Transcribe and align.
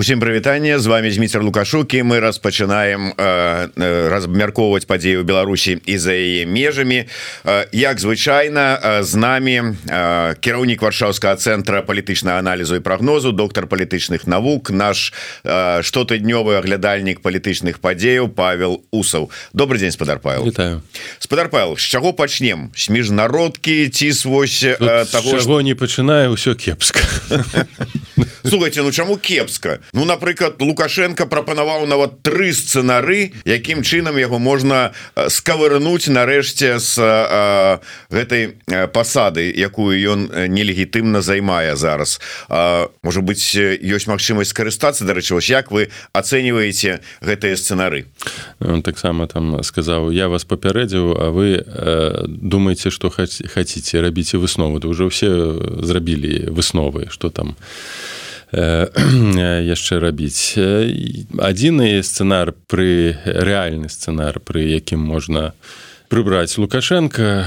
Усім 0.00 0.20
прывітанне. 0.20 0.78
З 0.78 0.86
вами 0.86 1.10
Зміцер 1.10 1.42
лукашукі 1.44 2.02
мы 2.02 2.20
распачынаем 2.20 3.12
э, 3.18 3.68
э, 3.76 4.08
размяркоўваць 4.08 4.88
падзею 4.88 5.24
Беларусі 5.28 5.76
і 5.84 5.98
за 5.98 6.16
яе 6.16 6.46
межамі. 6.46 7.04
Э, 7.44 7.68
як 7.72 8.00
звычайна 8.00 8.80
э, 8.80 9.02
з 9.02 9.14
намі 9.14 9.60
э, 9.60 10.40
кіраўнік 10.40 10.80
варшаўскага 10.80 11.36
цэнтра 11.36 11.84
палітычнага 11.84 12.40
аналізу 12.40 12.76
і 12.76 12.80
прагнозу 12.80 13.32
доктор 13.32 13.66
палітычных 13.68 14.24
навук 14.24 14.70
наш 14.70 15.12
э, 15.44 15.84
штотыднёвы 15.84 16.56
аглядальнік 16.56 17.20
палітычных 17.20 17.84
падзеяў 17.84 18.32
Павел 18.32 18.80
усаў. 18.90 19.28
Добрый 19.52 19.84
день 19.84 19.92
спадар 19.92 20.18
Павел. 20.18 20.48
Спадар 21.18 21.50
Павел 21.50 21.76
з 21.76 21.84
чаго 21.84 22.16
пачнем? 22.16 22.72
З 22.72 22.88
міжнародкі 22.88 23.88
ці 23.92 24.12
свось 24.12 24.64
э, 24.64 25.04
таго 25.12 25.36
ж... 25.36 25.44
не 25.60 25.76
пачынае 25.76 26.32
ўсё 26.32 26.56
кепска. 26.56 27.04
Слухайте 28.48 28.82
ну 28.82 28.92
чаму 28.92 29.16
кепска 29.16 29.80
Ну 29.92 30.04
напрыклад 30.04 30.60
лукашенко 30.60 31.26
прапанаваў 31.26 31.86
нават 31.86 32.22
тры 32.26 32.52
сцэнары 32.56 33.32
якім 33.44 33.82
чынам 33.82 34.18
яго 34.18 34.38
можна 34.38 34.90
скавырнуць 35.14 36.10
нарэшце 36.10 36.78
з 36.78 36.92
гэтай 38.10 38.58
пасады 38.94 39.46
якую 39.50 39.94
ён 39.94 40.20
нелегітымна 40.50 41.22
займае 41.22 41.76
зараз. 41.76 42.18
Можа 42.48 43.20
быть 43.20 43.44
ёсць 43.54 44.10
магчымасць 44.10 44.50
скарыстацца 44.50 45.04
дарэчы 45.04 45.38
вось 45.38 45.50
як 45.50 45.70
вы 45.70 45.90
ацэньваеце 46.12 47.00
гэтыя 47.22 47.54
сцэнары? 47.54 48.06
Таксама 48.58 49.26
там 49.26 49.62
сказаў 49.62 50.10
я 50.10 50.28
вас 50.28 50.44
папярэдзіў 50.44 51.20
А 51.20 51.30
вы 51.30 51.62
э, 51.66 52.24
думаете 52.26 52.90
что 52.90 53.10
хаце 53.10 54.00
рабіце 54.00 54.38
высновы 54.38 54.80
то 54.80 54.88
уже 54.88 55.04
ўсе 55.04 55.28
зрабілі 55.84 56.48
высновы 56.48 57.08
что 57.10 57.30
там 57.30 57.56
яшчэ 59.74 60.00
рабіць. 60.02 60.58
Адзіны 61.38 62.02
сцэнар 62.02 62.54
пры 62.66 63.14
рэальны 63.24 63.86
сцэнар 63.86 64.42
пры 64.42 64.66
якім 64.74 64.98
можна 64.98 65.54
прыбраць 66.10 66.58
лукашенко 66.58 67.46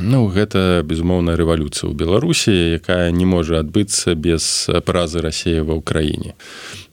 ну 0.00 0.26
гэта 0.28 0.82
безумоўная 0.86 1.36
рэвалюцыя 1.36 1.90
ў 1.90 1.94
беларусі 1.96 2.52
якая 2.78 3.10
не 3.10 3.26
можа 3.26 3.58
адбыцца 3.58 4.14
без 4.14 4.68
празы 4.86 5.24
рассея 5.24 5.64
ва 5.66 5.80
ўкраіне. 5.80 6.36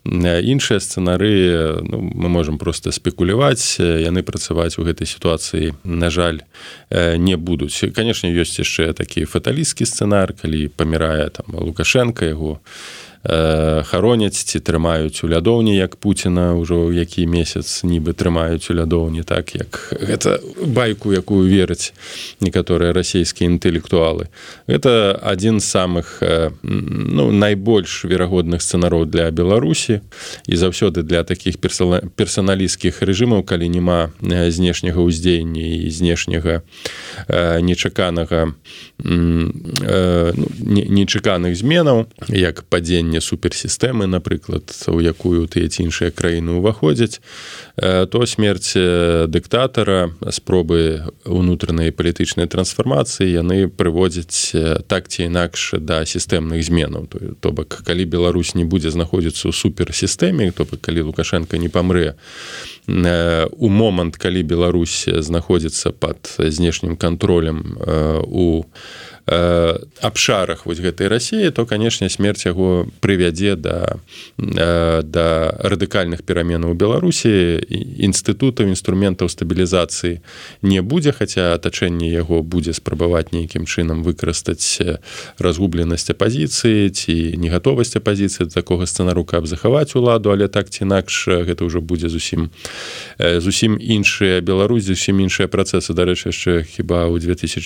Іншыя 0.04 0.82
сцэнары 0.84 1.80
ну, 1.86 2.02
мы 2.02 2.28
можемм 2.28 2.58
просто 2.58 2.92
спекуляваць 2.92 3.80
яны 3.80 4.24
працаваць 4.24 4.80
у 4.80 4.84
гэтай 4.88 5.08
сітуацыі 5.08 5.78
на 5.84 6.10
жаль 6.10 6.42
не 6.90 7.38
будуць. 7.38 7.78
Канешне 7.94 8.34
ёсць 8.34 8.60
яшчэ 8.60 8.94
такі 8.98 9.30
фаталісцкі 9.30 9.86
сцэнар 9.86 10.34
калі 10.34 10.68
памірае 10.74 11.30
там 11.30 11.54
лукашенко 11.54 12.26
яго 12.26 12.60
Э, 12.60 13.13
хароняць 13.24 14.36
ці 14.36 14.60
трымаюць 14.60 15.24
у 15.24 15.32
лядоўні 15.32 15.76
як 15.76 15.96
Пуціна 15.96 16.60
ўжо 16.60 16.92
які 16.92 17.24
месяц 17.24 17.88
нібы 17.88 18.12
трымаюць 18.12 18.68
у 18.68 18.76
лядоўні 18.76 19.24
так 19.24 19.56
як 19.56 19.96
гэта 19.96 20.44
байку 20.60 21.16
якую 21.16 21.48
вераць 21.48 21.96
некаторыя 22.44 22.92
расійскія 22.92 23.48
інтэлектуалы. 23.48 24.28
Это 24.68 25.16
адзін 25.24 25.64
з 25.64 25.68
самых 25.72 26.20
ну 26.64 27.32
найбольш 27.32 28.04
верагодных 28.04 28.62
сцэнароў 28.62 29.06
для 29.06 29.32
беларусі 29.32 30.02
і 30.48 30.56
заўсёды 30.56 31.04
для 31.04 31.24
таких 31.24 31.64
персаналісцкіх 31.64 33.00
рэжымаў 33.02 33.48
калі 33.48 33.70
няма 33.70 34.12
знешняга 34.52 35.00
ўздзеяння 35.00 35.88
і 35.88 35.90
знешняга 35.90 36.62
нечаканага 37.64 38.52
ну, 39.00 39.52
нечаканых 40.68 41.56
зменаў 41.56 42.12
як 42.28 42.64
падзення 42.68 43.13
стварэння 43.14 43.22
суперсістэмы 43.22 44.08
напрыклад 44.08 44.74
у 44.88 45.00
якую 45.00 45.48
тыя 45.48 45.70
ці 45.70 45.86
іншыя 45.86 46.10
краіны 46.10 46.58
ўваходзяць 46.58 47.22
то 47.78 48.26
смерць 48.26 48.74
дыктатара 48.74 50.10
спробы 50.32 51.04
унутранай 51.26 51.92
палітычнай 51.92 52.48
трансфармацыі 52.48 53.30
яны 53.30 53.70
прыводзяць 53.70 54.86
так 54.88 55.08
ці 55.08 55.30
інакш 55.30 55.78
да 55.80 56.06
сістэмных 56.06 56.64
зменаў. 56.64 57.08
То 57.40 57.52
бок 57.52 57.84
калі 57.86 58.06
Беларусь 58.06 58.56
не 58.56 58.66
будзе 58.66 58.90
знаходзіцца 58.90 59.50
ў 59.50 59.54
суперсістэме 59.54 60.52
то 60.52 60.66
бок 60.66 60.82
калі 60.82 61.14
лукашенко 61.14 61.58
не 61.58 61.70
памрэ 61.70 62.18
у 62.88 63.70
момант 63.70 64.18
калі 64.18 64.42
Беларусь 64.44 65.06
знаходзіцца 65.06 65.92
под 65.94 66.34
знешнім 66.40 66.98
кантролем 66.98 67.78
у 68.26 68.66
Э, 69.26 69.80
абшарах 70.02 70.66
вось 70.66 70.84
гэтай 70.84 71.08
рассіі 71.08 71.48
то 71.56 71.64
канешне 71.64 72.10
смерць 72.12 72.44
яго 72.44 72.92
прывядзе 73.00 73.56
да 73.56 73.96
э, 74.36 75.00
да 75.00 75.56
радыкальных 75.64 76.28
пераменаў 76.28 76.72
у 76.72 76.76
беларусі. 76.76 77.64
Інстытутаў 78.04 78.68
інструментаў 78.68 79.32
стабілізацыі 79.32 80.20
не 80.60 80.84
будзе 80.84 81.16
хаця 81.16 81.56
атачэнне 81.56 82.12
яго 82.12 82.44
будзе 82.44 82.76
спрабаваць 82.76 83.32
нейкім 83.32 83.64
чынам 83.64 84.04
выкарыстаць 84.04 84.84
разгубленасць 85.40 86.12
апазіцыі 86.12 86.92
ці 86.92 87.16
не 87.40 87.48
гатовасць 87.48 87.96
апазіцыі 87.96 88.52
такога 88.52 88.84
сцэнару 88.84 89.24
каб 89.24 89.48
захаваць 89.48 89.96
уладу 89.96 90.36
але 90.36 90.52
так 90.52 90.68
ці 90.68 90.84
інакш 90.84 91.32
гэта 91.48 91.64
ўжо 91.64 91.80
будзе 91.80 92.12
зусім 92.12 92.52
зусім 93.24 93.80
іншыя 93.80 94.44
беларусь 94.44 94.84
зусім 94.84 95.24
іншыя 95.24 95.48
працэсы. 95.48 95.96
Дарэчы 95.96 96.36
яшчэ 96.36 96.68
хіба 96.68 97.08
ў 97.08 97.24
2014 97.24 97.64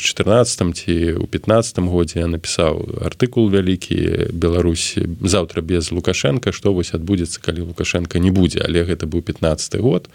ці 0.78 0.94
ў 1.18 1.26
15 1.26 1.47
15 1.48 1.80
годзе 1.88 2.20
я 2.20 2.28
напісаў 2.28 3.00
артыкул 3.08 3.48
вялікі 3.48 4.28
беларусі 4.36 5.08
заўтра 5.24 5.64
без 5.64 5.92
лукашенко. 5.96 6.52
Што 6.52 6.76
вось 6.76 6.92
адбудзецца 6.92 7.40
калі 7.40 7.72
лукашенко 7.72 8.20
не 8.20 8.36
будзе? 8.36 8.60
Але 8.68 8.84
гэта 8.84 9.08
быў 9.08 9.24
15 9.24 9.80
год. 9.80 10.12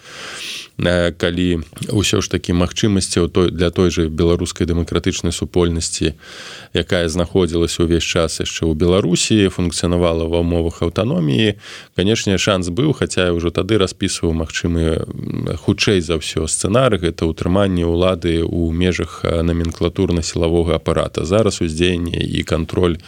Калі 0.77 1.65
ўсё 1.89 2.21
ж 2.21 2.29
такі 2.29 2.53
магчымасці 2.53 3.33
той 3.33 3.49
для 3.49 3.73
той 3.73 3.89
же 3.89 4.13
беларускай 4.13 4.69
дэмакратычнай 4.69 5.33
супольнасці 5.33 6.13
якая 6.77 7.09
знаходзілася 7.09 7.89
ўвесь 7.89 8.05
час 8.05 8.45
яшчэ 8.45 8.69
ў 8.69 8.77
беларусі 8.77 9.49
функцыянавала 9.49 10.29
ва 10.29 10.45
умовах 10.45 10.85
аўтаноміі 10.85 11.57
канешне 11.97 12.37
шанс 12.37 12.69
быў 12.69 12.93
хаця 12.93 13.33
ўжо 13.33 13.49
тады 13.49 13.81
распісваў 13.81 14.37
магчымы 14.37 15.05
хутчэй 15.65 16.05
за 16.05 16.21
ўсё 16.21 16.45
сцэнары 16.45 17.01
гэта 17.01 17.25
ўтрыманне 17.25 17.89
ўлады 17.89 18.45
ў 18.45 18.73
межах 18.73 19.25
номенклатурна-сілавога 19.25 20.77
апарата 20.77 21.22
зараз 21.25 21.63
уздзеянне 21.63 22.21
і 22.21 22.43
кантроль 22.43 22.99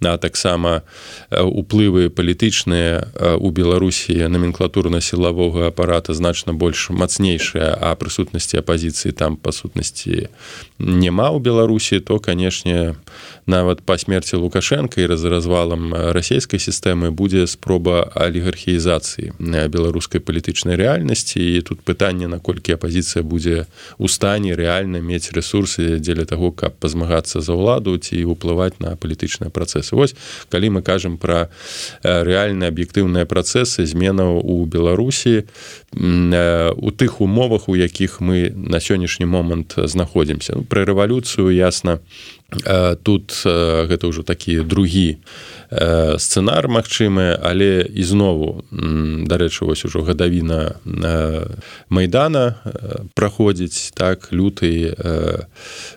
на 0.00 0.16
таксама 0.16 0.82
уплывы 1.30 2.08
палітычныя 2.08 3.36
у 3.38 3.50
беларусі 3.50 4.16
номенклатурна-сілавога 4.28 5.68
апарата 5.68 6.14
значна 6.14 6.52
больш 6.52 6.90
мацнейшая 6.90 7.76
а 7.76 7.94
прысутнасці 7.94 8.60
апазіцыі 8.60 9.12
там 9.12 9.36
па 9.36 9.52
сутнасці 9.52 10.28
няма 10.78 11.30
ў 11.30 11.38
беларусі 11.40 12.00
то 12.00 12.18
канешне 12.18 12.96
нават 13.46 13.82
па 13.84 13.98
смерці 13.98 14.36
лукашенко 14.36 15.00
і 15.00 15.06
раз 15.06 15.24
развалам 15.24 15.94
расійскай 15.94 16.60
сістэмы 16.62 17.10
будзе 17.10 17.46
спроба 17.46 18.06
алігархіізацыі 18.14 19.34
беларускай 19.68 20.20
палітычнай 20.20 20.76
рэальнасці. 20.76 21.40
І 21.40 21.60
тут 21.66 21.82
пытанне 21.82 22.28
наколькі 22.30 22.76
апазіцыя 22.78 23.22
будзе 23.22 23.66
у 23.98 24.08
стане 24.08 24.54
рэальна 24.54 25.00
мець 25.00 25.32
ресурсы 25.32 25.98
дзеля 25.98 26.24
таго 26.24 26.52
каб 26.52 26.76
пазмагацца 26.78 27.40
за 27.40 27.49
ўладу 27.54 27.96
ці 27.98 28.16
ўплываць 28.24 28.78
на 28.78 28.96
палітычныя 28.96 29.50
працэсы. 29.50 29.96
Вось 29.96 30.14
калі 30.50 30.78
мы 30.78 30.80
кажам 30.82 31.18
пра 31.18 31.50
рэальна 32.02 32.70
аб'ектыўныя 32.70 33.26
працэсы 33.26 33.86
зменаў 33.86 34.40
у 34.42 34.64
беларусі 34.66 35.46
у 35.94 36.90
тых 36.90 37.20
умовах 37.20 37.68
у 37.68 37.74
якіх 37.74 38.20
мы 38.20 38.50
на 38.54 38.80
сённяшні 38.80 39.26
момант 39.26 39.74
знаходзімся. 39.76 40.56
Ну, 40.56 40.62
пра 40.64 40.84
рэвалюцыю 40.84 41.50
ясна 41.50 42.00
тут 43.02 43.42
гэта 43.46 44.10
ўжо 44.10 44.22
такі 44.22 44.66
другі 44.66 45.22
сцэнар 46.18 46.66
магчымы 46.66 47.38
але 47.38 47.86
ізнову 47.94 48.66
дарэчы 49.30 49.64
вось 49.70 49.86
ужо 49.86 50.02
гадавіна 50.02 50.74
майдана 51.88 52.58
праходзіць 53.14 53.94
так 53.94 54.34
люты 54.34 54.98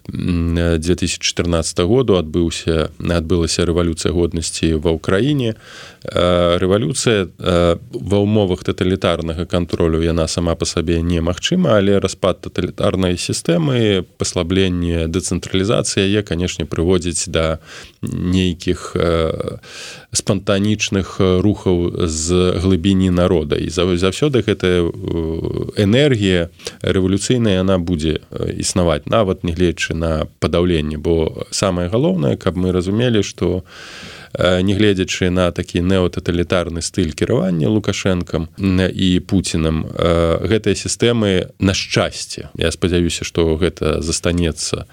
2014 0.05 1.79
году 1.89 2.21
адбыўся 2.21 2.93
адбылася 3.01 3.65
рэвалюцыя 3.65 4.13
годнасці 4.13 4.77
ва 4.77 4.93
ўкраіне 4.93 5.57
рэвалюцыя 6.03 7.27
ва 7.39 8.17
ўмовах 8.19 8.63
таталітарнага 8.63 9.45
кантролю 9.45 10.03
яна 10.03 10.27
сама 10.27 10.55
па 10.55 10.65
сабе 10.65 10.99
немагчыма 10.99 11.79
але 11.79 11.99
распад 12.03 12.43
таталітарнай 12.43 13.15
сістэмы 13.17 14.03
паслабленне 14.19 15.07
дэцэнтралізацыі 15.07 16.03
яе 16.03 16.21
канешне 16.27 16.65
прыводзіць 16.67 17.31
да 17.31 17.59
нейкіх 18.03 18.95
спантанічных 20.11 21.17
рухаў 21.19 22.07
з 22.07 22.59
глыбіні 22.59 23.09
народа. 23.09 23.55
І 23.55 23.69
заўсёды 23.69 24.43
гэтая 24.43 24.91
энергія 25.79 26.49
рэвалюцыйная 26.81 27.63
яна 27.63 27.79
будзе 27.79 28.19
існаваць 28.57 29.07
нават 29.07 29.43
нягледзячы 29.43 29.95
на 29.95 30.27
падаўленне 30.39 30.97
бо 30.97 31.47
самае 31.51 31.87
галоўнае 31.89 32.35
каб 32.37 32.57
мы 32.57 32.71
разумелі 32.71 33.23
што 33.23 33.63
нягледзячы 34.37 35.29
на 35.29 35.51
такі 35.51 35.81
неотаталітарны 35.81 36.81
стыль 36.81 37.13
кіравання 37.13 37.69
лукашэнкам 37.69 38.49
і 38.57 39.09
пуціным 39.27 39.85
гэтыя 39.93 40.75
сістэмы 40.75 41.53
на 41.59 41.73
шчасце 41.73 42.49
я 42.57 42.71
спадзяюся 42.71 43.25
што 43.25 43.55
гэта 43.57 44.01
застанецца 44.01 44.85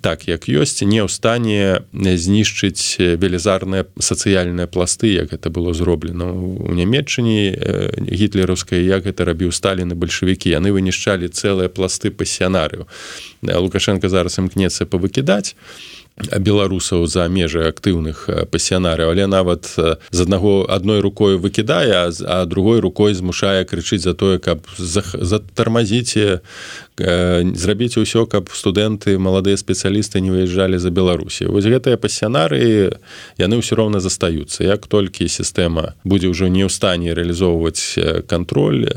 так 0.00 0.28
як 0.30 0.48
ёсць 0.48 0.82
не 0.86 1.02
ў 1.02 1.08
стане 1.10 1.82
знішчыць 1.92 2.98
велізарныя 2.98 3.86
сацыяльныя 3.98 4.66
пласты 4.66 5.12
як 5.14 5.34
гэта 5.34 5.50
было 5.50 5.74
зроблена 5.74 6.30
у 6.30 6.70
нямметчыне 6.70 7.98
гітлераўскай 8.06 8.86
як 8.86 9.06
гэта 9.10 9.26
рабіў 9.26 9.50
сталіны 9.52 9.94
бальшавікі. 9.94 10.50
Яны 10.54 10.70
вынішчалі 10.70 11.28
цэлыя 11.28 11.68
пласты 11.68 12.10
пасіянарыю 12.10 12.86
лукашенко 13.42 14.08
зараз 14.08 14.38
імкнецца 14.38 14.86
павыкідаць 14.86 15.54
беларусаў 16.16 17.06
за 17.06 17.28
межы 17.28 17.68
актыўных 17.68 18.48
пасіянарыў 18.48 19.12
але 19.12 19.26
нават 19.28 19.68
з 19.76 20.20
аднаго 20.20 20.64
адной 20.64 21.00
рукой 21.04 21.36
выкідае 21.36 22.08
а 22.08 22.44
другой 22.46 22.80
рукой 22.80 23.12
змушае 23.12 23.64
крычыць 23.68 24.00
за 24.00 24.14
тое 24.14 24.38
каб 24.38 24.64
затармазіце 24.80 26.40
зрабіць 26.96 28.00
усё 28.00 28.24
каб 28.24 28.48
студэнты 28.48 29.18
маладыя 29.20 29.60
спецыялісты 29.60 30.24
не 30.24 30.32
выязджалі 30.32 30.80
за 30.80 30.88
беларусі 30.88 31.52
вось 31.52 31.68
гэтыя 31.68 32.00
пасіянары 32.00 32.96
яны 33.36 33.60
ўсё 33.60 33.76
роўна 33.76 34.00
застаюцца. 34.00 34.64
Як 34.64 34.88
толькі 34.88 35.28
сістэма 35.28 36.00
будзе 36.04 36.32
ўжо 36.32 36.48
не 36.48 36.64
ў 36.64 36.72
стане 36.72 37.12
рэалізоўваць 37.12 38.24
кантроль 38.24 38.88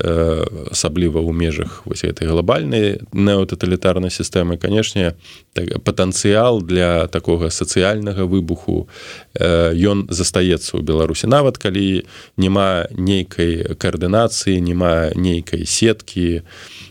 асабліва 0.71 1.19
ў 1.19 1.35
межах 1.35 1.83
вось 1.83 2.07
гэтай 2.07 2.31
глобальнай 2.31 3.03
неотаталітарнай 3.11 4.07
сістэмы 4.07 4.55
канешне 4.55 5.19
так, 5.51 5.83
патэнцыял 5.83 6.63
для 6.63 7.08
такога 7.09 7.49
сацыяльнага 7.49 8.23
выбуху. 8.29 8.87
Ён 9.35 10.07
застаецца 10.09 10.77
ў 10.77 10.81
беларусі. 10.85 11.27
Нават 11.27 11.57
калі 11.57 12.05
няма 12.37 12.87
нейкай 12.95 13.75
каардынацыі 13.75 14.61
няма 14.61 15.11
нейкай 15.15 15.65
сеткі 15.65 16.41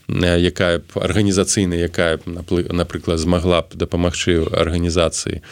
якая 0.09 0.81
б 0.81 0.89
арганізацыйна 0.97 1.77
якая 1.85 2.17
б 2.17 2.41
напрыклад 2.73 3.21
змагла 3.21 3.61
б 3.61 3.77
дапамагчы 3.77 4.41
арганізацыі 4.49 5.45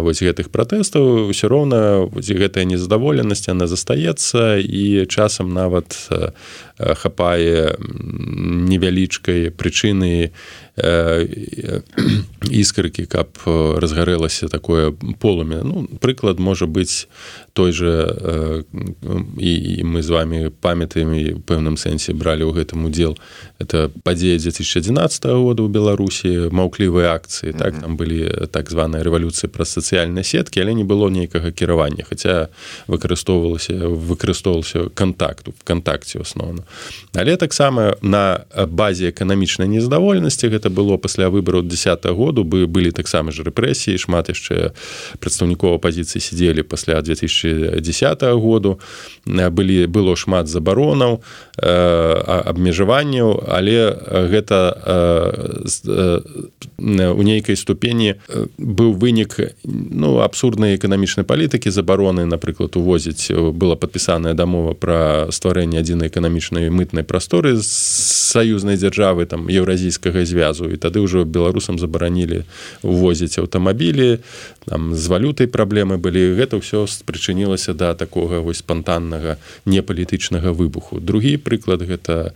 вось 0.00 0.24
гэтых 0.24 0.48
пратэстаў 0.48 1.28
ўсё 1.28 1.46
роўна 1.52 2.08
гэтая 2.16 2.64
незадаволенасць 2.64 3.52
она 3.52 3.68
застаецца 3.68 4.56
і 4.64 5.04
часам 5.12 5.52
нават 5.52 5.92
хапае 6.98 7.76
невялічкай 7.78 9.50
прычыны 9.50 10.32
іскрыкі 12.48 13.04
каб 13.04 13.36
разгарэлася 13.44 14.48
такое 14.48 14.92
полумя 15.20 15.60
ну 15.62 15.84
прыклад 16.00 16.40
можа 16.40 16.64
быць 16.66 17.06
той 17.52 17.72
же 17.72 17.92
і, 19.38 19.52
і 19.52 19.84
мы 19.84 20.02
з 20.02 20.08
вами 20.08 20.48
памятаем 20.48 21.12
і 21.12 21.24
пэўным 21.44 21.76
сэнсе 21.76 22.16
бралі 22.16 22.48
ў 22.48 22.56
гэтым 22.56 22.88
удзел. 22.88 23.18
Это 23.60 23.92
падзея 24.02 24.40
2011 24.40 24.96
года 25.36 25.60
ў 25.60 25.68
беларусі 25.68 26.48
маўклівыя 26.48 27.12
акцыі. 27.12 27.52
Так 27.52 27.76
там 27.80 28.00
былі 28.00 28.48
так 28.48 28.72
званая 28.72 29.04
рэвалюцыя 29.04 29.52
праз 29.52 29.76
сацыяльнай 29.76 30.24
сеткі 30.24 30.64
але 30.64 30.72
не 30.72 30.84
было 30.84 31.12
нейкага 31.12 31.52
кіравання 31.52 32.08
хаця 32.08 32.48
выкарыстоўвалася 32.88 33.88
выкарыстоўваўся 33.88 34.88
контакту 34.96 35.52
в 35.52 35.60
кантакце 35.64 36.24
асноўна 36.24 36.64
але 37.14 37.36
таксама 37.36 37.96
на 38.02 38.44
базе 38.68 39.10
эканамічнай 39.10 39.68
незадаволенасці 39.68 40.48
гэта 40.48 40.70
было 40.70 40.96
пасля 40.96 41.28
выбару 41.28 41.62
10 41.62 42.06
году 42.16 42.44
бы 42.44 42.66
былі 42.66 42.90
таксама 42.90 43.32
ж 43.32 43.42
рэпрэсіі 43.42 43.98
шмат 43.98 44.28
яшчэ 44.28 44.72
прадстаўнікова 45.18 45.78
пазіцыі 45.78 46.20
сидзелі 46.20 46.62
пасля 46.62 47.00
2000 47.02 47.32
2010 47.32 48.22
году. 48.22 48.80
Былі 49.26 49.86
было 49.86 50.16
шмат 50.16 50.48
забаронаў 50.48 51.22
абмежаванняў 51.56 53.44
але 53.48 53.96
гэта 54.28 54.58
у 56.78 57.22
нейкай 57.22 57.56
ступені 57.56 58.14
быў 58.58 58.92
вынік 58.98 59.54
ну 59.64 60.20
абсурднай 60.20 60.76
эканамічнай 60.76 61.24
палітыкі 61.24 61.70
забароны. 61.70 62.26
Напрыклад 62.26 62.76
увозіць 62.76 63.30
была 63.30 63.76
падпісаная 63.76 64.34
дамова 64.34 64.74
пра 64.74 65.30
стварэнне 65.30 65.78
адзінай 65.78 66.08
эканамічнай 66.08 66.51
мытнай 66.52 67.04
прасторы 67.04 67.56
з 67.56 67.66
саюзнай 68.32 68.76
дзяржавы 68.76 69.26
там 69.26 69.48
еўразійскага 69.48 70.24
звязу. 70.24 70.68
І 70.68 70.76
тады 70.76 71.00
ўжо 71.00 71.24
беларусам 71.24 71.78
забаранілі 71.78 72.44
увозіць 72.82 73.38
аўтамабілі 73.38 74.20
там 74.68 74.94
з 74.94 75.04
валютай 75.08 75.48
праблемы 75.48 75.96
былі. 75.96 76.36
Гэта 76.36 76.60
ўсё 76.60 76.84
з 76.88 77.04
прычынілася 77.04 77.72
да 77.72 77.94
такога 77.94 78.40
вось 78.40 78.64
спантаннага 78.64 79.36
непалітычнага 79.64 80.52
выбуху. 80.52 81.00
Другі 81.00 81.36
прыклад 81.40 81.84
гэта 81.84 82.32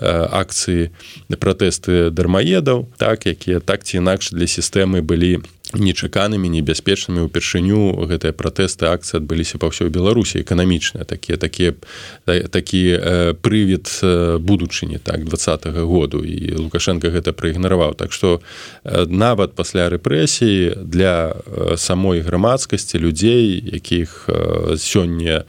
акцыі 0.00 0.90
пратэсты 1.36 2.10
дармаедаў 2.10 2.88
так 2.96 3.26
якія 3.26 3.60
так 3.60 3.84
ці 3.84 4.00
інакш 4.00 4.32
для 4.32 4.46
сістэмы 4.46 5.02
былі 5.02 5.44
нечаканымі 5.74 6.48
небяспечнымі. 6.48 7.28
Ўпершыню 7.28 8.08
гэтыя 8.08 8.32
пратэсты 8.32 8.88
акцыі 8.88 9.20
адбыліся 9.20 9.60
па 9.60 9.68
ўсёй 9.68 9.92
беларусі 9.92 10.40
эканамічныя 10.40 11.04
такія 11.04 11.36
такія 11.36 11.74
такі 12.24 12.82
э, 12.96 13.34
прывід 13.34 13.86
э, 14.02 14.38
будучыні 14.38 14.98
так 14.98 15.24
двадца 15.24 15.56
-го 15.56 15.84
году. 15.84 16.24
І 16.24 16.56
лукашенко 16.56 17.08
гэта 17.08 17.32
праігнараваў 17.32 17.94
так 17.94 18.12
што 18.12 18.40
э, 18.84 19.06
нават 19.06 19.54
пасля 19.54 19.88
рэпрэсіі 19.88 20.84
для 20.84 21.36
э, 21.36 21.76
самой 21.76 22.20
грамадскасці 22.20 22.98
людзей 22.98 23.62
якіх 23.72 24.28
э, 24.28 24.76
сёння 24.76 25.44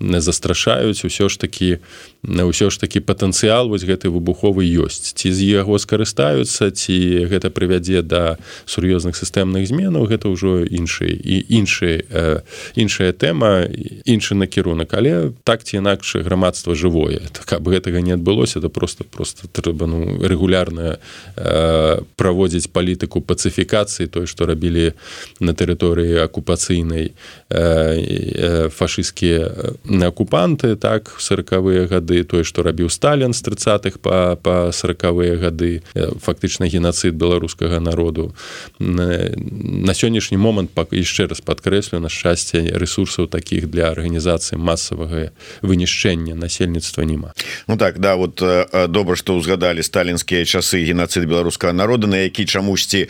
застрашаюць 0.00 1.04
усё 1.04 1.28
ж 1.28 1.38
такі 1.40 1.70
на 1.70 1.78
ўсё 2.22 2.68
ж 2.68 2.76
такі 2.76 3.00
патэнцыял 3.00 3.72
вось 3.72 3.88
гэты 3.88 4.12
выбуховы 4.12 4.60
ёсць. 4.68 5.16
Ці 5.16 5.32
з 5.32 5.40
яго 5.56 5.80
скарыстаюцца 5.80 6.68
ці 6.68 7.24
гэта 7.32 7.48
прывядзе 7.48 8.04
да 8.04 8.36
сур'ёзных 8.68 9.16
сістэмных 9.16 9.64
зменаў 9.64 10.04
гэта 10.04 10.28
ўжо 10.28 10.68
іншыя 10.68 11.16
і 11.16 11.36
іншыя 11.48 11.96
э, 12.04 12.40
іншая 12.76 13.16
тэма 13.16 13.64
іншы 14.04 14.36
накірунак. 14.36 14.92
Але 14.92 15.32
так 15.48 15.64
ці 15.64 15.80
інакш 15.80 16.20
грамадства 16.20 16.76
жывое. 16.76 17.24
Каб 17.32 17.64
гэтага 17.64 18.04
не 18.04 18.12
адбылося 18.12 18.60
то 18.60 18.68
просто 18.68 19.04
просто 19.04 19.48
трэба 19.48 19.88
ну 19.88 20.20
рэгулярна 20.20 21.00
э, 21.36 22.04
праводзіць 22.20 22.68
палітыку 22.68 23.24
пацыфікацыі 23.24 24.12
той 24.12 24.28
што 24.28 24.44
рабілі 24.44 24.92
на 25.40 25.56
тэрыторыі 25.56 26.20
акупацыйнай 26.20 27.16
э, 27.48 28.68
фашысцкія 28.68 29.72
акупанты 30.04 30.76
так 30.76 31.16
сороквыя 31.16 31.88
гады 31.88 32.09
гады 32.10 32.24
тое 32.26 32.44
што 32.44 32.62
рабіў 32.62 32.90
сталін 32.90 33.32
з 33.32 33.42
тридцатых 33.42 34.00
по 34.02 34.36
па 34.42 34.72
сороквыя 34.72 35.38
гады 35.38 35.82
фактычна 35.94 36.66
геноцид 36.66 37.14
беларускага 37.14 37.80
народу. 37.80 38.34
На 38.78 39.94
сённяшні 39.94 40.36
момант 40.36 40.74
пак 40.74 40.92
яшчэ 40.92 41.30
раз 41.30 41.40
падкрэслю 41.40 42.00
на 42.00 42.08
шчасце 42.10 42.66
ресурсаў 42.74 43.30
таких 43.30 43.70
для 43.70 43.94
арганізацыі 43.94 44.58
масавага 44.58 45.30
вынішчэння 45.62 46.34
насельніцтва 46.34 47.06
няма. 47.06 47.32
Ну 47.68 47.76
так 47.76 47.98
да 47.98 48.16
вот 48.16 48.42
добра 48.90 49.14
што 49.16 49.38
ўзгадалі 49.38 49.82
сталінскія 49.82 50.44
часы 50.44 50.82
геноцид 50.82 51.30
беларускага 51.30 51.72
народа 51.72 52.10
на 52.10 52.26
які 52.26 52.44
чамусьці 52.44 53.06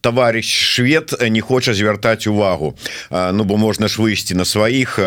товарищ 0.00 0.46
швед 0.46 1.18
не 1.18 1.40
хоча 1.40 1.74
звяртаць 1.74 2.26
увагу. 2.26 2.78
Ну 3.10 3.44
бо 3.44 3.56
можна 3.56 3.88
ж 3.88 3.98
выйсці 3.98 4.38
на 4.38 4.44
сваіх 4.44 4.98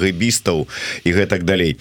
гэбістаў 0.00 0.64
і 1.04 1.10
гэтак 1.12 1.44
далей 1.44 1.76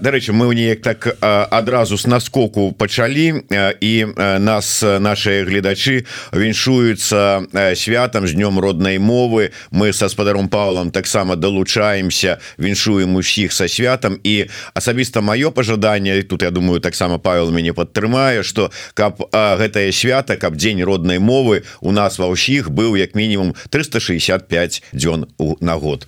дарэчы 0.00 0.32
мы 0.32 0.54
неяк 0.54 0.80
так 0.80 1.16
адразу 1.20 1.98
с 1.98 2.06
наскоку 2.06 2.72
пачалі 2.72 3.44
і 3.80 4.06
нас 4.16 4.82
наши 4.82 5.44
гледачы 5.44 6.06
віншуюцца 6.32 7.44
святам 7.74 8.26
з 8.26 8.32
днём 8.34 8.58
роднай 8.60 8.98
мовы. 8.98 9.52
Мы 9.70 9.92
са 9.92 10.08
спадаром 10.08 10.48
Павлам 10.48 10.90
таксама 10.90 11.36
далучаемся 11.36 12.38
віншуем 12.58 13.14
усіх 13.14 13.52
са 13.52 13.68
святам 13.68 14.18
і 14.24 14.46
асабіста 14.74 15.20
маё 15.20 15.50
пожаданне 15.50 16.22
тут 16.22 16.42
я 16.42 16.50
думаю 16.50 16.80
таксама 16.80 17.18
Павел 17.18 17.50
мяне 17.50 17.72
падтрымае 17.72 18.42
что 18.42 18.70
каб 18.94 19.20
гэтае 19.32 19.92
свята 19.92 20.36
каб 20.36 20.56
дзень 20.56 20.82
роднай 20.84 21.18
мовы 21.18 21.64
у 21.80 21.92
нас 21.92 22.18
ва 22.18 22.26
ўсіх 22.26 22.70
быў 22.70 22.96
як 22.96 23.14
мінімум 23.14 23.54
365 23.70 24.82
дзён 24.92 25.26
на 25.60 25.74
год. 25.76 26.06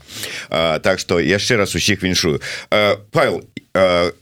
Так 0.49 0.99
что 0.99 1.21
яшчэ 1.21 1.57
раз 1.57 1.75
усіх 1.75 2.02
віншую. 2.02 2.40
Павел 3.11 3.45
Э, 3.75 3.75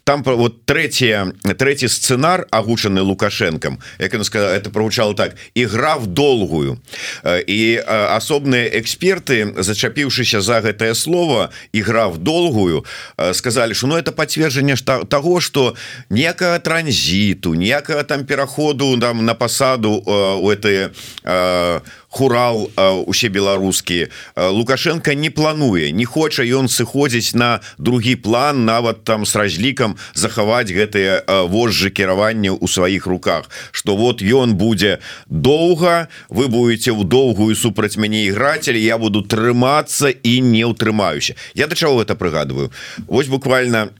там 0.04 0.22
вот 0.22 0.64
третье 0.64 1.32
третий 1.58 1.88
сценар 1.88 2.46
агучаны 2.50 3.02
лукашенком 3.02 3.80
як 3.98 4.14
она 4.14 4.24
сказала 4.24 4.50
это 4.50 4.70
проучало 4.70 5.14
так 5.14 5.36
игра 5.54 5.96
в 5.96 6.06
долгую 6.06 6.80
і 7.24 7.80
э, 7.80 8.16
асобныя 8.16 8.68
эксперты 8.80 9.54
зачапіўшыся 9.56 10.40
за 10.40 10.60
гэтае 10.60 10.94
слово 10.94 11.50
игра 11.72 12.08
в 12.08 12.18
долгую 12.18 12.84
э, 13.16 13.34
сказали 13.34 13.74
что 13.74 13.86
ну 13.86 13.96
это 13.96 14.12
подцверджанне 14.12 14.76
того 14.76 15.40
что 15.40 15.74
некага 16.10 16.58
транзиту 16.58 17.54
некага 17.54 18.04
там 18.04 18.24
пераходу 18.24 18.98
там 19.00 19.24
на 19.24 19.34
пасаду 19.34 20.02
у 20.40 20.50
этой 20.50 20.90
у 21.24 21.80
хурал 22.14 22.70
усе 23.06 23.28
беларускія 23.28 24.08
лукашенко 24.36 25.14
не 25.18 25.30
плануе 25.34 25.90
не 25.90 26.06
хоча 26.06 26.46
ён 26.46 26.70
сыходзіць 26.70 27.34
на 27.34 27.58
другі 27.78 28.14
план 28.14 28.64
нават 28.64 29.02
там 29.02 29.26
с 29.26 29.34
разлікам 29.34 29.98
захаваць 30.14 30.70
гэтые 30.70 31.26
вожжы 31.50 31.90
кіравання 31.90 32.54
у 32.54 32.68
сваіх 32.68 33.06
руках. 33.06 33.50
Что 33.72 33.96
вот 33.96 34.22
ён 34.22 34.54
будзе 34.54 34.98
доўга 35.26 36.08
вы 36.28 36.46
будете 36.48 36.94
ў 36.94 37.02
доўгую 37.02 37.58
супраць 37.58 37.98
мяне 37.98 38.30
іграцель 38.30 38.78
я 38.78 38.98
буду 38.98 39.22
трымацца 39.26 40.14
і 40.14 40.40
не 40.40 40.62
ўтрымаюся. 40.62 41.34
Я 41.54 41.66
да 41.66 41.74
чаго 41.74 42.02
это 42.02 42.14
прыгадываю 42.14 42.70
Вось 43.06 43.26
буквально 43.26 43.90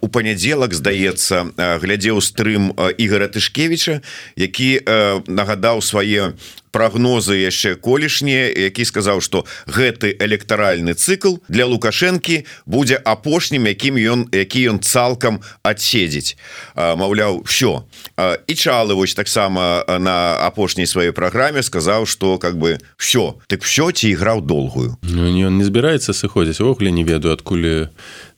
у 0.00 0.08
панядзелак 0.08 0.74
здаецца 0.74 1.48
глядзеў 1.56 2.20
стрым 2.20 2.72
Ігора 2.98 3.28
тышкевича 3.32 4.02
які 4.36 4.80
нагадаў 5.26 5.80
свае 5.80 6.34
прогнозы 6.72 7.38
яшчэ 7.38 7.76
колішнія 7.76 8.50
які 8.50 8.84
сказаў 8.84 9.20
что 9.20 9.44
гэты 9.68 10.16
электаральны 10.18 10.94
цикл 10.94 11.38
для 11.48 11.68
лукашэнкі 11.68 12.42
будзе 12.66 12.96
апошнім 12.96 13.70
якім 13.70 14.00
ён 14.00 14.20
які 14.32 14.76
ён 14.76 14.78
цалкам 14.80 15.40
адседзець 15.62 16.34
Маўляў 16.74 17.44
все 17.44 17.84
і 18.18 18.54
чалы 18.56 18.98
вось 18.98 19.14
таксама 19.14 19.84
на 19.86 20.40
апошняй 20.42 20.86
сваёй 20.86 21.12
праграме 21.12 21.62
сказаў 21.62 22.06
что 22.06 22.38
как 22.38 22.58
бы 22.58 22.80
все 22.96 23.36
так 23.46 23.62
все 23.62 23.92
ці 23.92 24.08
іграў 24.08 24.40
долгую? 24.40 24.96
Ну, 25.02 25.46
он 25.46 25.58
не 25.58 25.64
збіраецца 25.64 26.12
сыходзіць. 26.12 26.60
Огле 26.60 26.90
не 26.90 27.04
ведаю 27.04 27.34
адкуль 27.34 27.88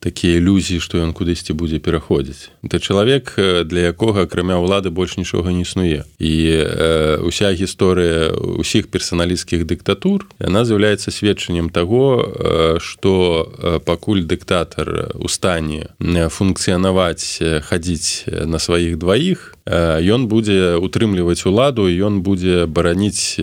такія 0.05 0.37
ілюзіі 0.37 0.85
што 0.85 1.01
ён 1.01 1.17
кудысьці 1.17 1.57
будзе 1.57 1.81
пераходзіць. 1.81 2.53
Это 2.61 2.77
чалавек 2.77 3.33
для 3.41 3.89
якога 3.89 4.29
акрамя 4.29 4.61
ўлады 4.61 4.93
больш 4.93 5.17
нічога 5.17 5.49
не 5.57 5.65
існуе. 5.65 6.05
І 6.21 6.35
э, 6.61 7.25
уся 7.25 7.49
гісторыя 7.57 8.37
усіх 8.37 8.93
персаналісцкіх 8.93 9.65
дыктатур 9.65 10.29
яна 10.37 10.69
з'яўляецца 10.69 11.09
сведчаннем 11.09 11.73
таго 11.73 12.77
что 12.85 13.81
пакуль 13.89 14.29
дыктатар 14.29 15.17
у 15.17 15.29
стане 15.33 15.89
функцыянаваць 15.99 17.41
хадзіць 17.65 18.29
на 18.29 18.61
сваіх 18.61 19.01
дваіх 19.01 19.54
ён 19.65 20.29
будзе 20.29 20.77
утрымліваць 20.77 21.47
уладу 21.49 21.89
ён 21.89 22.21
будзе 22.21 22.67
бараніць 22.67 23.41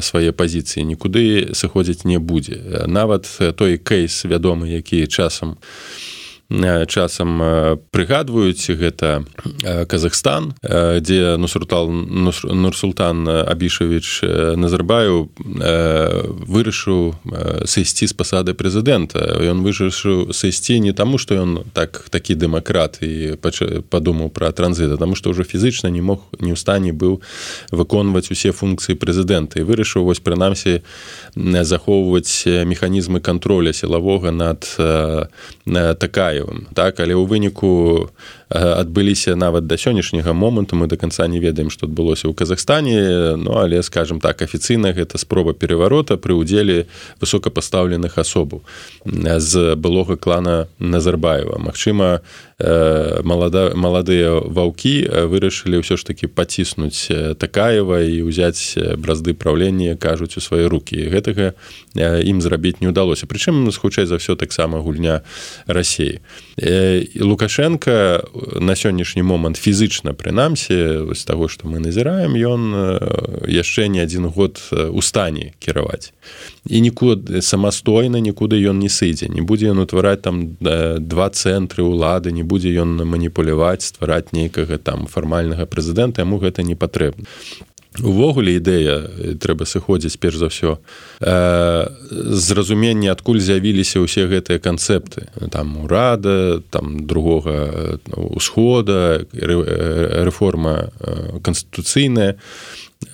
свае 0.00 0.30
пазіцыі. 0.32 0.86
Нікуды 0.86 1.54
сыходзіць 1.54 2.06
не 2.06 2.18
будзе. 2.18 2.86
Нават 2.86 3.26
той 3.56 3.78
кейс 3.78 4.24
вядомы 4.24 4.70
які 4.70 5.06
часам 5.06 5.58
у 5.58 6.17
часам 6.50 7.84
прыгадваюць 7.92 8.72
гэта 8.72 9.24
Казахстан 9.84 10.54
дзе 10.64 11.36
нусуртал 11.36 11.92
нурсултан 11.92 13.28
абішавіч 13.28 14.24
назарбаю 14.56 15.28
вырашыў 15.36 17.20
сысці 17.68 18.08
з 18.08 18.14
пасады 18.16 18.56
прэзідэнта. 18.56 19.44
Ён 19.44 19.60
вырашыў 19.60 20.32
сысці 20.32 20.80
не 20.80 20.96
таму 20.96 21.20
што 21.20 21.36
ён 21.36 21.68
так 21.76 22.08
такі 22.08 22.32
дэмакрат 22.32 23.04
і 23.04 23.36
падумаў 23.92 24.32
пра 24.32 24.48
транзіта 24.48 24.96
таму 24.96 25.20
што 25.20 25.36
ўжо 25.36 25.44
фізычна 25.44 25.92
не 25.92 26.00
мог 26.00 26.24
не 26.40 26.56
ў 26.56 26.58
стане 26.58 26.96
быў 26.96 27.20
выконваць 27.76 28.32
усе 28.32 28.56
функцыі 28.56 28.96
прэзідэнта. 28.96 29.60
І 29.60 29.68
вырашыў 29.68 30.08
вось 30.08 30.24
прынамсі 30.24 30.80
захоўваць 31.36 32.48
механізмы 32.48 33.20
контроля 33.20 33.76
сілавога 33.76 34.32
над 34.32 34.64
такая 36.00 36.37
Миколаевым 36.38 36.68
так 36.74 37.00
але 37.00 37.14
ў 37.14 37.24
выніку 37.26 38.10
адбыліся 38.50 39.36
нават 39.36 39.66
да 39.66 39.76
сённяшняга 39.76 40.32
моманту. 40.32 40.76
Мы 40.76 40.86
до 40.86 40.96
конца 40.96 41.26
не 41.26 41.38
ведаем 41.38 41.70
что 41.70 41.86
адбылося 41.86 42.28
ў 42.28 42.34
Казахстане. 42.34 43.36
Ну 43.36 43.58
але 43.58 43.82
скажем 43.82 44.20
так 44.20 44.42
афіцыйна 44.42 44.92
гэта 44.92 45.18
спроба 45.18 45.52
пераварота 45.52 46.16
пры 46.16 46.34
удзеле 46.34 46.86
высокапастаўленых 47.20 48.18
асобаў 48.18 48.62
з 49.04 49.74
былога 49.76 50.16
клана 50.16 50.68
Назарбаева. 50.78 51.58
Мачыма 51.58 52.20
малада 52.58 53.70
маладыя 53.74 54.34
ваўкі 54.42 55.06
вырашылі 55.30 55.78
ўсё 55.78 55.94
ж 55.94 56.02
таки 56.02 56.26
паціснуць 56.26 57.06
такаева 57.38 58.02
і 58.02 58.26
ўзяць 58.26 58.74
бразды 58.98 59.34
праўлення 59.34 59.94
кажуць 59.94 60.34
у 60.34 60.42
свае 60.42 60.66
руки 60.66 60.96
гэтага 60.96 61.54
ім 61.94 62.42
зрабіць 62.42 62.82
не 62.82 62.90
ўдалося. 62.90 63.30
Прычым 63.30 63.70
хутчэй 63.70 64.10
за 64.10 64.18
ўсё 64.18 64.34
таксама 64.34 64.82
гульня 64.82 65.22
рассеі 65.70 66.18
лукашенко 67.14 68.26
на 68.60 68.74
сённяшні 68.74 69.22
момант 69.22 69.56
фізычна 69.56 70.12
прынамсі 70.12 71.08
з 71.14 71.22
таго 71.24 71.48
што 71.48 71.68
мы 71.68 71.78
назіраем 71.78 72.34
ён 72.34 72.62
яшчэ 73.48 73.88
не 73.88 74.02
адзін 74.02 74.28
год 74.32 74.60
у 74.72 75.02
стане 75.02 75.52
кіраваць. 75.58 76.12
І 76.66 76.80
нікуды 76.80 77.42
самастойна 77.42 78.20
нікуды 78.20 78.60
ён 78.60 78.78
не 78.78 78.88
сыдзе. 78.88 79.28
Не 79.28 79.42
будзе 79.42 79.72
ён 79.72 79.82
утвараць 79.84 80.22
там 80.22 80.56
два 80.60 81.28
цэнтры 81.30 81.82
ўлады 81.82 82.32
не 82.32 82.42
будзе 82.42 82.74
ён 82.74 83.02
маніпуляваць 83.04 83.82
ствараць 83.82 84.32
нейкага 84.32 84.78
там 84.78 85.06
фармальнага 85.06 85.66
прэзідэнта 85.66 86.22
яму 86.22 86.38
гэта 86.38 86.62
не 86.62 86.74
патрэбна 86.74 87.24
увогуле 88.02 88.56
ідэя 88.58 89.36
трэба 89.38 89.64
сыходзіць 89.64 90.18
перш 90.18 90.36
за 90.38 90.48
ўсё. 90.48 90.78
Э, 91.20 91.88
зразумення 92.34 93.12
адкуль 93.12 93.40
з'явіліся 93.42 94.02
ўсе 94.02 94.26
гэтыя 94.26 94.58
канцэпты. 94.58 95.28
Там 95.50 95.76
урада 95.84 96.62
там 96.70 97.06
другога 97.06 97.98
усхода 98.12 99.26
рэформа 99.32 100.90
канстытуцыйная 101.42 102.38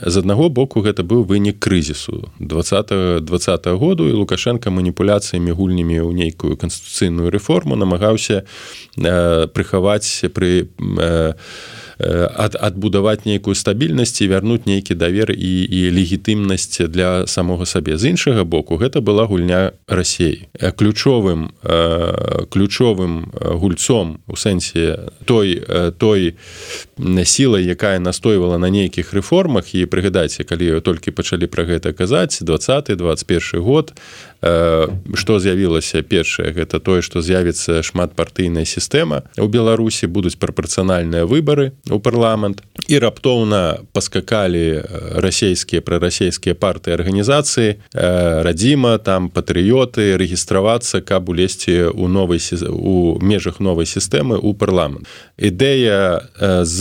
з 0.07 0.17
аднаго 0.17 0.49
боку 0.49 0.81
гэта 0.81 1.05
быў 1.05 1.25
вынік 1.29 1.61
крызісу. 1.61 2.33
20 2.41 3.25
20 3.25 3.67
-го 3.67 3.79
году 3.79 4.09
і 4.09 4.13
лукашенко 4.13 4.71
маніпуляцыямі 4.71 5.53
гульнямі 5.53 6.01
ў 6.01 6.13
нейкую 6.13 6.57
канстытуцыйную 6.57 7.31
рэформу 7.31 7.77
намагаўся 7.77 8.45
э, 8.97 9.47
прыхаваць 9.47 10.25
пры 10.33 10.69
э, 10.99 11.35
ад, 11.99 12.57
адбудаваць 12.61 13.25
нейкую 13.25 13.55
стабільнасць 13.55 14.21
і 14.21 14.29
вярнуць 14.29 14.67
нейкі 14.67 14.95
давер 14.95 15.31
і, 15.31 15.65
і 15.65 15.91
легітымнасць 15.91 16.81
для 16.89 17.27
самога 17.27 17.67
сабе. 17.67 17.99
З 17.99 18.05
іншага 18.17 18.45
боку 18.45 18.77
гэта 18.77 19.01
была 19.01 19.27
гульня 19.27 19.73
рассей 19.87 20.49
ключовым 20.77 21.53
ключовым 22.51 23.33
гульцом 23.41 24.19
у 24.27 24.37
сэнсе 24.37 25.13
той 25.25 25.63
той 25.99 26.35
сілай 27.25 27.65
якая 27.65 27.99
настойвала 27.99 28.59
на 28.59 28.71
нейкіх 28.71 29.13
рэформах 29.13 29.74
і 29.75 29.85
прыгадайце 29.91 30.47
калі 30.47 30.79
толькі 30.87 31.11
пачалі 31.11 31.51
пра 31.51 31.67
гэта 31.67 31.91
казаць 31.91 32.39
20 32.47 32.95
21 32.95 33.61
год 33.61 33.91
што 35.15 35.39
з'явілася 35.41 36.03
першае 36.07 36.53
гэта 36.53 36.79
тое 36.79 37.03
што 37.03 37.25
з'явіцца 37.25 37.81
шматпартыйная 37.83 38.69
сістэма. 38.69 39.25
У 39.41 39.49
беларусі 39.49 40.07
будуць 40.07 40.37
прапорцыянальныя 40.37 41.25
выбары 41.25 41.73
у 41.91 41.99
парламент. 41.99 42.61
І 42.87 42.99
раптоўна 43.01 43.81
паскакалі 43.93 44.85
расійскія 45.17 45.81
прарасійскія 45.81 46.55
партыі 46.55 46.95
арганізацыі. 46.95 47.81
Радзіма 47.95 48.99
там 48.99 49.33
патрыёты 49.33 50.21
рэгістравацца 50.21 51.01
каб 51.01 51.29
улезці 51.33 51.97
у 51.97 52.09
новай 52.09 52.41
у 52.69 53.19
межах 53.25 53.61
новай 53.61 53.89
сістэмы 53.89 54.37
у 54.37 54.53
парламент. 54.53 55.09
Ідэя 55.41 56.29
з 56.69 56.79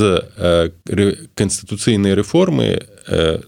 канстытуцыйнай 1.39 2.13
рэформы 2.13 2.83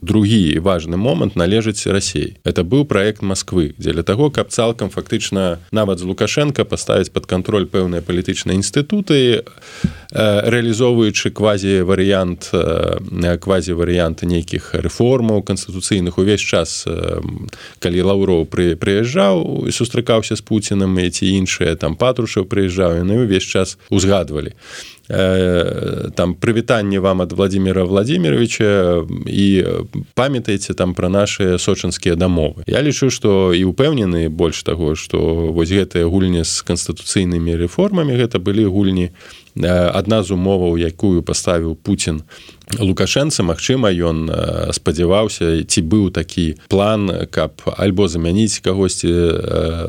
другі 0.01 0.59
важны 0.59 0.97
момант 0.97 1.35
належыць 1.35 1.87
рассей 1.87 2.37
это 2.43 2.63
быў 2.63 2.85
проект 2.85 3.21
Москвы 3.21 3.73
дзеля 3.77 4.03
того 4.03 4.29
каб 4.29 4.49
цалкам 4.49 4.89
фактычна 4.89 5.59
нават 5.71 5.99
з 5.99 6.03
лукашенко 6.03 6.65
паставіць 6.65 7.09
под 7.09 7.25
контроль 7.25 7.65
пэўныя 7.65 8.01
палітычныя 8.01 8.59
інстытуты 8.59 9.47
реалізоўваючы 10.11 11.31
квазі 11.31 11.87
варыянт 11.87 12.51
квазі 13.39 13.73
варыянты 13.79 14.27
нейкіх 14.27 14.75
рэформаў 14.75 15.43
канстытуцыйных 15.47 16.19
увесь 16.19 16.43
час 16.43 16.83
калі 17.79 18.01
лаўроў 18.11 18.45
пры 18.51 18.75
прыязджаў 18.75 19.67
і 19.67 19.71
сустракаўся 19.71 20.35
з 20.35 20.43
пуціным 20.43 20.99
ці 20.99 21.25
іншыя 21.31 21.75
там 21.79 21.95
патрушаў 21.95 22.43
прыязджаў 22.43 22.99
яны 23.07 23.23
ўвесь 23.23 23.47
час 23.47 23.77
узгадвалі 23.87 24.51
там 25.07 26.35
прывітанне 26.35 26.99
вам 26.99 27.21
ад 27.21 27.31
владимира 27.31 27.83
владимировича 27.83 29.03
і 29.27 29.65
памятаеце 30.13 30.73
там 30.73 30.93
пра 30.93 31.09
наши 31.09 31.59
сочынскія 31.59 32.15
дамовы 32.15 32.63
я 32.67 32.81
лічу 32.81 33.09
что 33.09 33.53
і 33.53 33.63
упэўнены 33.65 34.29
больш 34.29 34.63
таго 34.63 34.95
что 34.95 35.51
вось 35.53 35.69
гэтыя 35.69 36.09
гульні 36.09 36.43
з 36.43 36.65
канстытуцыйнымі 36.65 37.53
рэформамі 37.53 38.17
гэта 38.17 38.39
былі 38.39 38.65
гульні 38.65 39.11
адна 39.63 40.23
з 40.23 40.35
умоваў 40.35 40.75
якую 40.75 41.23
паставіў 41.23 41.75
Путін 41.75 42.21
лукашэнца 42.75 43.43
Мачыма 43.43 43.87
ён 43.93 44.27
спадзяваўся 44.75 45.63
ці 45.63 45.81
быў 45.85 46.11
такі 46.11 46.59
план 46.67 47.07
каб 47.31 47.63
альбо 47.77 48.07
замяніць 48.11 48.59
кагосьці 48.59 49.07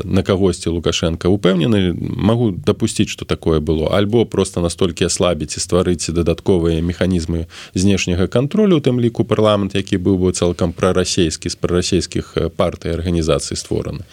на 0.07 0.23
кагосьці 0.23 0.71
лукашенко 0.71 1.27
упэўнены 1.27 1.99
магу 1.99 2.53
дапусціць 2.53 3.11
что 3.11 3.25
такое 3.25 3.61
было. 3.61 3.91
Альбо 3.91 4.25
просто 4.25 4.61
настолькі 4.61 5.11
аслабіць 5.11 5.57
і 5.57 5.61
стварыць 5.61 6.11
дадатковыя 6.11 6.79
механізмы 6.83 7.47
знешняга 7.75 8.27
контролю 8.27 8.79
у 8.79 8.85
тым 8.85 9.01
ліку 9.01 9.25
парламент 9.25 9.75
які 9.75 9.99
быў 9.99 10.19
бы 10.23 10.33
цалкам 10.33 10.73
прарасійскі 10.73 11.49
з 11.51 11.57
прарасійскіх 11.57 12.55
партый 12.57 12.95
арганізацый 12.95 13.57
створаны 13.57 14.07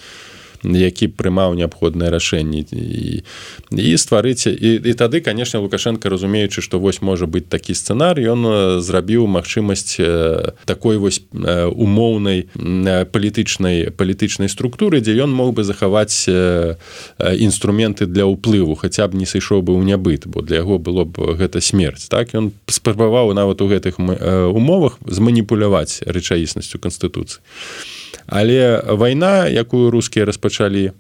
які 0.64 1.08
прымаў 1.12 1.54
неабходныя 1.60 2.10
рашэнні. 2.10 2.66
І, 2.72 3.24
і 3.72 3.98
стварыць 3.98 4.48
і, 4.48 4.80
і 4.80 4.94
тады 4.94 5.22
конечно 5.22 5.60
лукашенко 5.60 6.10
разумеючы 6.10 6.62
что 6.62 6.80
вось 6.80 7.02
можа 7.02 7.26
быть 7.28 7.50
такі 7.50 7.74
сцэнар 7.74 8.20
ён 8.20 8.80
зрабіў 8.82 9.28
магчымасць 9.28 10.00
такой 10.66 10.98
вось 10.98 11.22
умоўнай 11.34 12.48
палітычнай 13.12 13.92
палітычнай 13.92 14.50
структуры 14.50 15.02
дзе 15.02 15.20
ён 15.24 15.32
мог 15.32 15.54
бы 15.54 15.64
захаваць 15.64 16.28
інструменты 17.20 18.06
для 18.06 18.26
ўплыву 18.26 18.76
хаця 18.76 19.08
б 19.08 19.20
не 19.20 19.26
сышоў 19.26 19.62
бы 19.62 19.76
ў 19.76 19.84
нябыт 19.84 20.28
бо 20.28 20.42
для 20.42 20.64
яго 20.64 20.80
было 20.80 21.04
б 21.04 21.36
гэта 21.36 21.62
смерць. 21.62 22.08
Так 22.08 22.34
ён 22.36 22.52
спрабаваў 22.68 23.34
нават 23.34 23.62
у 23.62 23.68
гэтых 23.68 24.00
умовах 24.00 24.98
зманіпуляваць 25.06 26.04
рэчаіснасцю 26.08 26.80
канстытуцыі 26.80 27.44
але 28.28 28.82
вайна 28.88 29.48
якую 29.48 29.92
рускія 29.92 30.26
распачалі 30.26 30.92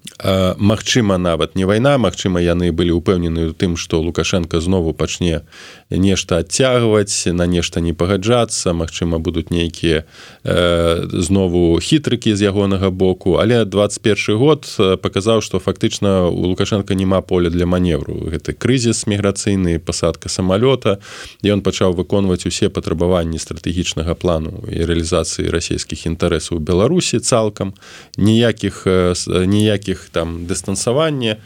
Мачыма 0.57 1.17
нават 1.17 1.55
не 1.55 1.65
вайна 1.65 1.97
Мачыма 1.97 2.41
яны 2.41 2.71
былі 2.71 2.99
ўпэўнены 2.99 3.49
у 3.49 3.53
тым 3.53 3.75
што 3.77 4.01
лукашенко 4.01 4.59
знову 4.59 4.93
пачне 4.93 5.41
нешта 5.89 6.43
адцягваць 6.43 7.27
на 7.27 7.45
нешта 7.45 7.81
не 7.81 7.93
пагаджацца 7.93 8.73
Мачыма 8.73 9.19
будуць 9.19 9.49
нейкія 9.49 10.03
э, 10.43 11.05
знову 11.21 11.79
хітрыкі 11.79 12.35
з 12.35 12.41
ягонага 12.41 12.89
боку. 12.89 13.35
Але 13.41 13.65
21 13.65 14.37
год 14.37 14.67
паказаў 15.01 15.41
што 15.41 15.59
фактычна 15.59 16.27
у 16.29 16.53
лукашенко 16.53 16.93
няма 16.93 17.21
поля 17.21 17.49
для 17.49 17.65
маневру 17.65 18.29
гэты 18.29 18.53
крызіс 18.53 19.07
міграцыйны 19.07 19.79
пасадка 19.79 20.29
самалёта. 20.29 20.99
Ён 21.43 21.61
пачаў 21.61 21.93
выконваць 21.93 22.45
усе 22.47 22.69
патрабаванні 22.69 23.39
стратэгічнага 23.39 24.15
плану 24.15 24.63
і 24.69 24.83
рэалізацыі 24.85 25.49
расійскіх 25.49 26.07
інтарэсаў 26.07 26.59
беларусі 26.59 27.12
цалкам 27.19 27.73
ніякіх 28.17 28.87
ніякіх 29.27 30.09
там 30.11 30.45
дыстансавання 30.45 31.37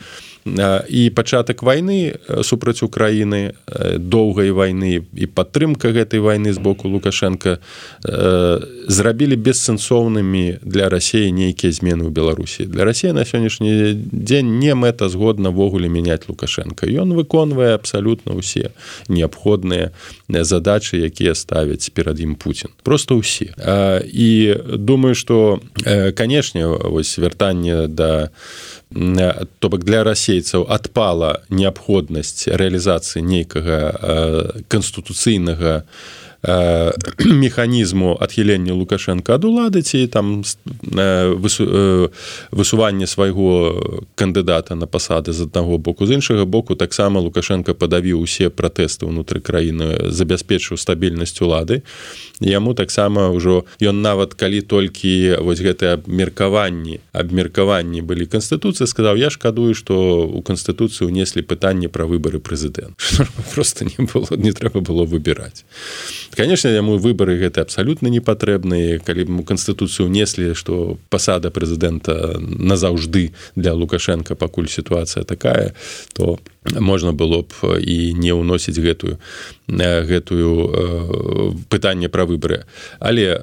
і 0.90 1.10
пачатак 1.16 1.64
вайны 1.64 2.16
супраць 2.44 2.84
Украіны 2.84 3.54
доўгай 3.98 4.52
вайны 4.52 5.04
і 5.14 5.26
падтрымка 5.28 5.92
гэтай 5.92 6.20
вайны 6.20 6.54
з 6.54 6.60
боку 6.60 6.88
лукашенко 6.88 7.58
зрабілі 8.88 9.36
бессэнсоўнымі 9.36 10.64
для 10.64 10.90
рассеі 10.90 11.32
нейкія 11.32 11.72
змены 11.72 12.08
ў 12.08 12.12
беларусі. 12.12 12.66
Для 12.66 12.86
рассіі 12.88 13.14
на 13.14 13.28
сённяшні 13.28 13.94
дзень 14.12 14.60
не 14.60 14.74
мэта 14.76 15.10
згоднавогуле 15.10 15.90
мяняць 15.90 16.28
лукашенко 16.28 16.88
ён 16.88 17.14
выконвае 17.14 17.76
абсалютна 17.76 18.38
ўсе 18.38 18.72
неабходныя 19.08 19.92
задачы 20.30 21.04
якія 21.04 21.36
ставяць 21.36 21.90
перад 21.92 22.20
ім 22.20 22.36
Путін 22.36 22.72
просто 22.84 23.20
ўсе. 23.20 23.54
І 24.08 24.56
думаю 24.78 25.16
что 25.16 25.60
канешне 26.16 26.68
вось 26.68 27.18
вяртанне 27.18 27.88
да 27.88 28.30
то 29.60 29.70
бок 29.70 29.84
для 29.84 30.04
расейцаў 30.04 30.66
адпала 30.72 31.44
неабходнасць 31.50 32.48
рэалізацыі 32.48 33.24
нейкага 33.24 33.80
канстытуцыйнага 34.68 35.84
механізму 37.26 38.18
адхілення 38.22 38.74
лукашенко 38.74 39.34
ад 39.34 39.44
улады 39.46 39.82
ці 39.82 40.08
там 40.08 40.44
высуванне 42.52 43.08
свайго 43.08 44.08
кандыдата 44.16 44.76
на 44.76 44.88
пасады 44.88 45.34
з 45.34 45.42
аднаго 45.44 45.78
боку. 45.78 46.06
З 46.06 46.12
іншага 46.12 46.46
боку 46.46 46.76
таксама 46.76 47.20
лукашенко 47.20 47.74
падавіў 47.74 48.22
усе 48.24 48.50
пратэсты 48.50 49.06
ўнутры 49.06 49.40
краіны 49.44 50.12
забяспечыў 50.12 50.78
стабільнасць 50.78 51.42
улады 51.42 51.84
яму 52.40 52.74
таксама 52.74 53.30
ўжо 53.34 53.66
ён 53.82 54.02
нават 54.02 54.34
калі 54.38 54.62
толькі 54.62 55.42
вось 55.42 55.62
гэтыя 55.62 55.98
абмеркаванні 55.98 57.02
абмеркаванні 57.12 58.02
былі 58.02 58.30
канстытуцыі 58.30 58.88
сказаў 58.88 59.18
я 59.18 59.30
шкадую 59.34 59.74
што 59.74 60.26
у 60.26 60.42
канстытуцыю 60.46 61.10
унеслі 61.10 61.42
пытанне 61.42 61.90
пра 61.90 62.06
выбары 62.06 62.40
прэзідэнт 62.40 62.94
просто 63.54 63.86
не 63.86 64.06
было 64.06 64.30
не 64.38 64.54
трэба 64.54 64.82
было 64.82 65.04
выбіраць 65.04 65.66
конечно 66.38 66.70
яму 66.70 66.98
выборы 67.02 67.36
гэта 67.42 67.66
абсалютна 67.66 68.08
не 68.14 68.22
патрэбныя 68.22 69.02
калі 69.02 69.26
б 69.26 69.44
канстытуцыю 69.44 70.06
унеслі 70.06 70.54
что 70.54 70.98
пасада 71.10 71.50
прэзідэнта 71.50 72.38
назаўжды 72.40 73.34
для 73.58 73.74
лукашенко 73.74 74.38
пакуль 74.38 74.70
сітуацыя 74.70 75.26
такая 75.26 75.74
то 76.14 76.38
можна 76.80 77.14
было 77.14 77.44
б 77.44 77.80
і 77.80 78.14
не 78.14 78.34
ўносіць 78.34 78.80
гэтую 78.80 79.18
гэтую 79.68 81.60
пытанне 81.68 82.08
пра 82.08 82.24
выбары. 82.24 82.64
Але 83.00 83.36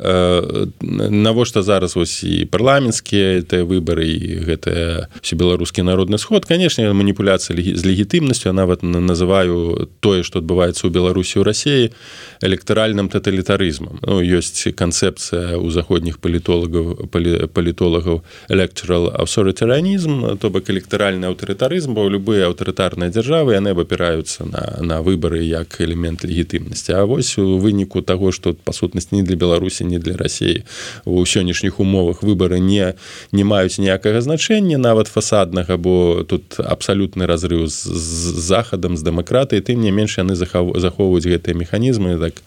навошта 0.80 1.62
зараз 1.62 1.96
вось 1.96 2.24
і 2.24 2.48
парламенцкія 2.48 3.44
тыя 3.44 3.64
выбары 3.64 4.08
і 4.08 4.40
гэтыя 4.48 5.08
все 5.20 5.36
беларускі 5.36 5.84
народны 5.84 6.18
сход? 6.18 6.48
Канешне 6.48 6.92
маніпуляцыя 6.92 7.52
з 7.56 7.82
легітымнасцю 7.84 8.52
нават 8.52 8.82
называю 8.82 9.88
тое 10.00 10.24
што 10.24 10.40
адбываецца 10.40 10.88
ў 10.88 10.90
беларусі 10.90 11.44
рассіі 11.44 11.92
электаральным 12.40 13.12
таталітарызмам. 13.12 14.00
Ну, 14.00 14.24
ёсць 14.24 14.64
канцэпцыя 14.72 15.60
ў 15.60 15.68
заходніх 15.70 16.18
палітолагаў 16.24 17.12
палітолагаў 17.52 18.24
electoral 18.48 19.12
аўсорытаранізм 19.12 20.40
то 20.40 20.48
бок 20.48 20.72
электаральны 20.72 21.28
аўтарытарызм 21.28 21.92
бо 21.92 22.08
любыя 22.08 22.48
аўтарытарныя 22.48 23.12
дзяржавы 23.14 23.54
яны 23.54 23.72
абапіраюцца 23.72 24.44
на, 24.50 24.62
на 24.82 25.00
выбары 25.06 25.46
як 25.46 25.80
элемент 25.80 26.26
легітымнасці. 26.26 26.98
А 26.98 27.06
вось 27.06 27.38
у 27.38 27.58
выніку 27.58 28.02
того 28.02 28.32
что 28.32 28.54
па 28.54 28.72
сутнасці 28.72 29.16
не 29.16 29.22
для 29.22 29.36
беларусі 29.36 29.84
не 29.84 29.98
для 29.98 30.16
рассіі 30.16 30.64
у 31.04 31.22
сённяшніх 31.22 31.80
умовах 31.80 32.22
выборы 32.22 32.58
не 32.58 32.94
не 33.32 33.44
маюць 33.44 33.78
ніякага 33.78 34.20
значэння 34.20 34.78
нават 34.78 35.08
фасаднага 35.08 35.76
бо 35.76 36.24
тут 36.26 36.58
абсалютны 36.58 37.26
разрыв 37.26 37.68
з, 37.68 37.86
з 37.86 38.34
захадам 38.42 38.96
з 38.96 39.02
дэмакратыі 39.02 39.60
тым 39.60 39.80
не 39.80 39.90
менш 39.90 40.18
яны 40.18 40.34
захоўваюць 40.34 41.26
гэтыя 41.26 41.54
механізмы 41.54 42.18
так 42.18 42.42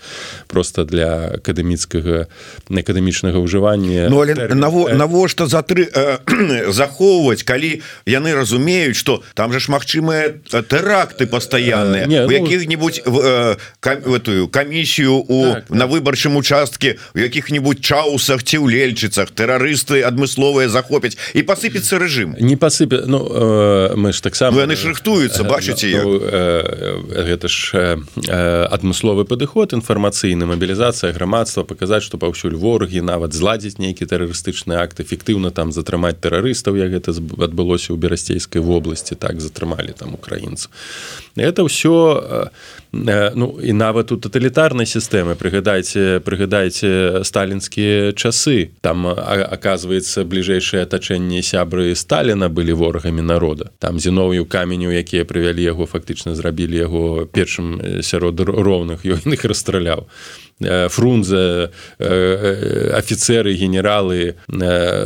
просто 0.48 0.84
для 0.84 1.40
акадэміцкага 1.40 2.28
акадэмічнага 2.70 3.40
ўжывання 3.40 4.10
ну, 4.10 4.26
навошта 4.94 5.48
за 5.48 5.62
тры 5.64 5.88
э, 5.88 6.20
захоўваць 6.72 7.44
калі 7.44 7.82
яны 8.06 8.34
разумеюць 8.36 8.98
что 8.98 9.24
там 9.34 9.54
же 9.54 9.60
ж 9.60 9.72
магчымыя 9.72 10.36
тэракты 10.62 11.28
пастаянныя 11.28 12.06
ну, 12.08 12.32
якіх-нибудь 12.32 13.02
в 13.06 13.58
эту 13.82 14.48
камісію 14.48 15.26
у 15.28 15.54
так, 15.54 15.70
на 15.70 15.86
выбарчым 15.86 16.38
участке 16.38 16.98
у 17.15 17.20
якіх-нибудь 17.20 17.82
чаусах 17.82 18.43
ці 18.43 18.58
ў 18.58 18.72
лельчыцах 18.72 19.32
тэрарысты 19.32 20.04
адмысловыя 20.04 20.70
захопяць 20.70 21.17
і 21.34 21.41
пасыпецца 21.43 21.98
рэжым 21.98 22.36
не 22.39 22.56
пасыпе 22.56 23.04
Ну 23.08 23.28
э, 23.32 23.96
мы 23.96 24.13
ж 24.13 24.22
таксама 24.22 24.62
яны 24.62 24.76
ж 24.76 24.91
рыхтуюцца 24.91 25.43
э, 25.43 25.48
бачыце 25.48 25.88
ну, 26.04 26.20
э, 26.22 27.24
гэта 27.32 27.48
ж 27.48 27.98
э, 28.28 28.67
адмысловы 28.67 29.26
падыход 29.26 29.74
інфармацыйны 29.74 30.46
мабілізацыя 30.46 31.13
грамадства 31.13 31.63
паказаць 31.63 32.04
што 32.04 32.17
паўсюль 32.17 32.56
ворагі 32.56 33.02
нават 33.02 33.34
зладзіць 33.34 33.78
нейкі 33.78 34.06
тэрарыстычны 34.06 34.76
акт 34.76 35.00
эфектыўна 35.00 35.52
там 35.52 35.72
затрымаць 35.72 36.20
тэрарыстаў 36.20 36.76
як 36.78 36.91
гэта 36.98 37.12
адбылося 37.15 37.93
ў 37.93 37.98
берасцейскай 37.98 38.62
вобласці 38.62 39.15
так 39.15 39.41
затрымалі 39.41 39.93
там 39.93 40.15
украінцу 40.48 40.70
это 41.36 41.64
ўсё 41.64 42.52
ну 42.91 43.60
і 43.63 43.73
нават 43.73 44.12
у 44.12 44.17
таталітарнай 44.17 44.86
сістэмы 44.86 45.36
прыгадайце 45.36 46.19
прыгадайце 46.23 47.23
сталінскія 47.23 48.13
часы. 48.13 48.71
Там 48.82 49.08
оказывается 49.08 50.23
бліжэйшае 50.23 50.84
атачэнне 50.88 51.43
сябры 51.43 51.95
сталіна 51.95 52.50
былі 52.50 52.73
ворагамі 52.73 53.21
народа. 53.21 53.71
Там 53.80 54.00
зіновую 54.00 54.45
каменю 54.45 54.91
якія 54.91 55.26
прывялі 55.26 55.62
яго 55.63 55.86
фактычна 55.86 56.36
зрабілі 56.36 56.78
яго 56.78 57.06
першым 57.26 58.02
сярод 58.02 58.39
роўных 58.39 59.06
ён 59.17 59.34
іх 59.34 59.45
расстраляў 59.45 60.08
фрунзе 60.89 61.69
афіцеры 62.97 63.54
генералы 63.54 64.34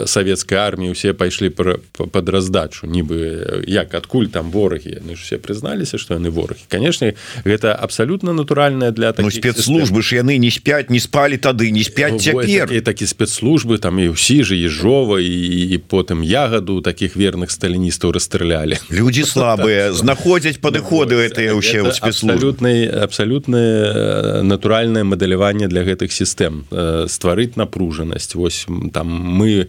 савецкай 0.07 0.57
арміі 0.57 0.95
усе 0.95 1.13
пайшлі 1.13 1.49
под 1.49 2.29
раздачу. 2.29 2.87
Нібы 2.87 3.63
як 3.67 3.93
адкуль 3.93 4.31
там 4.31 4.51
ворагі? 4.51 5.03
Ж 5.11 5.19
все 5.19 5.37
прызналіся 5.37 5.97
что 5.97 6.15
яны 6.15 6.31
ворагі. 6.31 6.63
Конечно 6.69 7.11
гэта 7.43 7.70
абсолютно 7.73 8.34
натуральная 8.34 8.91
для 8.91 9.13
ну, 9.17 9.29
спецслужбы 9.29 10.01
ж 10.01 10.21
яны 10.21 10.38
не 10.38 10.51
спяць 10.51 10.89
не 10.89 10.99
спалі 10.99 11.38
тады 11.38 11.71
не 11.71 11.84
спяць 11.84 12.21
цяпер 12.21 12.71
і 12.71 12.81
такі 12.81 13.05
спецслужбы 13.05 13.77
там 13.77 13.99
і 13.99 14.12
ўсі 14.13 14.43
же 14.43 14.55
ежова 14.55 15.19
і, 15.19 15.75
і 15.75 15.77
потым 15.77 16.23
ягаду 16.23 16.81
таких 16.81 17.15
верных 17.15 17.51
сталіністаў 17.51 18.12
расстралялі 18.12 18.77
люди 18.89 19.23
слабыя 19.34 19.93
знаходзяць 19.93 20.60
падыходы 20.60 21.15
гэтыя 21.27 21.55
ўсе 21.55 21.81
абсолютнай 21.86 22.88
абсолютна 22.88 24.43
натуральнае 24.43 25.03
мадэляванне 25.03 25.67
для 25.67 25.84
гэтых 25.84 26.12
сістэм 26.12 26.65
стварыць 27.07 27.55
напружанасць 27.55 28.36
Вось 28.36 28.65
там 28.93 29.07
мы 29.07 29.67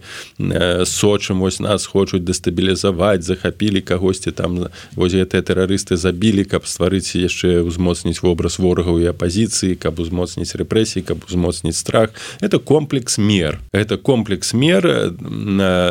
сочым 0.85 1.39
вось 1.39 1.59
нас 1.59 1.85
хочуць 1.85 2.23
дэстабілізаваць 2.23 3.23
захапілі 3.23 3.81
кагосьці 3.81 4.31
там 4.31 4.67
вось 4.95 5.13
гэтыя 5.13 5.41
тэрарысты 5.41 5.97
забілі 5.97 6.43
каб 6.43 6.65
стварыць 6.67 7.15
яшчэ 7.15 7.61
ўзмоцніць 7.93 8.25
вобраз 8.25 8.57
ворагаў 8.57 8.99
і 9.01 9.09
апазіцыі 9.13 9.77
каб 9.77 10.01
узмоцніць 10.01 10.57
рэпрэсіі 10.57 11.05
каб 11.05 11.21
узмоцніць 11.29 11.77
страх. 11.77 12.09
Это 12.41 12.59
комплекс 12.59 13.17
мер. 13.17 13.61
Это 13.71 13.97
комплекс 13.97 14.53
мер 14.53 15.13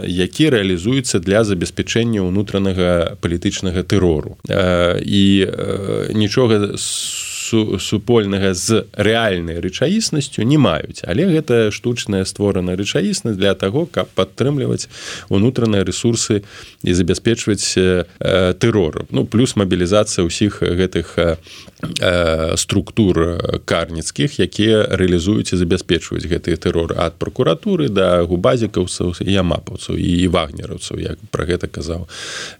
які 0.06 0.50
реалізуецца 0.50 1.22
для 1.22 1.44
забеспячэння 1.44 2.26
ўнутранага 2.26 3.16
палітычнага 3.22 3.82
тэрору. 3.86 4.36
І 4.50 5.46
нічога 6.10 6.74
с 6.76 7.31
супольнага 7.78 8.54
з 8.54 8.84
рэальнай 8.92 9.60
рэчаіснасцю 9.60 10.44
не 10.44 10.58
маюць. 10.58 11.04
Але 11.04 11.28
гэта 11.28 11.70
штучная 11.70 12.24
створана 12.24 12.76
рэчаіснасць 12.76 13.38
для 13.38 13.54
того 13.54 13.86
каб 13.86 14.08
падтрымліваць 14.14 14.88
унутраныя 15.28 15.84
ресурсы 15.84 16.42
і 16.82 16.94
забяспечваць 16.94 17.74
э, 17.76 18.04
тэрору. 18.58 19.06
Ну 19.10 19.24
плюс 19.24 19.56
мабілізацыя 19.56 20.24
ўсіх 20.24 20.62
гэтых 20.62 21.18
э, 21.18 21.36
структур 22.56 23.42
карніцкіх 23.64 24.38
якія 24.40 24.86
рэалізуюць 24.94 25.52
і 25.52 25.60
забяспечваюць 25.60 26.26
гэтыя 26.30 26.56
тэроры 26.56 26.94
ад 26.96 27.18
прокуратуры 27.18 27.88
да 27.88 28.22
губазікаўцаў 28.22 29.18
ямапаўцаў 29.26 29.98
і 29.98 30.26
вагнераўцаў 30.30 31.02
як 31.02 31.18
пра 31.34 31.44
гэта 31.50 31.66
казаў 31.66 32.06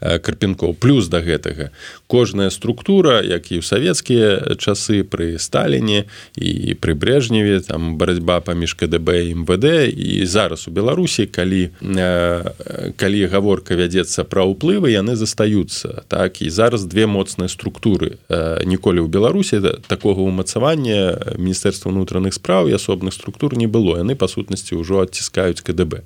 карпенкоў. 0.00 0.74
Плюс 0.74 1.06
да 1.08 1.22
гэтага 1.22 1.70
кожная 2.06 2.50
структура 2.50 3.22
як 3.22 3.52
і 3.54 3.62
ў 3.62 3.64
савецкія 3.64 4.58
часы 4.58 4.81
пры 4.88 5.38
сталіне 5.38 6.04
і 6.34 6.74
пры 6.80 6.94
брежневе 6.94 7.60
там 7.60 7.96
барацьба 7.96 8.40
паміж 8.40 8.74
КДБ 8.74 9.34
МВД 9.34 9.92
і 9.94 10.26
зараз 10.26 10.68
у 10.68 10.70
беларусі 10.70 11.26
калі 11.26 11.70
калі 12.96 13.20
гаворка 13.26 13.78
вядзецца 13.78 14.24
пра 14.24 14.42
ўплывы 14.48 14.90
яны 14.90 15.14
застаюцца 15.16 16.02
так 16.08 16.42
і 16.42 16.50
зараз 16.50 16.84
две 16.84 17.06
моцныя 17.06 17.48
структуры 17.48 18.18
ніколі 18.66 19.04
ў 19.04 19.08
беларусі 19.08 19.62
такога 19.86 20.26
ўмацавання 20.26 21.36
міністэрства 21.38 21.94
унутраных 21.94 22.34
спраў 22.34 22.68
і 22.68 22.76
асобных 22.76 23.14
структур 23.14 23.54
не 23.56 23.66
было 23.66 24.02
яны 24.02 24.18
па 24.18 24.28
сутнасці 24.28 24.80
ўжо 24.80 25.06
адціскаюць 25.06 25.62
КДБ 25.62 26.02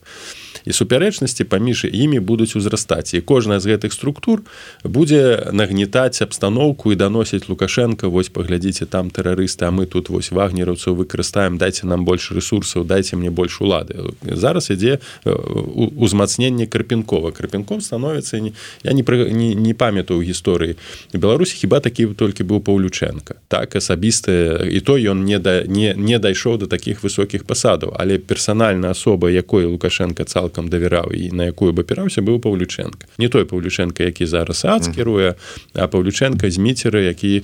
і 0.64 0.72
супярэчнасці 0.72 1.44
паміж 1.44 1.86
імі 1.92 2.20
будуць 2.20 2.56
узрастаць. 2.56 3.14
І 3.14 3.20
кожная 3.20 3.60
з 3.60 3.66
гэтых 3.66 3.92
структур 3.92 4.42
будзе 4.84 5.50
нагнетаць 5.52 6.22
абстаноўку 6.22 6.92
і 6.92 6.96
даносіць 6.96 7.48
лукашенко 7.48 8.10
вось 8.10 8.28
паглядзіце 8.28 8.86
там 8.86 9.10
тэрарысты 9.10 9.66
а 9.66 9.70
мы 9.70 9.86
тут 9.86 10.08
вось 10.08 10.30
вагнераўцаў 10.30 10.94
выкарыстаем 10.94 11.58
дайце 11.58 11.86
нам 11.86 12.04
больш 12.04 12.30
ресурсаў 12.32 12.84
дайце 12.84 13.16
мне 13.16 13.30
больш 13.30 13.60
улады 13.60 14.14
зараз 14.22 14.70
ідзе 14.70 14.98
узмацненне 15.24 16.66
карпенкова. 16.66 17.30
Карпенков 17.30 17.82
становіцца 17.82 18.40
не 18.40 18.52
я 18.84 18.92
не 18.92 19.04
не, 19.32 19.54
не 19.54 19.74
памятаю 19.74 20.20
гісторыі 20.20 20.76
беларусі 21.12 21.56
хіба 21.56 21.80
такі 21.80 22.06
толькі 22.06 22.44
быў 22.44 22.60
паўлюченко 22.60 23.34
так 23.48 23.76
асабістая 23.76 24.64
і 24.64 24.80
то 24.80 24.96
ён 24.96 25.24
не 25.24 25.38
да 25.38 25.64
не 25.66 25.94
не 25.96 26.18
дайшоў 26.18 26.58
до 26.58 26.66
таких 26.66 27.02
высокіх 27.02 27.44
пасадаў. 27.44 27.94
Але 27.98 28.18
персанальна 28.18 28.90
асоба 28.90 29.30
якой 29.30 29.64
лукашенко 29.64 30.24
цалкам 30.24 30.45
цалкам 30.46 30.70
давяраў 30.70 31.11
і 31.11 31.30
на 31.35 31.50
якую 31.50 31.74
бы 31.74 31.82
апіраўся 31.82 32.22
быў 32.22 32.38
паўлюченко 32.38 33.11
не 33.18 33.28
той 33.28 33.44
паўлюченко 33.44 34.02
які 34.02 34.26
зараз 34.26 34.64
ад 34.64 34.87
кіруе 34.94 35.35
а 35.74 35.87
паўлюченко 35.90 36.50
з 36.50 36.59
міцеры 36.59 37.02
які 37.11 37.42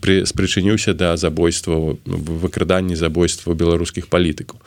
пры 0.00 0.22
спрычыніўся 0.26 0.94
да 0.94 1.16
забойства 1.16 1.98
выкраданні 2.06 2.94
забойства 2.94 3.54
беларускіх 3.54 4.06
палітыкаў 4.06 4.58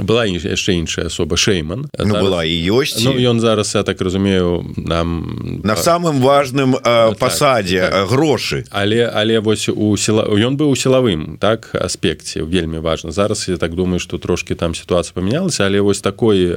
была 0.00 0.24
яшчэ 0.26 0.78
іншая 0.80 1.06
асоба 1.06 1.36
шейман. 1.36 1.88
Ну, 1.98 2.14
была 2.14 2.44
і 2.44 2.56
ёсць 2.72 3.04
ну, 3.04 3.12
ён 3.12 3.40
зараз 3.40 3.74
я 3.74 3.82
так 3.82 4.00
разумею 4.00 4.64
нам 4.76 5.60
на 5.64 5.76
самым 5.76 6.20
важным 6.20 6.76
так, 6.82 7.18
пасадзе 7.18 7.88
так. 7.90 8.08
грошы 8.08 8.64
але 8.70 9.06
але 9.06 9.40
вось 9.40 9.68
у 9.68 9.96
села 9.96 10.24
ён 10.28 10.56
быў 10.56 10.72
у 10.72 10.76
сілавым 10.76 11.36
так 11.38 11.74
аспекце 11.74 12.42
вельмі 12.42 12.78
важно 12.78 13.12
зараз 13.12 13.48
я 13.48 13.56
так 13.56 13.74
думаю 13.74 13.98
что 13.98 14.18
трошки 14.18 14.54
там 14.54 14.74
сітуацыя 14.74 15.14
памянялася 15.14 15.66
але 15.66 15.80
вось 15.80 16.00
такой 16.00 16.56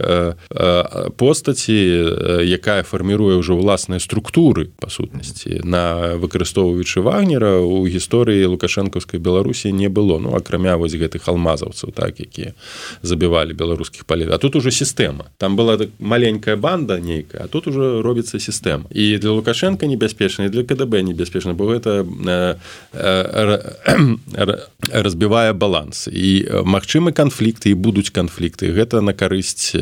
постаці 1.17 1.77
якая 2.45 2.83
фарміруе 2.83 3.37
ўжо 3.37 3.55
ўласныя 3.55 3.99
структуры 3.99 4.71
па 4.79 4.89
сутнасці 4.89 5.61
на 5.63 6.15
выкарыстоўваючы 6.19 7.01
вагнера 7.01 7.59
у 7.59 7.85
гісторыі 7.87 8.45
лукашэнкаўскай 8.55 9.19
беларусі 9.19 9.71
не 9.71 9.89
было. 9.89 10.19
Ну 10.19 10.35
акрамя 10.35 10.77
вось 10.77 10.95
гэтых 10.95 11.27
алмазаўцаў 11.27 11.91
так 11.91 12.19
якія 12.19 12.53
забі 13.01 13.24
забівалі 13.25 13.53
беларускіх 13.53 14.05
палет 14.05 14.31
а 14.31 14.37
тут 14.37 14.55
уже 14.55 14.71
сістэма 14.71 15.25
там 15.37 15.55
была 15.55 15.77
так 15.77 15.89
маленькая 15.99 16.55
банда 16.55 16.99
нейкая 16.99 17.45
а 17.45 17.47
тут 17.47 17.67
уже 17.67 18.01
робіцца 18.01 18.39
сістэма 18.39 18.85
і 18.91 19.17
для 19.17 19.31
лукашенко 19.31 19.85
небяспечна 19.85 20.49
для 20.49 20.63
КДБ 20.63 21.01
небяспечна 21.01 21.53
бо 21.53 21.65
гэта 21.65 22.05
э, 22.05 22.55
э, 22.93 24.57
разбівае 24.91 25.53
баланс. 25.53 26.07
І 26.11 26.45
магчымы 26.65 27.11
канфлікты 27.11 27.71
і 27.71 27.73
будуць 27.73 28.09
канфлікты 28.09 28.71
гэта 28.71 29.01
на 29.01 29.13
карысць 29.13 29.73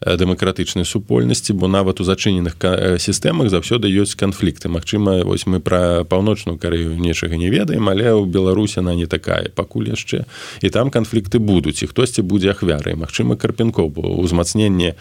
дэмакратычнай 0.00 0.84
супольнасці 0.84 1.52
бо 1.52 1.68
нават 1.68 2.00
у 2.00 2.04
зачыненых 2.04 2.56
сістэмах 2.98 3.50
заўсёды 3.50 3.92
ёсць 3.92 4.16
канфлікты 4.16 4.68
Мачыма 4.68 5.24
вось 5.24 5.46
мы 5.46 5.60
пра 5.60 6.04
паўночную 6.04 6.58
карыю 6.58 6.96
нечага 6.96 7.36
не 7.36 7.50
ведаем 7.50 7.88
але 7.88 8.08
ў 8.08 8.24
беларусі 8.26 8.80
она 8.80 8.94
не 8.94 9.06
такая 9.06 9.50
пакуль 9.54 9.92
яшчэ. 9.92 10.24
І 10.62 10.70
там 10.70 10.90
канфлікты 10.90 11.38
будуць 11.38 11.82
і 11.82 11.86
хтосьці 11.86 12.22
будзе 12.22 12.50
ахвяр 12.50 12.69
ахвяры 12.70 12.96
Мачыма 12.96 13.36
карпенков 13.36 13.90
бо 13.92 14.22
ўзмацненне 14.22 14.94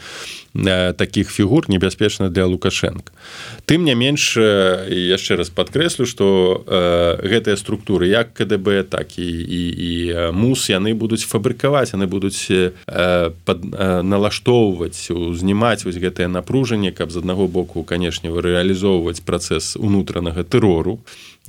таких 0.97 1.29
фігур 1.29 1.69
небяспечна 1.69 2.29
для 2.29 2.45
лукашенко 2.45 3.11
тым 3.65 3.85
не 3.85 3.93
менш 3.93 4.37
яшчэ 4.37 5.35
раз 5.37 5.49
падкрэслю 5.49 6.05
что 6.05 6.65
гэтыя 7.21 7.55
структуры 7.57 8.09
як 8.09 8.33
КДБ 8.33 8.83
так 8.89 9.17
і 9.17 9.29
і, 9.29 9.61
і 9.69 9.91
мус 10.33 10.69
яны 10.69 10.93
будуць 10.93 11.25
фабрыкаваць 11.25 11.93
яны 11.93 12.07
будуць 12.07 12.49
налаштоўваць 14.03 15.11
узнімаць 15.13 15.85
вось 15.85 16.01
гэтае 16.01 16.27
напружанне 16.27 16.91
каб 16.91 17.11
з 17.11 17.21
аднаго 17.21 17.47
боку 17.47 17.83
канешне 17.83 18.29
рэалізоўваць 18.33 19.21
працэс 19.21 19.77
унутранага 19.77 20.43
тэрору 20.43 20.99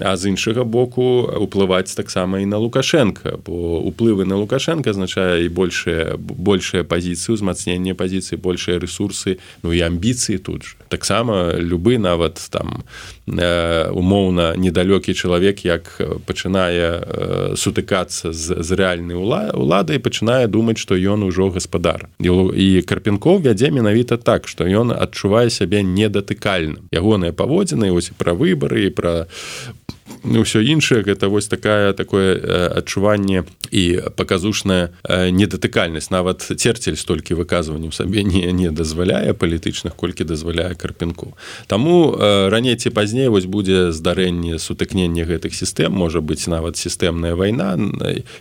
а 0.01 0.17
з 0.17 0.29
іншага 0.29 0.65
боку 0.65 1.29
уплываць 1.41 1.95
таксама 1.95 2.41
і 2.41 2.47
на 2.47 2.59
лукашенко 2.59 3.39
бо 3.45 3.81
уплывы 3.81 4.25
на 4.25 4.37
лукашенко 4.37 4.91
азначае 4.91 5.45
і 5.45 5.49
большая 5.49 6.17
большая 6.19 6.85
пазіцыі 6.85 7.37
ўзмацнення 7.37 7.95
пазіцыі 7.95 8.41
большыя 8.41 8.79
ресурсы 8.79 9.39
ну 9.63 9.73
і 9.73 9.81
амбіцыі 9.81 10.39
тут 10.39 10.77
таксама 10.89 11.57
любы 11.57 11.99
нават 11.99 12.41
там 12.51 12.83
э, 12.83 13.19
умоўна 13.31 14.57
недалёкі 14.57 15.14
чалавек 15.14 15.64
як 15.64 16.01
пачынае 16.27 16.90
э, 16.99 17.57
сутыкацца 17.57 18.33
з, 18.33 18.59
з 18.59 18.71
рэальнай 18.75 19.16
уладай 19.16 20.03
пачынае 20.03 20.49
думаць 20.49 20.79
што 20.79 20.99
ён 20.99 21.23
ужо 21.23 21.51
гаспадар. 21.51 22.09
І, 22.21 22.83
карпенков 22.83 23.43
вядзе 23.47 23.71
менавіта 23.71 24.16
так 24.16 24.49
што 24.49 24.66
ён 24.66 24.90
адчувае 24.90 25.51
сябе 25.51 25.83
недатыкальным. 25.83 26.90
Ягоныя 26.90 27.33
паводзіны 27.33 27.93
вось 27.93 28.11
пра 28.19 28.35
выбары 28.35 28.87
і 28.87 28.90
пра 28.90 29.14
ну 29.27 30.00
ўсё 30.25 30.61
іншае 30.61 31.03
гэта 31.03 31.29
вось 31.29 31.49
такая 31.49 31.92
такое 31.92 32.37
адчуванне 32.77 33.44
і 33.70 34.01
паказушная 34.16 34.92
недатыкальнасць. 35.09 36.11
Нават 36.11 36.42
церцель 36.42 36.96
столькі 36.96 37.35
выказванняў 37.35 37.92
сабе 37.92 38.23
не 38.25 38.53
не 38.53 38.70
дазваляе 38.70 39.33
палітычных 39.33 39.96
колькі 39.96 40.25
дазваляе 40.25 40.75
карпенку. 40.75 41.37
Таму 41.66 42.16
раней 42.20 42.77
ці 42.77 42.90
пазней 42.90 43.29
вось 43.29 43.46
будзе 43.46 43.92
здарэнне 43.92 44.59
сутыкнення 44.59 45.25
гэтых 45.25 45.55
сістэм 45.55 45.92
можа 45.92 46.20
быць 46.20 46.46
нават 46.46 46.77
сістэмная 46.77 47.35
вайна. 47.35 47.79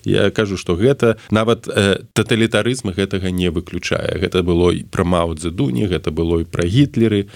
Я 0.04 0.32
кажу 0.32 0.58
што 0.58 0.76
гэта 0.76 1.18
нават 1.32 1.68
таталітарызм 2.14 2.92
гэтага 2.92 3.32
не 3.32 3.50
выключае. 3.50 4.20
Гэта 4.20 4.44
было 4.44 4.72
і 4.72 4.84
пра 4.84 5.04
маудзедуні 5.04 5.88
гэта 5.88 6.12
было 6.12 6.42
і 6.42 6.46
пра 6.46 6.66
гітлеры 6.66 7.28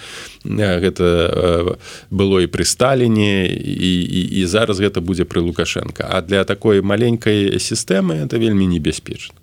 гэта 0.43 1.77
было 2.11 2.43
і 2.43 2.47
пры 2.47 2.65
сталіне 2.65 3.47
і, 3.47 3.93
і 4.03 4.21
і 4.23 4.45
зараз 4.45 4.79
гэта 4.79 5.01
будзе 5.01 5.23
пры 5.23 5.41
лукашенко. 5.41 6.07
А 6.09 6.21
для 6.21 6.43
такой 6.43 6.81
маленькой 6.81 7.59
сістэмы 7.59 8.23
это 8.23 8.37
вельмі 8.37 8.67
небяспечна 8.67 9.35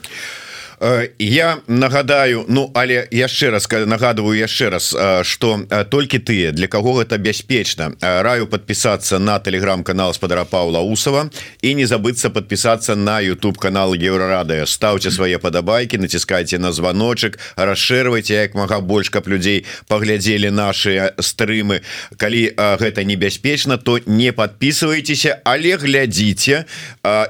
я 1.19 1.59
нагадаю 1.67 2.45
Ну 2.49 2.71
але 2.75 3.07
яшчэ 3.11 3.51
раз 3.51 3.69
нагадываю 3.69 4.39
яшчэ 4.39 4.71
раз 4.71 4.97
что 5.23 5.61
толькі 5.91 6.19
тыя 6.19 6.53
для 6.53 6.69
кого 6.69 6.95
гэта 6.95 7.19
бяспечна. 7.19 7.93
Раю 8.01 8.47
подпісацца 8.47 9.19
на 9.19 9.39
телеграм-канал 9.39 10.15
спадара 10.15 10.45
Паула 10.45 10.81
Усова 10.81 11.31
і 11.63 11.75
не 11.75 11.85
забыцца 11.85 12.31
подпісацца 12.31 12.97
на 12.97 13.21
YouTube 13.21 13.59
канал 13.59 13.95
еўрарадыо 13.95 14.67
ставце 14.67 15.11
свае 15.11 15.39
падабайкі 15.39 15.99
націскайце 15.99 16.59
на 16.59 16.73
званочек 16.73 17.39
расшырвайце 17.57 18.35
як 18.49 18.55
мага 18.55 18.81
больш 18.81 19.11
каб 19.11 19.29
людзей 19.29 19.67
паглядзелі 19.89 20.51
наши 20.51 21.13
стрымы. 21.19 21.83
Калі 22.17 22.57
гэта 22.57 23.05
небяспечна 23.05 23.77
то 23.77 24.01
не 24.07 24.33
подписывайтеся 24.33 25.41
але 25.45 25.77
глядзіце 25.77 26.65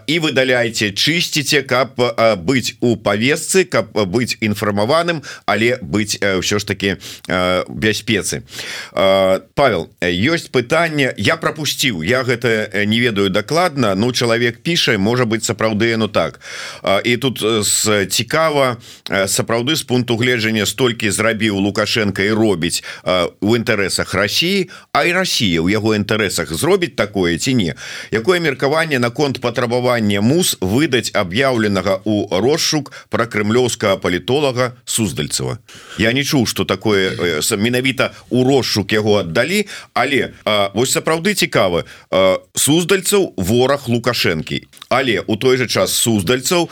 і 0.06 0.18
выдаляйте 0.18 0.94
чысціце 0.94 1.62
каб 1.62 1.98
быць 2.46 2.78
у 2.80 2.96
павесцы 3.40 3.64
каб 3.64 3.92
быць 3.92 4.36
інфармаваным 4.40 5.22
але 5.46 5.78
быць 5.80 6.20
ўсё 6.20 6.58
ж 6.58 6.64
таки 6.64 6.96
бяспецы 7.68 8.42
Павел 8.92 9.88
ёсць 10.00 10.50
пытанне 10.52 11.14
я 11.16 11.36
пропусціў 11.36 12.02
я 12.02 12.22
гэта 12.22 12.84
не 12.84 13.00
ведаю 13.00 13.30
дакладна 13.30 13.94
Ну 13.94 14.12
чалавек 14.12 14.62
піша 14.62 14.98
можа 14.98 15.24
быть 15.24 15.44
сапраўды 15.44 15.96
ну 15.96 16.08
так. 16.08 16.40
І 17.04 17.16
тут 17.16 17.40
з 17.40 18.06
цікава 18.06 18.76
сапраўды 19.26 19.76
з 19.76 19.82
пункту 19.82 20.16
гледжання 20.16 20.66
столькі 20.66 21.10
зрабіў 21.10 21.56
лукашенко 21.56 22.22
і 22.22 22.32
робіць 22.32 22.84
у 23.40 23.56
інтарэсах 23.56 24.14
Росіі 24.14 24.68
а 24.92 25.04
і 25.04 25.12
Росія 25.12 25.60
у 25.60 25.68
яго 25.68 25.94
інтарэсах 25.94 26.52
зробіць 26.52 26.96
такое 26.96 27.38
ці 27.38 27.54
не. 27.54 27.74
Якое 28.10 28.40
меркаванне 28.40 28.98
наконт 28.98 29.40
патрабавання 29.40 30.20
мус 30.20 30.56
выдаць 30.60 31.10
аб'яўленага 31.14 32.00
у 32.04 32.28
розшук 32.30 32.92
про 33.08 33.29
крымлёўскага 33.30 33.96
палітолага 34.02 34.76
суздальцева. 34.84 35.58
Я 35.98 36.12
не 36.12 36.24
чуў 36.26 36.46
что 36.46 36.64
такое 36.64 37.40
менавіта 37.56 38.12
у 38.30 38.44
розшук 38.44 38.92
яго 38.92 39.22
аддалі 39.22 39.66
але 39.94 40.34
а, 40.44 40.70
вось 40.74 40.92
сапраўды 40.92 41.34
цікавы 41.38 41.86
суздальцаў 42.54 43.32
вораг 43.38 43.88
лукашэнкі 43.88 44.66
але 44.90 45.22
у 45.26 45.36
той 45.36 45.56
же 45.56 45.66
час 45.66 45.94
суздальцаў 45.94 46.68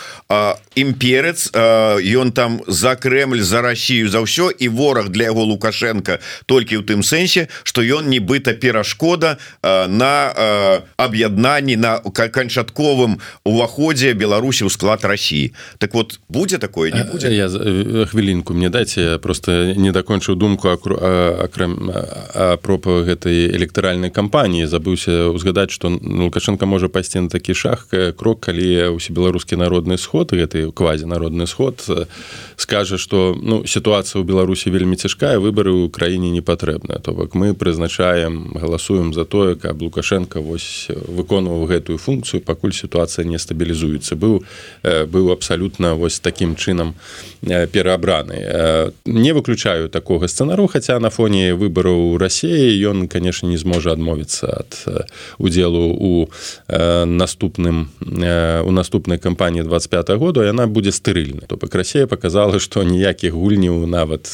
імперец 0.74 1.50
ён 1.54 2.32
там 2.32 2.60
за 2.66 2.96
Крemль 2.96 3.40
за 3.40 3.62
Россию 3.62 4.10
за 4.10 4.20
ўсё 4.26 4.50
і 4.50 4.68
вораг 4.68 5.08
для 5.08 5.30
яго 5.30 5.46
лукашенко 5.46 6.18
толькі 6.46 6.82
ў 6.82 6.84
тым 6.84 7.06
сэнсе 7.06 7.46
что 7.62 7.80
ён 7.80 8.10
нібыта 8.10 8.58
перашкода 8.58 9.38
на 9.62 10.34
аб'яднанні 10.98 11.78
на 11.78 12.02
канчатковым 12.02 13.22
уваходзе 13.46 14.12
Беларусі 14.18 14.66
ў 14.66 14.70
склад 14.74 15.06
России 15.06 15.54
так 15.78 15.94
вот 15.94 16.18
будзе 16.28 16.58
такое 16.58 16.90
не 16.90 17.06
будзе? 17.06 17.30
я 17.30 17.48
хвілінку 18.06 18.54
мне 18.54 18.68
дайте 18.68 19.18
просто 19.22 19.74
не 19.78 19.92
дакончыў 19.94 20.34
думку 20.34 20.68
акрем 20.74 21.92
пропа 22.62 23.06
гэтай 23.06 23.54
электаральнай 23.54 24.10
кампаніі. 24.10 24.66
Забыўся 24.66 25.30
узгадаць 25.30 25.70
что 25.70 25.88
лукашенко 25.88 26.66
можа 26.66 26.88
пайсці 26.88 27.20
на 27.20 27.28
такі 27.28 27.54
шах 27.54 27.86
крок 28.12 28.40
калі 28.48 28.94
усе 28.94 29.12
беларускі 29.12 29.56
народны 29.56 29.98
сход 29.98 30.32
гэты 30.32 30.72
квази 30.72 31.04
народны 31.04 31.46
сход 31.46 31.84
скажа 32.56 32.98
что 32.98 33.36
ну 33.40 33.66
сітуацыя 33.66 34.22
ў 34.22 34.26
беларусі 34.26 34.70
вельмі 34.70 34.96
цяжкая 34.96 35.38
выбары 35.38 35.72
ў 35.72 35.90
краіне 35.90 36.30
не 36.30 36.40
патрэбная 36.40 36.98
то 36.98 37.12
бок 37.12 37.34
мы 37.34 37.54
прызначаем 37.54 38.52
галасуем 38.54 39.14
за 39.14 39.24
тое 39.24 39.54
каб 39.54 39.82
лукашенко 39.82 40.40
вось 40.40 40.88
выконваў 40.90 41.66
гэтую 41.66 41.98
функцыю 41.98 42.42
пакуль 42.42 42.72
сітуацыя 42.72 43.26
не 43.26 43.38
стабілізуецца 43.38 44.16
быў 44.16 44.44
быў 44.82 45.32
абсалютна 45.32 45.94
вось 45.94 46.20
таким 46.20 46.56
чынам 46.56 46.94
пераабраны 47.42 48.92
не 49.04 49.32
выключаю 49.32 49.88
такога 49.88 50.28
сцэнару 50.28 50.66
хаця 50.66 50.98
на 50.98 51.10
фоне 51.10 51.54
выбараў 51.54 52.18
Росіі 52.18 52.74
ён 52.90 53.08
конечно 53.08 53.46
не 53.48 53.56
зможа 53.56 53.92
адмовіцца 53.92 54.64
ад 54.64 54.72
удзелу 55.38 55.94
у 55.94 56.28
наступным 56.68 57.90
у 58.00 58.70
наступнай 58.72 59.18
кампаніі 59.18 59.62
25 59.62 60.10
-го 60.10 60.18
году 60.18 60.42
яна 60.42 60.66
будзе 60.66 60.90
стырыльна 60.90 61.46
то 61.46 61.56
бок 61.56 61.74
Росія 61.74 62.06
показала 62.06 62.58
что 62.58 62.82
ніякіх 62.94 63.32
гульняў 63.32 63.86
нават 63.86 64.26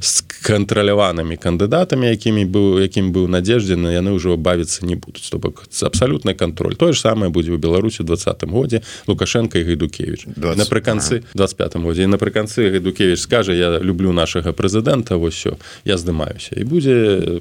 з 0.00 0.22
кантраляванымі 0.42 1.36
кандыдатамі 1.36 2.06
якімі 2.06 2.44
быў 2.46 2.80
якім 2.82 3.12
быў 3.12 3.26
надеждзены 3.28 3.94
яны 3.94 4.14
ўжо 4.14 4.36
бавіцца 4.36 4.86
не 4.86 4.96
будуць. 4.96 5.30
То 5.30 5.38
бок 5.38 5.64
абсалютны 5.82 6.34
контроль 6.34 6.74
тое 6.74 6.92
ж 6.92 7.00
самае 7.00 7.30
будзе 7.30 7.54
ў 7.54 7.58
беларусі 7.58 8.02
двадцатым 8.02 8.50
годзе 8.50 8.82
лукашенко 9.06 9.58
і 9.58 9.64
гайдукевич 9.64 10.26
напрыканцы 10.36 11.22
25 11.34 11.76
годзе. 11.76 12.06
Напрыканцы 12.06 12.70
гайдукевич 12.70 13.20
скажа 13.20 13.52
я 13.52 13.78
люблю 13.78 14.12
нашага 14.12 14.52
прэзідэнта 14.52 15.16
восьё 15.16 15.58
я 15.84 15.96
здымаюся 15.96 16.54
і 16.56 16.64
будзе 16.64 16.94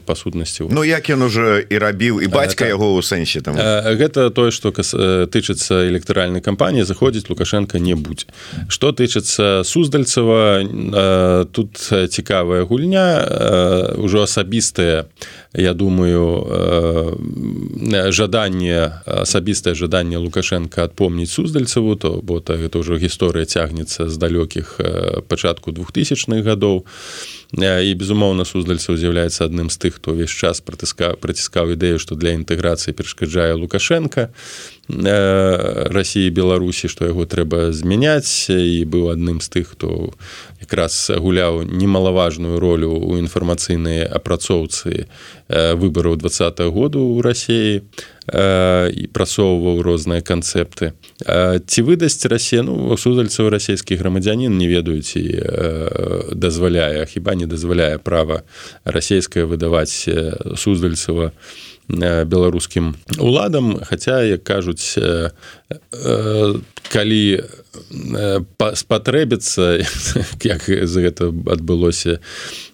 па 0.05 0.15
сутнасці 0.15 0.67
Ну 0.69 0.83
як 0.83 1.09
ён 1.09 1.25
уже 1.25 1.65
і 1.69 1.77
рабіў 1.77 2.21
і 2.21 2.27
бацька 2.27 2.65
яго 2.65 2.97
ў 2.97 3.01
сэнсе 3.01 3.41
там. 3.41 3.55
Гэта 3.55 4.29
тое 4.29 4.51
что 4.51 4.71
тычыцца 4.71 5.54
электаральнай 5.71 6.41
кампаніі 6.41 6.83
заходзіць 6.83 7.29
лукашенко 7.29 7.79
не 7.79 7.95
будзе 7.95 8.27
что 8.67 8.91
тычыцца 8.91 9.63
суздальцева 9.63 11.47
тут 11.51 11.77
цікавая 12.09 12.63
гульня 12.63 13.95
ўжо 13.97 14.23
асабістая 14.23 15.05
я 15.57 15.73
думаю 15.73 16.47
жаданне 18.11 18.91
асабістае 19.05 19.75
жаданне 19.75 20.17
лукашенко 20.17 20.83
адпомніць 20.83 21.31
суздальцеву 21.31 21.95
то 21.95 22.19
бо 22.23 22.39
то 22.39 22.59
гэта 22.59 22.79
ўжо 22.79 22.99
гісторыя 22.99 23.45
цягнецца 23.45 24.09
з 24.09 24.15
далёкіх 24.17 24.79
пачатку 25.27 25.71
двухтысячных 25.71 26.43
гадоў 26.43 26.83
і 27.55 27.89
безумоўна 27.95 28.45
суздальцаў 28.45 28.99
з'яўляецца 28.99 29.47
адным 29.47 29.69
з 29.71 29.77
тых 29.79 30.01
хто 30.01 30.11
ўвесь 30.11 30.33
час 30.33 30.59
прыціска 30.59 31.15
прыціскаў 31.15 31.75
ідэю 31.79 31.99
што 32.03 32.19
для 32.19 32.35
інтэграцыі 32.35 32.95
перашкаджае 32.95 33.55
лукашенко 33.55 34.29
Росіі 34.87 36.29
беларусі 36.29 36.91
што 36.91 37.09
яго 37.09 37.25
трэба 37.25 37.71
змяняць 37.71 38.51
і 38.51 38.85
быў 38.85 39.09
адным 39.15 39.41
з 39.41 39.49
тых 39.49 39.73
хто 39.73 40.13
якраз 40.65 41.13
гуляў 41.13 41.63
немалаважную 41.63 42.59
ролю 42.59 42.97
ў 42.97 43.21
інфармацыйнай 43.21 44.03
апрацоўцы 44.09 45.05
выбараў 45.49 46.17
два 46.17 46.29
-го 46.29 46.71
году 46.73 46.99
ў 47.13 47.21
рассіі 47.21 47.71
і 48.25 49.03
прасоўваў 49.13 49.85
розныя 49.85 50.25
канцэпты 50.25 50.97
ці 51.69 51.79
выдасць 51.85 52.25
расе 52.25 52.65
ну 52.65 52.97
судальцаў 52.97 53.53
расійскі 53.53 53.95
грамадзянін 54.01 54.57
не 54.57 54.67
ведаюць 54.67 55.13
і 55.15 55.25
дазваляе 56.33 57.05
хіба 57.05 57.37
не 57.37 57.45
дазваляе 57.45 58.01
права 58.01 58.41
расійскае 58.83 59.45
выдаваць 59.45 60.09
суздальцава 60.57 61.31
беларускім 62.25 62.95
уладам. 63.19 63.79
Хаця 63.85 64.23
як 64.23 64.43
кажуць 64.43 64.97
калі 66.89 67.43
спатрэбіцца 68.75 69.81
як 70.43 70.61
за 70.67 70.99
гэта 71.01 71.29
адбылося 71.29 72.19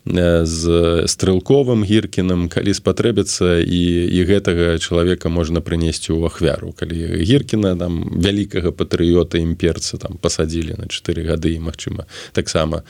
з 0.06 0.62
стрэлковым 1.06 1.86
гіркіным. 1.86 2.50
Калі 2.50 2.74
спатрэбіцца 2.74 3.62
і 3.62 3.82
і 4.12 4.20
гэтага 4.26 4.78
чалавека 4.82 5.30
можна 5.30 5.62
прынесці 5.62 6.18
ў 6.18 6.26
ахвяру. 6.26 6.74
Калі 6.74 7.22
гіркіна 7.22 7.78
там 7.78 8.10
вялікага 8.18 8.74
патрыёта 8.74 9.38
імперца 9.38 9.98
там 9.98 10.18
пасадзілі 10.18 10.82
на 10.82 10.86
чатыры 10.90 11.26
гады 11.30 11.54
і 11.54 11.62
магчыма 11.62 12.10
таксама 12.34 12.84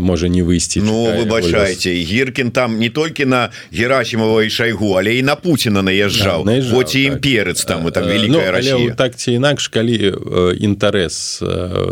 можа 0.00 0.28
не 0.28 0.42
выйсці 0.42 0.82
Ну 0.82 1.14
выбачайце 1.14 1.90
гіркін 1.94 2.50
там 2.50 2.78
не 2.78 2.90
толькі 2.90 3.24
на 3.24 3.50
герасімова 3.70 4.44
і 4.44 4.50
шайгу 4.50 4.94
але 4.98 5.18
і 5.18 5.22
на 5.22 5.36
Пуціна 5.36 5.82
наязджаў. 5.82 6.44
Да, 6.46 6.62
хоць 6.70 6.94
і 6.94 7.02
імперец 7.02 7.64
там 7.64 7.90
там 7.90 8.06
великая 8.06 8.62
ну, 8.62 8.94
так 8.96 9.16
ці 9.16 9.32
інакш 9.32 9.68
калі 9.68 10.14
інтарэс 10.62 11.03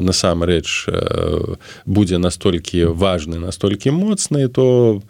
насамрэч 0.01 0.89
будзе 1.87 2.19
настолькі 2.19 2.85
важны 2.93 3.39
настолькі 3.39 3.91
моцны 3.91 4.49
то 4.49 5.03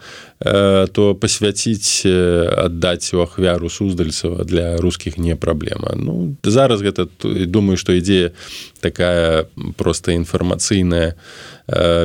то 0.42 1.14
пасвяціць 1.14 2.06
аддаць 2.06 3.14
у 3.14 3.22
ахвяру 3.22 3.70
суздальцева 3.70 4.44
для 4.44 4.76
рускіх 4.76 5.18
не 5.18 5.36
праблема 5.36 5.94
Ну 5.96 6.36
зараз 6.42 6.82
гэта 6.82 7.06
думаю 7.46 7.76
што 7.76 7.92
ідзе 7.92 8.32
такая 8.80 9.46
проста 9.76 10.12
інфармацыйная 10.12 11.14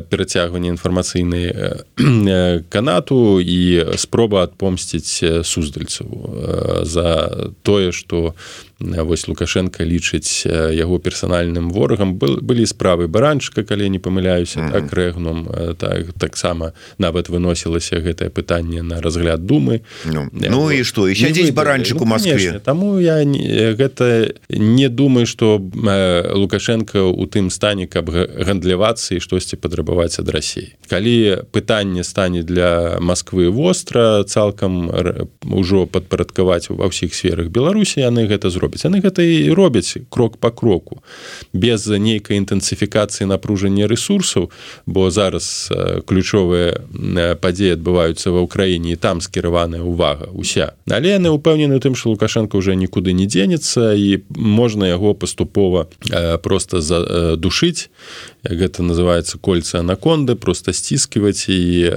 перацягванне 0.09 0.69
інфармацыйнай 0.69 2.63
канату 2.69 3.41
і 3.41 3.85
спроба 3.97 4.43
адпомсціць 4.43 5.43
суздальцеву 5.43 6.37
за 6.83 7.49
тое 7.63 7.91
што 7.91 8.35
вось 8.79 9.27
лукашенко 9.27 9.83
лічыць 9.83 10.45
яго 10.45 10.99
персанальным 10.99 11.73
ворагам 11.73 12.15
был 12.21 12.37
былі 12.41 12.69
справы 12.69 13.07
баранчыка 13.07 13.63
калі 13.63 13.89
не 13.89 13.99
памыляюся 13.99 14.59
mm 14.59 14.65
-hmm. 14.69 14.71
так 14.71 14.93
рэгнум 14.93 15.47
так 15.77 16.13
таксама 16.17 16.71
нават 16.97 17.29
выносілася 17.29 17.99
гэтая 17.99 18.26
гэтае 18.27 18.29
пытанне 18.29 18.81
на 18.81 19.01
разгляд 19.01 19.45
думы. 19.45 19.81
Ну, 20.05 20.29
ну 20.31 20.71
і 20.71 20.83
што 20.83 21.07
і 21.07 21.15
сядзець 21.15 21.53
баранчык 21.53 22.01
у 22.01 22.05
ну, 22.05 22.11
Москве? 22.11 22.59
Таму 22.63 22.99
я 22.99 23.23
не, 23.23 23.73
гэта 23.73 24.33
не 24.49 24.89
думаю 24.89 25.25
што 25.25 25.59
лукашенко 25.59 27.03
у 27.03 27.25
тым 27.25 27.49
стане 27.49 27.87
каб 27.87 28.09
гандлявацца 28.09 29.15
і 29.15 29.19
штосьці 29.19 29.57
патрабаваць 29.57 30.19
ад 30.19 30.29
рассіі 30.29 30.75
калі 30.89 31.43
пытанне 31.51 32.03
стане 32.03 32.43
для 32.43 32.97
Москвы 32.99 33.49
востра 33.49 34.23
цалкам 34.23 34.91
ўжо 35.43 35.87
падпарадкаваць 35.87 36.69
ва 36.69 36.87
ўсіх 36.87 37.13
сферах 37.13 37.49
беларусі 37.49 38.01
яны 38.01 38.27
гэта 38.27 38.49
зробяць. 38.49 38.85
Яны 38.85 39.01
гэта 39.01 39.23
і 39.23 39.51
робяць 39.51 39.97
крок 40.09 40.37
по 40.37 40.51
кроку 40.51 41.03
без 41.53 41.87
нейкай 41.87 42.37
інтэнсіфікацыі 42.37 43.27
напружання 43.27 43.87
ресурсаў 43.87 44.51
бо 44.85 45.11
зараз 45.11 45.71
ключовыя 46.07 46.87
падзеі 47.41 47.77
адбываюцца 48.17 48.31
ва 48.31 48.41
ўкраіне 48.41 48.91
і 48.93 48.95
там 48.95 49.21
скіраваная 49.21 49.81
увага 49.81 50.29
уся 50.33 50.73
але 50.89 51.17
яны 51.17 51.29
упэўнены 51.29 51.79
тым 51.79 51.95
что 51.95 52.09
лукашенко 52.09 52.57
уже 52.57 52.75
нікуды 52.75 53.13
не 53.13 53.25
дзенецца 53.25 53.93
і 53.93 54.23
можна 54.35 54.87
яго 54.87 55.13
паступова 55.13 55.87
просто 56.41 56.81
задушыць 56.81 57.89
гэта 58.49 58.83
называется 58.83 59.37
кольца 59.37 59.79
анаконды 59.79 60.35
просто 60.35 60.73
сціскиваць 60.73 61.45
і 61.49 61.91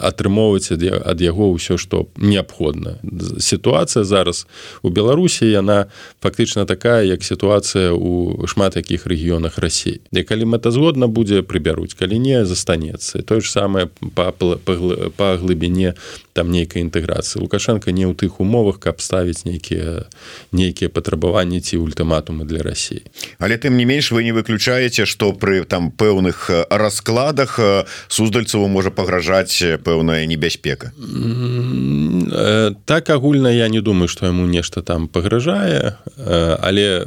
атрымоўваць 0.00 0.72
ад 0.72 1.20
яго 1.20 1.52
ўсё 1.52 1.76
что 1.76 2.08
неабходна. 2.16 2.98
Сітуацыя 3.38 4.04
зараз 4.04 4.46
у 4.82 4.88
беларусі 4.88 5.46
яна 5.46 5.86
фактычна 6.22 6.66
такая 6.66 7.04
як 7.04 7.24
сітуацыя 7.24 7.92
у 7.92 8.46
шмат 8.46 8.76
якіх 8.76 9.06
рэгіёнах 9.06 9.58
рассіі 9.58 10.00
де 10.12 10.24
калі 10.24 10.44
мэтазгодна 10.56 11.06
будзе 11.06 11.42
прыбяруць 11.42 11.94
калі 11.94 12.18
не 12.18 12.44
застанецца. 12.44 13.22
Тое 13.22 13.40
ж 13.40 13.50
самае 13.50 13.88
па 14.14 14.32
па 14.32 15.36
глыбіне 15.36 15.94
там 16.32 16.50
нейкай 16.50 16.82
інтэграцыі. 16.82 17.42
Лукашенко 17.42 17.92
не 17.92 18.08
ў 18.08 18.14
тых 18.14 18.40
умовах 18.40 18.80
каб 18.80 19.00
ставіць 19.00 19.44
нейкія 19.44 20.08
нейкія 20.52 20.88
патрабаванні 20.88 21.60
ці 21.60 21.76
ультыматумы 21.78 22.44
для 22.44 22.62
рассіі 22.62 23.02
але 23.38 23.58
тым 23.58 23.76
не 23.76 23.84
менш 23.84 24.12
вы 24.12 24.24
не 24.24 24.32
выключаеце 24.32 25.06
что 25.06 25.32
пры 25.32 25.64
там 25.64 25.90
пэўных 25.90 26.50
раскладах 26.70 27.58
суздальцаву 28.08 28.68
можа 28.68 28.90
пагражаць 28.90 29.62
пэўная 29.84 30.26
небяспека. 30.26 30.92
Так 32.84 33.10
агульна 33.10 33.48
я 33.48 33.68
не 33.68 33.80
думаю 33.80 34.08
что 34.08 34.26
яму 34.26 34.46
нешта 34.46 34.82
там 34.82 35.08
пагражае. 35.08 35.98
Але 36.16 37.06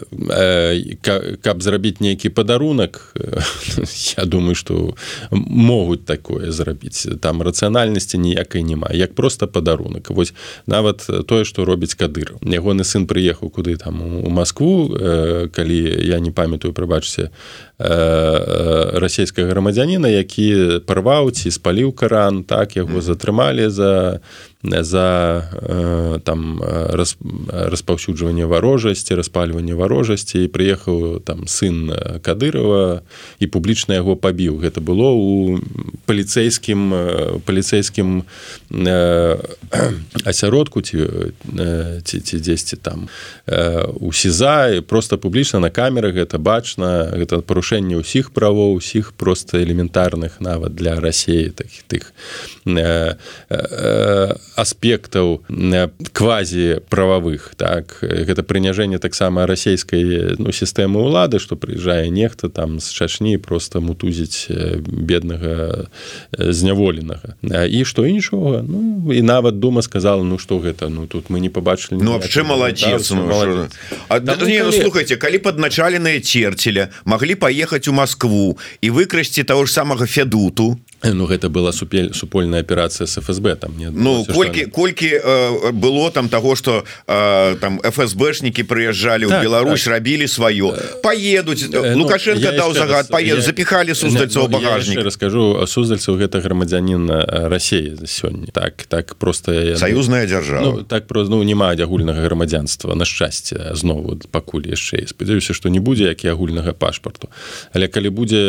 каб 1.42 1.64
зрабіць 1.64 2.00
нейкі 2.00 2.30
падарунак 2.30 3.16
я 4.18 4.26
думаю 4.26 4.56
что 4.56 4.96
могуць 5.32 6.06
такое 6.06 6.52
зрабіць. 6.52 7.08
Там 7.22 7.42
рацыянальнасці 7.42 8.18
ніякай 8.18 8.64
няма. 8.64 8.90
Як 8.94 9.15
просто 9.16 9.48
падарунак 9.48 10.12
вось 10.12 10.34
нават 10.68 11.08
тое 11.28 11.44
что 11.44 11.66
робіць 11.66 11.96
кадыр. 11.96 12.36
Ягоны 12.44 12.84
сын 12.84 13.08
прыехаў 13.08 13.50
куды 13.50 13.78
там 13.78 14.02
у 14.02 14.30
Москву 14.30 14.92
калі 15.56 15.80
я 16.04 16.20
не 16.20 16.32
памятаю 16.32 16.74
прыбачце 16.74 17.32
расійскага 17.78 19.52
грамадзяніна 19.52 20.08
які 20.08 20.80
парваў 20.88 21.32
ці 21.32 21.52
спаліў 21.52 21.92
каран 21.92 22.44
так 22.44 22.76
яго 22.76 23.02
затрымалі 23.02 23.70
за 23.70 24.20
за 24.72 25.50
э, 25.62 26.20
там 26.24 26.62
рас, 26.64 27.18
распаўсюджванне 27.52 28.46
варожасці 28.46 29.16
распальванне 29.16 29.76
варожасці. 29.76 30.46
І 30.46 30.52
прыехаў 30.52 31.20
там 31.22 31.48
сын 31.48 31.92
кадырова 32.22 33.02
і 33.40 33.46
публічна 33.48 33.96
яго 33.96 34.16
пабіў. 34.16 34.58
Гэта 34.60 34.82
было 34.82 35.14
у 35.14 35.60
паліцэйскім 36.06 37.42
паліцэйскім 37.46 38.10
э, 38.20 38.24
асяродку 40.26 40.82
ці 40.82 41.08
ці 42.04 42.20
ці 42.20 42.36
дзесьці 42.40 42.76
там 42.76 43.08
э, 43.48 43.88
у 44.00 44.12
сіза 44.14 44.82
просто 44.88 45.18
публічна 45.18 45.60
на 45.60 45.70
камерах 45.70 46.16
гэта 46.16 46.38
бачна 46.38 47.08
гэта 47.16 47.40
парушэнне 47.40 47.96
ўсіх 47.96 48.36
правоў 48.36 48.76
усіх 48.76 49.14
просто 49.14 49.64
элементарных 49.64 50.42
нават 50.44 50.76
для 50.76 51.00
рассеі 51.00 51.56
таких 51.56 51.88
тых 51.88 52.14
э, 52.68 53.16
э, 53.50 54.36
аспектаў 54.56 55.46
квазі 56.12 56.82
прававых 56.90 57.56
так. 57.56 58.00
Гэта 58.02 58.44
прыняжэнне 58.44 59.00
таксама 59.00 59.46
расійскай 59.48 60.36
ну 60.36 60.52
сістэмы 60.52 61.00
ўлады 61.00 61.40
што 61.40 61.56
прыязджае 61.56 62.12
нехта 62.12 62.50
там 62.50 62.80
з 62.80 62.92
чачні 62.92 63.38
просто 63.38 63.80
мутузіць 63.80 64.52
беднага 64.84 65.88
зняволенага. 66.36 67.40
І 67.70 67.86
што 67.86 68.06
іншого 68.06 68.65
ну 68.68 69.14
і 69.14 69.22
нават 69.22 69.60
дума 69.60 69.82
сказала 69.82 70.24
ну 70.24 70.38
што 70.38 70.60
гэта? 70.60 70.90
Ну 70.90 71.08
тут 71.08 71.30
мы 71.30 71.40
не 71.40 71.50
побачылі 71.50 72.02
ну 72.02 72.14
вообще 72.14 72.44
маладзец 72.44 73.12
ну, 73.12 73.26
ну, 74.10 74.72
слухайте 74.72 75.18
калі 75.18 75.38
падначаленыя 75.38 76.20
церцеля 76.20 76.90
маглі 77.06 77.36
паехаць 77.36 77.88
у 77.88 77.94
Москву 77.94 78.58
і 78.82 78.90
выкрасці 78.90 79.44
того 79.44 79.66
ж 79.66 79.72
самага 79.72 80.06
федуту 80.06 80.78
ну 81.14 81.26
гэта 81.26 81.50
была 81.50 81.72
супель 81.72 82.14
супольная 82.14 82.62
аперацыя 82.62 83.08
с 83.08 83.20
ФСБ 83.22 83.56
там 83.56 83.78
не 83.78 83.90
ну 83.90 84.26
колькі 84.26 84.64
они... 84.64 84.72
колькі 84.72 85.10
э, 85.24 85.72
было 85.72 86.12
там 86.12 86.30
того 86.30 86.56
что 86.56 86.84
э, 87.08 87.56
там 87.62 87.82
ФСБшники 87.84 88.64
прыязджалі 88.64 89.28
так, 89.28 89.44
Беларусь 89.44 89.84
так. 89.84 89.94
рабілі 89.94 90.28
сваё. 90.28 90.74
Э, 90.74 91.02
поедуць 91.02 91.64
э, 91.64 91.96
ну, 91.96 92.04
лукашенко 92.04 92.52
даў 92.52 92.74
загад 92.74 93.10
поеду 93.10 93.42
запихали 93.42 93.94
суздальцаў 93.94 94.48
ну, 94.50 94.60
багажнік. 94.60 95.04
расскажу 95.04 95.68
суздальцаў 95.68 96.18
гэта 96.18 96.42
грамадзянин 96.42 97.10
России 97.50 97.98
сёння. 98.06 98.48
Так 98.52 98.84
так 98.84 99.16
просто 99.16 99.54
я, 99.54 99.78
союзная 99.78 100.26
дзяржава. 100.26 100.62
Ну, 100.66 100.84
так 100.84 101.08
просто 101.08 101.32
ну 101.32 101.44
няма 101.44 101.72
агульнага 101.72 102.22
грамадзянства 102.22 102.96
на 102.96 103.06
шчасце 103.06 103.76
знову 103.76 104.18
пакуль 104.32 104.68
яшчэ. 104.68 105.08
Спадзяюся 105.08 105.54
что 105.54 105.70
не 105.70 105.80
будзе 105.80 106.06
які 106.06 106.28
агульнага 106.28 106.74
пашпарту. 106.74 107.30
Але 107.74 107.88
калі 107.88 108.10
будзе 108.10 108.42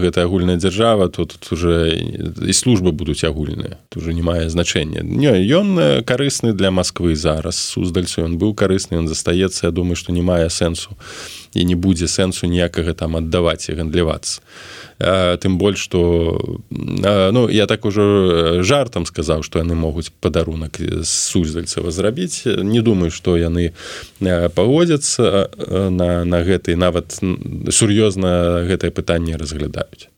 гэта 0.00 0.22
агульная 0.22 0.56
дзяржава 0.56 1.08
то 1.08 1.24
тут 1.24 1.52
уже 1.52 1.93
і 1.94 2.52
службы 2.52 2.92
будуць 2.92 3.24
агульныя. 3.24 3.78
Уже 3.96 4.14
не 4.14 4.22
мае 4.22 4.48
значэння. 4.50 5.02
Не 5.02 5.34
ён 5.54 6.02
карысны 6.04 6.52
для 6.52 6.70
Москвы 6.70 7.16
зараз. 7.16 7.56
Суздальцу 7.56 8.22
ён 8.22 8.38
быў 8.38 8.54
карысны 8.54 8.98
он 8.98 9.08
застаецца. 9.08 9.66
Я 9.66 9.70
думаю 9.70 9.96
что 9.96 10.12
не 10.12 10.22
мае 10.22 10.50
сэнсу 10.50 10.96
і 11.54 11.64
не 11.64 11.74
будзе 11.74 12.08
сэнсу 12.08 12.46
ніякага 12.46 12.94
там 12.94 13.16
аддаваць 13.16 13.68
і 13.68 13.78
гандлівацца 13.78 14.42
тым 14.98 15.58
больш 15.58 15.80
что 15.80 16.60
ну 16.70 17.48
я 17.48 17.66
так 17.66 17.84
ужо 17.84 18.62
жартам 18.62 19.06
сказаў 19.06 19.42
что 19.42 19.58
яны 19.58 19.74
могуць 19.74 20.10
падарунак 20.20 20.78
суздальцава 21.02 21.90
зрабіць. 21.90 22.46
Не 22.46 22.80
думаю 22.80 23.10
что 23.10 23.36
яны 23.36 23.74
паводзяцца 24.20 25.50
на 25.90 26.24
на 26.24 26.42
гэтай 26.42 26.76
нават 26.76 27.18
сур'ёзна 27.70 28.64
гэтае 28.70 28.90
пытанне 28.90 29.36
разглядаюць. 29.36 30.08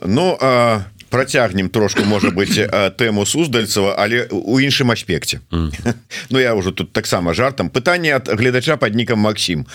Ну 0.00 0.38
а 0.40 0.86
процягнем 1.12 1.68
трошку 1.68 2.04
можа 2.04 2.30
быть 2.30 2.56
тэму 2.96 3.26
суздальцева 3.26 3.94
але 3.98 4.26
у 4.30 4.58
іншым 4.58 4.90
аспекце. 4.90 5.40
Mm. 5.52 5.94
Ну 6.30 6.38
я 6.38 6.54
уже 6.54 6.72
тут 6.72 6.92
таксама 6.92 7.34
жартам. 7.34 7.68
Пытанне 7.68 8.16
от 8.16 8.28
гледача 8.28 8.76
под 8.76 8.94
нікам 8.94 9.18
Макссім 9.18 9.66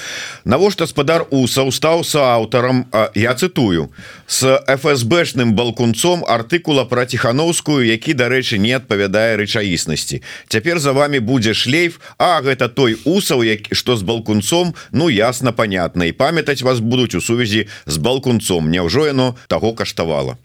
навошта 0.45 0.88
спадар 0.88 1.26
усаў 1.30 1.71
стаў 1.71 2.04
соаўтарам 2.04 2.86
я 3.13 3.36
цытую 3.38 3.93
с 4.26 4.41
фсбшным 4.65 5.54
балкунцом 5.54 6.26
артыкула 6.26 6.86
про 6.86 7.06
тихохановскую 7.06 7.86
які 7.86 8.13
дарэчы 8.13 8.58
не 8.58 8.73
адпавядае 8.73 9.38
рэчаіснасці. 9.38 10.23
Цяпер 10.50 10.80
за 10.80 10.93
вами 10.93 11.19
будзе 11.19 11.54
шлейф 11.54 12.00
А 12.17 12.41
гэта 12.41 12.67
той 12.67 12.97
усаў 13.06 13.43
які 13.43 13.76
что 13.76 13.95
з 13.95 14.02
балкунцом 14.02 14.73
Ну 14.91 15.10
ясно 15.10 15.54
понятно 15.54 16.04
і 16.06 16.12
памятаць 16.12 16.62
вас 16.62 16.80
будуць 16.80 17.13
у 17.15 17.21
сувязі 17.21 17.67
з 17.86 17.97
балкунцом. 17.97 18.71
Няўжо 18.71 19.06
яно 19.06 19.36
того 19.47 19.73
каштавала? 19.73 20.38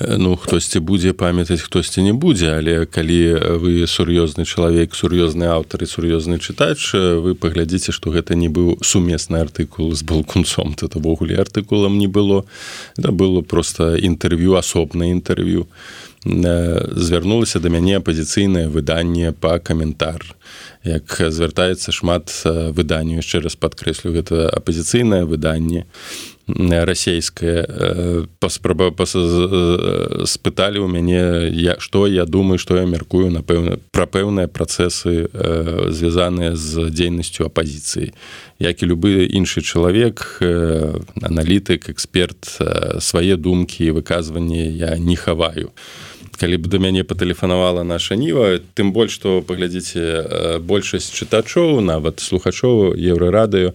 Ну 0.00 0.33
хтосьці 0.36 0.80
будзе 0.80 1.12
памятаць 1.12 1.60
хтосьці 1.62 2.02
не 2.02 2.12
будзе. 2.12 2.54
Але 2.58 2.86
калі 2.86 3.58
вы 3.60 3.86
сур'ёзны 3.86 4.44
чалавек 4.44 4.94
сур'ёзны 4.94 5.48
аўтар 5.48 5.84
і 5.84 5.90
сур'ёзны 5.90 6.38
чытач 6.38 6.94
вы 6.94 7.34
паглядзіце 7.34 7.92
што 7.92 8.10
гэта 8.10 8.34
не 8.34 8.48
быў 8.48 8.78
сумесны 8.82 9.40
артыкул 9.40 9.94
з 9.94 10.02
балкунцом. 10.02 10.74
Тут 10.74 10.96
увогуле 10.96 11.36
артыкулам 11.36 11.98
не 11.98 12.06
было. 12.06 12.44
Это 12.96 13.12
было 13.12 13.40
просто 13.42 13.96
інтэрв'ю 13.96 14.54
асобнае 14.56 15.10
інтэрв'ю. 15.10 15.66
Звярнулася 16.24 17.60
да 17.60 17.68
мяне 17.68 18.00
апазіцыйнае 18.00 18.68
выданне 18.72 19.32
па 19.32 19.58
каментар. 19.58 20.24
Як 20.84 21.20
звяртаецца 21.20 21.92
шмат 21.92 22.32
выданняў 22.44 23.20
яшчэ 23.20 23.44
раз 23.44 23.56
падкрэслю 23.60 24.12
гэта 24.16 24.48
апазіцыйнае 24.48 25.24
выданне 25.28 25.84
расійскае 26.46 27.64
паспраба 28.38 28.92
спыталі 30.28 30.78
ў 30.84 30.88
мяне 30.88 31.48
я 31.56 31.80
што 31.80 32.06
я 32.06 32.24
думаю 32.28 32.58
што 32.58 32.76
я 32.76 32.84
мяркую 32.84 33.32
напэўна 33.32 33.80
пра 33.90 34.04
пэўныя 34.04 34.48
працэсы 34.48 35.28
звязаныя 35.88 36.52
з 36.56 36.90
дзейнасцю 36.92 37.48
апазіцыі 37.48 38.12
як 38.60 38.76
і 38.82 38.86
любы 38.92 39.24
іншы 39.24 39.64
чалавек 39.64 40.40
аналітык 41.22 41.88
эксперт 41.88 42.60
свае 43.00 43.36
думкі 43.36 43.88
і 43.88 43.96
выказванні 43.96 44.68
я 44.68 44.98
не 44.98 45.16
хаваю 45.16 45.72
калі 46.36 46.56
б 46.58 46.68
до 46.68 46.78
мяне 46.78 47.04
патэлефанавала 47.04 47.84
наша 47.84 48.16
ніва 48.16 48.60
тым 48.74 48.92
больш 48.92 49.18
што 49.18 49.40
паглядзіце 49.46 50.60
большасць 50.60 51.12
чытачоў 51.12 51.80
нават 51.80 52.20
слухачоў 52.20 52.94
еўрарадыё 52.98 53.74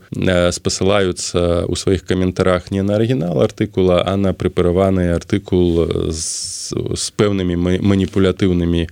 спасылаюцца 0.56 1.66
ў 1.66 1.74
сваіх 1.76 2.06
каментарах 2.06 2.72
не 2.72 2.84
на 2.84 3.00
арыгінал 3.00 3.42
артыкула 3.42 4.04
а 4.06 4.16
на 4.18 4.34
прэпараваны 4.34 5.12
артыкул 5.16 5.88
з, 6.12 6.76
з 6.76 7.06
пэўнымі 7.16 7.80
маніпулятыўнымі 7.80 8.88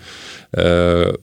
Э, 0.53 1.13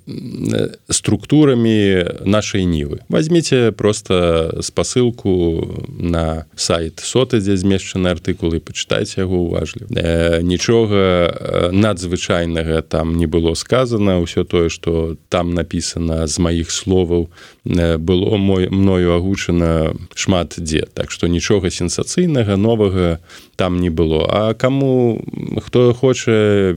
структурамі 0.90 2.04
нашай 2.24 2.66
нівы 2.68 3.00
возьмите 3.08 3.72
просто 3.72 4.60
спасылку 4.60 5.80
на 5.88 6.44
сайт 6.56 7.00
соты 7.00 7.40
дзе 7.40 7.56
змешчаны 7.56 8.12
артыкулы 8.12 8.60
пачытайце 8.60 9.24
яго 9.24 9.48
уважлі 9.48 9.88
э, 9.96 10.44
нічога 10.44 11.00
э, 11.00 11.70
надзвычайнага 11.72 12.84
там 12.84 13.16
не 13.16 13.24
было 13.24 13.56
сказано 13.56 14.20
ўсё 14.20 14.44
тое 14.44 14.68
что 14.68 15.16
там 15.32 15.56
написано 15.56 16.28
з 16.28 16.36
маіх 16.38 16.68
словаў 16.68 17.32
было 17.64 18.36
мой 18.36 18.68
мною 18.68 19.14
агучана 19.14 19.94
шмат 20.14 20.54
дзе. 20.58 20.86
Так 20.92 21.10
что 21.10 21.26
нічога 21.26 21.70
сенсацыйнага 21.70 22.56
новага 22.56 23.20
там 23.56 23.80
не 23.80 23.88
было. 23.88 24.26
А 24.28 24.54
кому 24.54 25.24
хто 25.64 25.94
хоча 25.94 26.74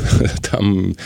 там 0.50 0.96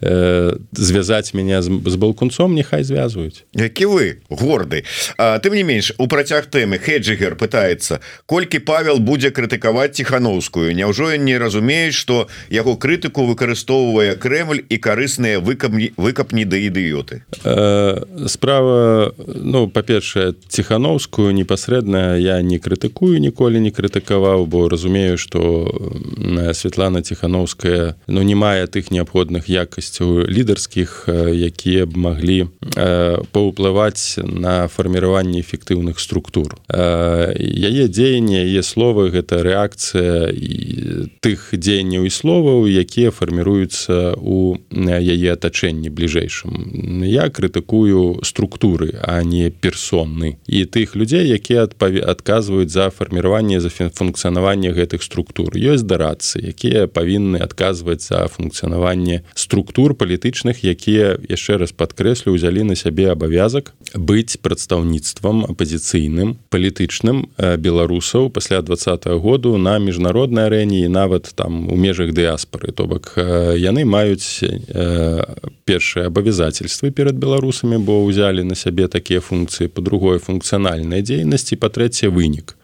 э, 0.00 0.56
звязаць 0.72 1.34
мяне 1.34 1.62
з, 1.62 1.68
з 1.84 1.96
балкунцом 1.96 2.54
няхай 2.54 2.84
звязваюць. 2.84 3.44
Які 3.52 3.86
вы 3.86 4.16
горды. 4.30 4.84
Тым 5.18 5.54
не 5.54 5.64
менш 5.64 5.92
у 5.98 6.08
працяг 6.08 6.46
тэмы 6.46 6.78
хеджигер 6.78 7.36
пытается 7.36 8.00
колькі 8.26 8.58
павел 8.58 8.98
будзе 8.98 9.30
крытыкаваць 9.30 10.00
ціхановскую 10.00 10.72
Няўжо 10.74 11.12
ён 11.12 11.24
не 11.24 11.36
разумеюць 11.36 11.94
что 11.94 12.28
яго 12.48 12.76
крытыку 12.76 13.26
выкарыстоўвае 13.28 14.16
Крemль 14.16 14.64
і 14.68 14.76
карысныя 14.78 15.40
выкапні 15.40 15.92
выкапні 15.96 16.44
да 16.44 16.56
ідыёты? 16.56 17.22
Справа 18.28 18.77
ну 19.26 19.68
па-першае 19.68 20.34
ціхановскую 20.48 21.32
непасрэдна 21.34 22.16
я 22.16 22.40
не 22.42 22.58
крытыкую 22.58 23.18
ніколі 23.18 23.60
не 23.60 23.70
крытыкаваў 23.70 24.46
бо 24.46 24.68
разумею 24.68 25.18
что 25.18 25.68
Светлана 26.54 27.02
ціхановская 27.02 27.96
но 28.06 28.20
ну, 28.20 28.22
не 28.22 28.34
мае 28.34 28.66
тых 28.66 28.90
неабходных 28.90 29.48
якасцяў 29.48 30.26
лідарскіх 30.28 31.08
якія 31.08 31.86
б 31.86 31.96
маглі 31.96 32.38
паўплываць 33.32 34.18
на 34.22 34.68
фарміраванне 34.68 35.40
эфектыўных 35.40 36.00
структур. 36.00 36.56
Яе 36.68 37.88
дзеянне 37.88 38.44
яе 38.44 38.62
словы 38.62 39.10
гэта 39.10 39.42
рэакцыя 39.42 40.32
тых 41.24 41.50
дзеянняў 41.52 42.06
і 42.06 42.12
словаў 42.12 42.66
якія 42.68 43.10
фарміруюцца 43.10 44.14
у 44.18 44.58
яе 44.72 45.32
атачэнні 45.32 45.90
бліжэйшым. 45.90 47.02
Я 47.04 47.28
крытыкую 47.28 48.24
структуры 48.68 48.98
а 49.02 49.22
не 49.22 49.50
персонны. 49.50 50.36
І 50.46 50.64
тых 50.64 50.96
людзей 50.96 51.28
якія 51.28 51.64
адпаве 51.64 52.00
адказваюць 52.00 52.70
за 52.70 52.90
фарміраванне 52.90 53.60
за 53.60 53.68
функцыянаванне 53.70 54.72
гэтых 54.72 55.02
структур. 55.02 55.56
Ёсць 55.56 55.82
дарацца 55.82 56.38
якія 56.38 56.86
павінны 56.86 57.38
адказваць 57.38 58.08
за 58.08 58.28
функцыянаванне 58.28 59.24
структур 59.34 59.94
палітычных 59.94 60.64
якія 60.64 61.18
яшчэ 61.28 61.58
раз 61.58 61.72
падкрэслю 61.72 62.32
узялі 62.32 62.64
на 62.64 62.76
сябе 62.76 63.10
абавязак 63.12 63.72
быць 63.94 64.36
прадстаўніцтвам 64.42 65.44
апозіцыйным 65.48 66.36
палітычным 66.50 67.28
беларусаў 67.38 68.30
пасля 68.30 68.62
два 68.62 68.76
году 69.18 69.56
на 69.58 69.78
міжнароднай 69.78 70.46
арэне 70.46 70.84
і 70.84 70.88
нават 70.88 71.32
там 71.34 71.70
у 71.72 71.76
межах 71.76 72.12
дыаспары 72.12 72.72
то 72.72 72.86
бок 72.86 73.14
яны 73.16 73.84
маюць 73.84 74.44
першыя 75.64 76.06
абавязательствы 76.08 76.90
перад 76.90 77.16
беларусамі 77.16 77.78
бо 77.78 78.04
ўзялі 78.04 78.44
на 78.44 78.57
сябе 78.58 78.88
такія 78.90 79.22
функцыі 79.22 79.70
по-другое 79.70 80.18
функцыянальнай 80.18 81.06
дзейнасці 81.06 81.60
па-трэцяе 81.62 82.10
вынік. 82.10 82.58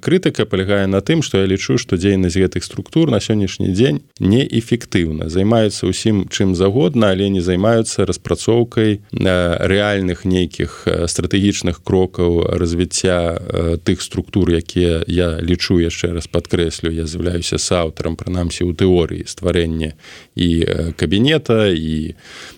Крытыка 0.00 0.48
палягае 0.48 0.88
на 0.88 1.04
тым 1.04 1.20
што 1.20 1.44
я 1.44 1.46
лічу 1.46 1.76
што 1.76 2.00
дзейнасць 2.00 2.40
гэтых 2.40 2.64
структур 2.64 3.12
на 3.12 3.20
сённяшні 3.20 3.68
дзень 3.76 4.00
неэфектыўна 4.16 5.28
займаецца 5.28 5.92
ўсім 5.92 6.24
чым 6.32 6.56
загод 6.56 6.86
заўгодна 6.86 7.10
але 7.10 7.28
не 7.28 7.40
займаюцца 7.40 8.06
распрацоўкай 8.06 9.00
рэальных 9.12 10.24
нейкіх 10.24 10.86
стратэгічных 10.86 11.82
крокаў 11.82 12.58
развіцця 12.60 13.78
тых 13.82 14.02
структур 14.02 14.50
якія 14.50 15.02
я 15.06 15.40
лічу 15.40 15.80
яшчэ 15.80 16.12
раз 16.14 16.26
падкрэслю 16.30 16.92
я 16.92 17.06
з'яўляюся 17.06 17.58
с 17.58 17.72
аўтарам 17.72 18.16
прынамсі 18.16 18.62
ў 18.64 18.76
тэорыі 18.76 19.26
стварэння 19.26 19.96
і 20.36 20.48
кабінета 20.96 21.72
і 21.72 22.14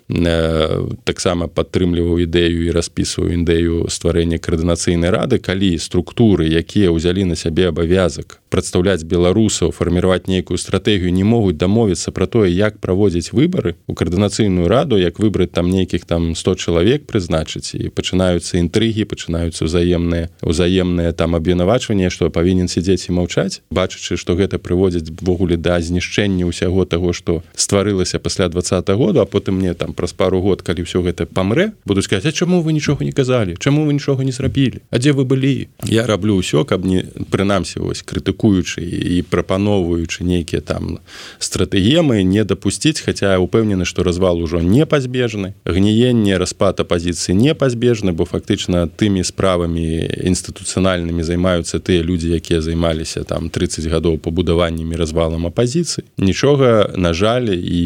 таксама 0.09 1.49
падтрымліваў 1.53 2.25
ідэю 2.25 2.65
і 2.65 2.73
распісваю 2.73 3.37
ідэю 3.37 3.93
стварэння 3.93 4.41
каардынацыйнай 4.41 5.13
рады 5.13 5.37
калі 5.37 5.77
структуры 5.77 6.49
якія 6.49 6.89
ўзялі 6.89 7.29
на 7.29 7.37
сябе 7.37 7.69
абавязак 7.69 8.41
прадстаўляць 8.49 9.05
беларусаў 9.05 9.69
фарміраваць 9.77 10.25
нейкую 10.25 10.57
стратэгію 10.57 11.13
не 11.13 11.29
могуць 11.29 11.61
дамовіцца 11.61 12.09
пра 12.17 12.25
тое 12.25 12.49
як 12.49 12.81
праводзіць 12.81 13.37
выбары 13.37 13.77
у 13.85 13.93
каардынацыйную 13.93 14.65
раду 14.65 14.97
як 14.97 15.21
выбраць 15.21 15.53
там 15.53 15.69
нейкіх 15.69 16.09
там 16.09 16.33
100 16.33 16.57
чалавек 16.57 17.05
прызначыць 17.05 17.77
і 17.77 17.93
пачынаюцца 17.93 18.57
інтрыгі 18.65 19.05
пачынаюцца 19.05 19.69
ўзаемныя 19.69 20.33
ўзаемныя 20.41 21.13
там 21.13 21.37
абвінавачванне 21.37 22.09
што 22.09 22.33
павінен 22.33 22.73
сядзець 22.73 23.13
і 23.13 23.21
маўчаць 23.21 23.61
бачачы 23.69 24.17
што 24.17 24.41
гэта 24.41 24.57
прыводзіць-ввогуле 24.57 25.61
да 25.61 25.77
знішчэння 25.85 26.49
ўсяго 26.49 26.89
таго 26.89 27.13
што 27.13 27.45
стварылася 27.53 28.17
пасля 28.17 28.49
два 28.49 28.65
-го 28.65 28.97
году 28.97 29.21
а 29.21 29.27
потым 29.27 29.61
мне 29.61 29.75
там 29.75 29.93
праз 29.99 30.15
пару 30.15 30.39
год 30.39 30.63
калі 30.63 30.87
ўсё 30.87 31.03
гэта 31.03 31.27
памрэ 31.27 31.75
буду 31.83 32.07
сказать 32.07 32.39
чаму 32.39 32.63
вы 32.63 32.71
нічога 32.71 33.03
не 33.03 33.11
казалі? 33.11 33.59
Чаму 33.59 33.83
вы 33.83 33.99
нічога 33.99 34.23
не 34.23 34.31
зрабілі? 34.31 34.87
А 34.95 35.03
дзе 35.03 35.11
вы 35.11 35.27
былі? 35.27 35.67
Я 35.83 36.07
раблю 36.07 36.39
ўсё 36.39 36.63
каб 36.63 36.87
не 36.87 37.03
прынамсі 37.35 37.83
вось 37.83 38.07
крытыкуючы 38.07 38.79
і 38.79 39.27
прапаноўваючы 39.27 40.23
нейкія 40.23 40.63
там 40.63 41.03
стратэгемы 41.43 42.23
не 42.23 42.47
дапусціць 42.47 43.03
хаця 43.03 43.35
упэўнены 43.43 43.83
што 43.83 44.07
развал 44.07 44.39
ужо 44.39 44.63
не 44.63 44.87
пазбежны 44.87 45.59
гніенне 45.67 46.39
распад 46.39 46.79
апозіцыі 46.79 47.35
не 47.35 47.59
пазбежны 47.59 48.15
бо 48.15 48.23
фактычна 48.23 48.87
тымі 48.87 49.27
справамі 49.27 50.07
інстытуцыянальнымі 50.31 51.27
займаюцца 51.27 51.83
тыя 51.83 52.07
людзі 52.07 52.39
якія 52.39 52.63
займаліся 52.63 53.27
там 53.27 53.51
30 53.51 53.91
гадоў 53.91 54.23
пабудаваннямі 54.23 54.95
развалам 54.95 55.51
апозіцыі 55.51 56.07
нічога 56.19 56.95
на 56.95 57.11
жаль 57.11 57.51
і 57.51 57.83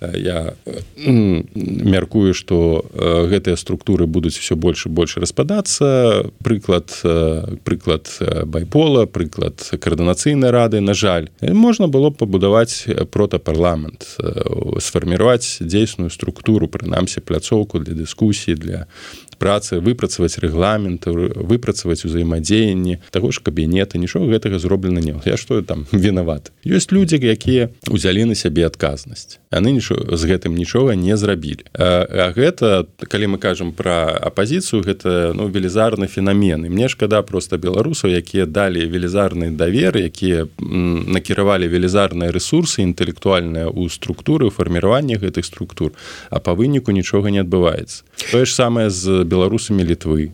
я 0.00 0.54
мяркую 0.96 2.34
что 2.34 2.84
гэтыя 2.94 3.56
структуры 3.56 4.06
будуць 4.06 4.38
все 4.38 4.56
больш 4.56 4.86
і 4.86 4.88
больш 4.90 5.16
распадацца. 5.16 6.30
Прыклад 6.44 6.94
прыклад 7.64 8.08
байпола 8.46 9.06
прыклад 9.06 9.60
каардынацыйнай 9.74 10.50
рады. 10.50 10.80
На 10.80 10.94
жаль 10.94 11.28
можна 11.42 11.88
было 11.88 12.10
пабудаваць 12.10 12.86
протапарламент 13.10 14.18
сфарміраваць 14.78 15.58
дзейсную 15.60 16.10
структуру 16.10 16.68
прынамсі 16.68 17.20
пляцоўку 17.20 17.78
для 17.78 17.94
дыскусіі 17.94 18.54
для 18.54 18.86
працы 19.38 19.78
выпрацаваць 19.80 20.38
рэгламент 20.42 21.06
выпрацаваць 21.06 22.04
узаемадзеянні 22.04 22.98
таго 23.10 23.30
ж 23.30 23.40
кабінета 23.42 23.98
нічога 23.98 24.26
гэтага 24.34 24.58
зроблена 24.58 25.00
не 25.00 25.14
я 25.24 25.36
что 25.36 25.62
там 25.62 25.86
вінават. 25.92 26.52
Ёсць 26.66 26.92
людзі 26.92 27.18
якія 27.22 27.70
узялі 27.88 28.24
на 28.24 28.34
сябе 28.34 28.66
адказнасць. 28.66 29.38
Яны 29.50 29.80
з 29.80 30.22
гэтым 30.24 30.54
нічога 30.54 30.94
не 30.94 31.16
зрабілі. 31.16 31.64
А, 31.72 32.04
а 32.04 32.32
гэта 32.34 32.86
калі 32.98 33.34
мы 33.34 33.38
кажам 33.38 33.72
про 33.72 34.10
апозіцыю 34.10 34.82
гэта 34.82 35.32
ну 35.34 35.48
велізарны 35.48 36.06
феномен 36.06 36.66
і 36.66 36.68
мне 36.68 36.88
шкада 36.88 37.22
просто 37.22 37.58
беларусаў 37.58 38.10
якія 38.10 38.46
далі 38.46 38.86
велізарны 38.86 39.50
давер 39.50 39.96
якія 39.96 40.48
накіравалі 40.58 41.68
велізарныя 41.68 42.32
ресурсы 42.32 42.82
інтэлектуальныя 42.82 43.70
ў 43.70 43.88
структуры 43.88 44.50
фарміравання 44.50 45.16
гэтых 45.16 45.44
структур 45.44 45.92
а 46.30 46.40
па 46.40 46.52
выніку 46.52 46.92
нічога 46.92 47.30
не 47.30 47.40
адбываецца. 47.40 48.04
Тое 48.32 48.44
ж 48.44 48.52
самае 48.54 48.90
з 48.90 49.24
беларусамі 49.28 49.84
літвы 49.84 50.32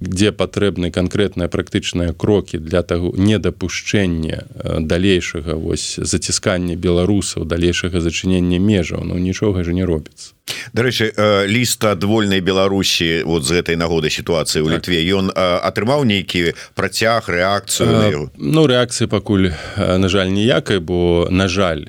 дзе 0.00 0.32
патрэбны 0.32 0.90
канкрэтныя 0.94 1.50
практычныя 1.52 2.14
крокі 2.14 2.62
для 2.62 2.82
таго 2.82 3.12
недапушчэння 3.16 4.46
далейшага 4.80 5.58
вось 5.58 5.98
заціскання 5.98 6.76
беларусаў 6.76 7.44
далейшага 7.44 8.00
зачынення 8.00 8.58
межаў. 8.58 9.04
Ну 9.04 9.18
нічога 9.18 9.64
же 9.64 9.74
не 9.74 9.84
робіцца 9.84 10.39
Дарэчы 10.72 11.12
ліст 11.50 11.84
ад 11.84 12.04
вольнай 12.04 12.40
Беларусі 12.40 13.22
вот 13.26 13.44
з 13.44 13.60
гэтай 13.60 13.76
нагоды 13.76 14.10
сітуацыі 14.10 14.62
ў 14.62 14.68
так. 14.70 14.74
літве 14.80 14.98
ён 15.18 15.32
атрымаў 15.34 16.04
нейкі 16.06 16.54
працяг 16.74 17.26
рэакцыю 17.26 18.30
Ну 18.38 18.66
рэакцыі 18.66 19.10
пакуль 19.10 19.50
на 19.76 20.08
жаль 20.08 20.30
ніякай 20.30 20.78
бо 20.78 21.26
на 21.30 21.48
жаль 21.48 21.86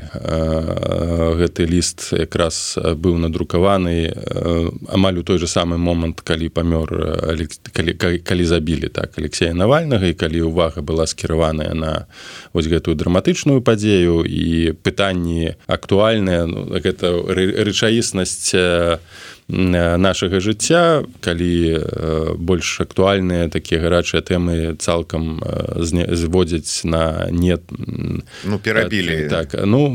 гэты 1.37 1.65
ліст 1.69 2.13
якраз 2.13 2.77
быў 2.77 3.17
надрукаваны 3.21 4.13
амаль 4.89 5.21
у 5.21 5.23
той 5.23 5.37
же 5.37 5.47
самы 5.47 5.77
момант 5.77 6.21
калі 6.21 6.49
памёр 6.49 6.89
калі, 7.73 7.93
калі 8.23 8.43
забілі 8.45 8.89
так 8.89 9.17
Алексея 9.17 9.53
навальнага 9.53 10.07
і 10.09 10.17
калі 10.17 10.49
увага 10.49 10.81
была 10.81 11.05
скіраваная 11.07 11.73
на 11.73 12.07
вось 12.53 12.67
гэтую 12.67 12.95
драматычную 12.95 13.61
падзею 13.61 14.25
і 14.25 14.73
пытанні 14.81 15.55
актуальныя 15.67 16.45
ну, 16.45 16.65
гэта 16.81 17.13
рэчаіснасць 17.29 18.50
to 18.51 18.99
нашага 19.51 20.39
жыцця 20.39 21.03
калі 21.19 21.83
больш 22.39 22.79
актуальныя 22.79 23.49
такія 23.51 23.81
гарачыя 23.83 24.23
тэмы 24.23 24.79
цалкам 24.79 25.43
зводзяць 25.75 26.87
на 26.87 27.27
нет 27.31 27.61
ну 28.45 28.59
перабілі. 28.59 29.27
так. 29.29 29.55
Ну 29.65 29.91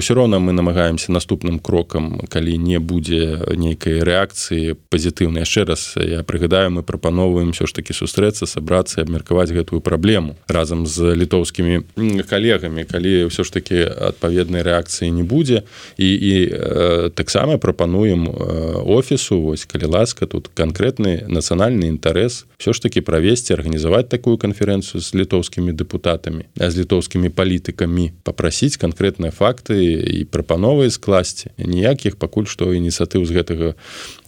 ўсё 0.00 0.14
роўна 0.14 0.38
мы 0.40 0.52
намагаемся 0.52 1.12
наступным 1.12 1.58
крокам 1.60 2.24
калі 2.28 2.56
не 2.56 2.78
будзе 2.78 3.52
нейкай 3.52 4.00
рэакцыі 4.00 4.80
пазітыўна 4.88 5.44
яшчэ 5.44 5.68
раз 5.68 5.94
я 6.00 6.22
прыгадаю 6.22 6.70
мы 6.70 6.82
прапановваем 6.82 7.52
все 7.52 7.66
ж 7.66 7.72
таки 7.72 7.92
сустрэцца 7.92 8.46
сабрацца 8.46 9.02
абмеркаваць 9.02 9.52
гэтую 9.52 9.80
праблему 9.80 10.36
разам 10.48 10.86
з 10.86 11.12
літоўскімі 11.12 11.84
калегамі 12.24 12.88
калі 12.88 13.28
ўсё 13.28 13.44
ж 13.44 13.52
таки 13.52 13.84
адпаведнай 13.84 14.62
рэакцыі 14.62 15.10
не 15.10 15.22
будзе. 15.22 15.62
І 15.98 16.08
і 16.16 16.34
таксама 17.14 17.58
прапануем 17.58 18.28
у 18.28 18.85
офісу 18.86 19.42
вось 19.42 19.66
калі 19.66 19.90
ласка 19.98 20.26
тут 20.26 20.48
канкрэтны 20.54 21.26
нацыянальны 21.26 21.90
інтарэс 21.90 22.46
все 22.56 22.72
ж 22.72 22.82
таки 22.82 23.00
правесці 23.02 23.58
арганізаваць 23.58 24.08
такую 24.08 24.38
канферэнцыю 24.38 25.02
з 25.02 25.08
літоўскімі 25.14 25.74
дэпутатамі 25.74 26.46
з 26.54 26.72
літоўскімі 26.78 27.28
палітыкамі 27.34 28.12
папрасіць 28.22 28.78
канкрэтныя 28.78 29.34
факты 29.34 29.76
і 30.06 30.24
прапановы 30.30 30.90
скласці. 30.90 31.50
Ніякіх 31.58 32.16
пакуль 32.16 32.46
што 32.46 32.70
ініцыятыў 32.70 33.26
з 33.26 33.32
гэтага 33.34 33.74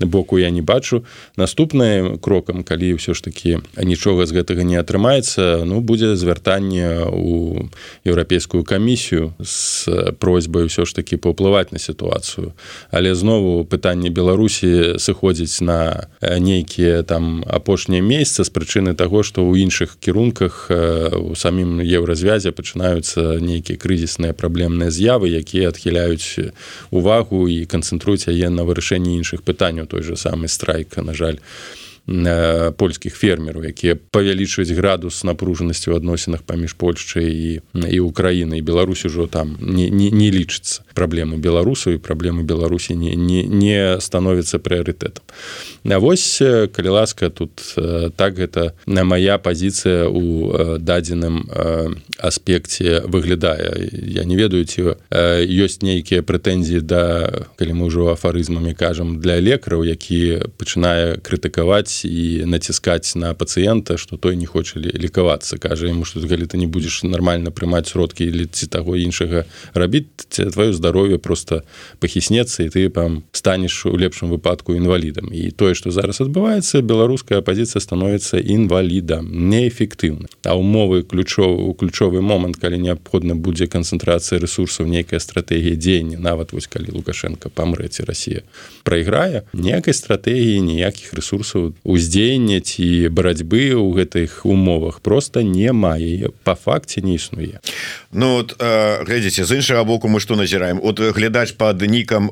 боку 0.01 0.39
я 0.39 0.51
не 0.51 0.63
бачу. 0.63 1.05
Наступным 1.37 2.19
крокам 2.19 2.65
калі 2.65 2.99
ўсё 2.99 3.15
ж 3.15 3.23
таки 3.23 3.63
нічога 3.79 4.27
з 4.27 4.35
гэтага 4.35 4.67
не 4.67 4.77
атрымаецца 4.81 5.63
ну 5.65 5.81
будзе 5.81 6.17
звяртанне 6.17 7.07
у 7.07 7.69
еўрапейскую 8.03 8.65
камісію 8.65 9.35
з 9.39 10.13
просьбай 10.19 10.67
ўсё 10.67 10.85
ж 10.85 10.95
таки 10.95 11.17
паўплываць 11.17 11.71
на 11.71 11.79
сітуацыю. 11.79 12.53
Але 12.91 13.15
знову 13.15 13.65
пытанне 13.65 14.11
беларусі 14.11 14.48
беларусі 14.49 14.99
сыходзіць 14.99 15.61
на 15.61 16.09
нейкія 16.23 17.03
там 17.03 17.45
апошнія 17.47 18.03
месяца 18.03 18.45
з 18.45 18.51
прычыны 18.51 18.95
таго 18.95 19.23
што 19.23 19.45
ў 19.45 19.61
іншых 19.69 20.01
кірунках 20.01 20.71
у 20.71 21.35
самім 21.37 21.81
еўразвязе 21.85 22.53
пачынаюцца 22.53 23.41
нейкія 23.41 23.77
крызісныя 23.77 24.33
праблемныя 24.33 24.91
з'явы 24.91 25.29
якія 25.37 25.69
адхіляюць 25.69 26.53
увагу 26.91 27.49
і 27.49 27.69
канцэнтруюць 27.69 28.29
яе 28.33 28.49
на 28.49 28.65
вырашэнні 28.65 29.21
іншых 29.21 29.45
пытанняў. 29.45 29.87
Той 29.87 30.03
же 30.03 30.17
самы 30.17 30.49
страйка 30.49 31.03
на 31.03 31.15
жаль 31.15 31.39
польскіх 32.09 33.13
фермераў 33.13 33.69
якія 33.69 33.97
павялічваюць 34.11 34.73
градус 34.73 35.21
напружанасці 35.29 35.93
ў 35.93 36.01
адносінах 36.01 36.41
паміж 36.41 36.73
Польшчай 36.81 37.29
і 37.29 37.51
і 37.77 37.99
Украіны 38.01 38.59
і 38.59 38.65
Беларусь 38.65 39.05
ужо 39.05 39.27
там 39.29 39.57
не, 39.61 39.91
не, 39.93 40.09
не 40.09 40.33
лічыцца 40.33 40.89
праблемы 40.97 41.37
беларусаў 41.37 41.95
і 41.95 42.03
праблемы 42.03 42.43
беларусі 42.43 42.97
не, 42.97 43.13
не, 43.15 43.45
не 43.45 44.01
становіцца 44.01 44.59
прыярытэтам. 44.59 45.23
А 45.85 45.99
вось 46.01 46.41
калі 46.75 46.89
ласка 46.89 47.31
тут 47.31 47.61
так 48.17 48.41
гэта 48.41 48.73
на 48.87 49.05
моя 49.05 49.39
пазіцыя 49.39 50.09
у 50.09 50.79
дадзеным 50.81 51.45
аспекце 52.19 53.05
выглядае. 53.05 53.93
Я 53.93 54.25
не 54.25 54.37
ведаю 54.37 54.65
ці 54.65 54.97
ёсць 55.13 55.85
нейкія 55.85 56.25
прэтэнзіі 56.25 56.81
да 56.81 57.03
калі 57.61 57.73
мы 57.79 57.93
ўжо 57.93 58.11
афарызмамі 58.17 58.73
кажам 58.75 59.21
для 59.21 59.39
лекараў 59.39 59.85
які 59.85 60.49
пачынае 60.57 61.21
крытыкаваць 61.23 61.98
і 62.05 62.45
націскаць 62.47 63.17
на 63.17 63.35
пацыента 63.35 63.97
что 63.97 64.17
той 64.17 64.37
не 64.37 64.47
хоча 64.47 64.81
лікавацца 64.81 65.59
кажа 65.59 65.87
ему 65.87 66.05
что 66.05 66.21
калі 66.21 66.47
ты 66.47 66.59
не 66.59 66.67
будешь 66.67 67.03
нормально 67.03 67.51
прымаць 67.51 67.89
сродкі 67.89 68.25
или 68.25 68.45
ці 68.47 68.67
таго 68.67 68.97
іншага 68.97 69.45
рабіць 69.75 70.07
твоё 70.31 70.73
здароўе 70.73 71.19
просто 71.19 71.63
пахіснецца 71.99 72.63
і 72.63 72.69
ты 72.69 72.89
там 72.89 73.23
станешь 73.33 73.87
у 73.87 73.97
лепшым 73.97 74.31
выпадку 74.31 74.75
інвалідам 74.75 75.33
і 75.33 75.51
тое 75.51 75.75
что 75.75 75.91
зараз 75.91 76.21
адбываецца 76.21 76.83
беларуская 76.83 77.41
пазіцыя 77.41 77.81
становіцца 77.81 78.39
інвалідам 78.39 79.29
неэфектыўна 79.31 80.29
а 80.45 80.57
умовы 80.59 81.03
ключоў 81.03 81.75
ключовы 81.75 82.21
момант 82.21 82.57
калі 82.57 82.79
неабходна 82.79 83.35
будзе 83.35 83.67
канцэнтрацыя 83.67 84.41
ресурсаў 84.41 84.87
нейкая 84.87 85.21
стратэгія 85.21 85.77
дзеяння 85.77 86.19
нават 86.19 86.53
вось 86.53 86.67
калі 86.67 86.93
лукашенко 86.93 87.49
памрэці 87.49 88.05
Росія 88.05 88.43
прайграе 88.85 89.43
ніякай 89.53 89.95
стратэгіі 89.95 90.61
ніякіх 90.61 91.15
ресурсаў 91.15 91.75
уздзеяння 91.89 92.61
ці 92.61 93.09
барацьбы 93.09 93.73
ў 93.73 93.97
гэтых 93.97 94.45
умовах 94.45 95.01
просто 95.01 95.41
не 95.41 95.73
мае 95.73 96.29
по 96.45 96.53
факце 96.53 97.01
не 97.01 97.17
існуе. 97.17 97.65
Ну 98.13 98.45
вот 98.45 98.53
глядзіце 98.61 99.49
з 99.49 99.57
іншага 99.57 99.85
боку 99.89 100.09
мы 100.09 100.21
что 100.21 100.37
назіраем? 100.37 100.81
От 100.85 101.01
глядач 101.01 101.57
под 101.57 101.81
нікам 101.81 102.29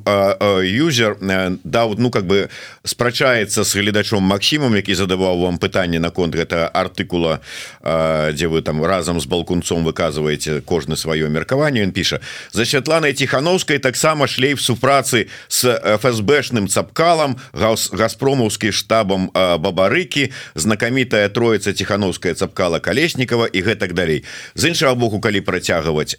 юзер 0.60 1.16
да 1.64 1.86
вот 1.86 1.98
ну 1.98 2.10
как 2.10 2.28
бы 2.28 2.48
спрачаецца 2.84 3.64
с 3.64 3.72
гледачом 3.72 4.22
Макссімом 4.28 4.76
які 4.76 4.92
задаваў 4.94 5.40
вам 5.40 5.56
пытанне 5.56 5.98
наконт 5.98 6.36
гэта 6.36 6.68
артыкула 6.68 7.40
дзе 7.80 8.52
вы 8.52 8.60
там 8.60 8.84
разам 8.84 9.20
з 9.20 9.26
балкунцом 9.26 9.88
выказываеце 9.88 10.60
кожны 10.60 11.00
сваё 11.00 11.32
меркаванне. 11.32 11.80
Ён 11.80 11.96
піша 11.96 12.20
за 12.52 12.68
святланай 12.68 13.16
тихохановскай 13.16 13.78
таксама 13.78 14.28
шлейф 14.28 14.60
супрацы 14.60 15.28
с 15.48 15.64
фсбшным 16.04 16.68
цапкалам 16.68 17.40
газпромаўскі 17.56 18.68
штабам 18.72 19.30
а 19.32 19.45
бабарыкі 19.54 20.34
знакамітая 20.54 21.28
троица 21.28 21.72
тихохановская 21.72 22.34
цапкала 22.34 22.82
калеснікова 22.82 23.46
і 23.46 23.62
гэтак 23.62 23.94
далей. 23.94 24.24
З 24.58 24.74
іншага 24.74 24.94
боку 24.98 25.22
калі 25.22 25.40
працягваць 25.40 26.18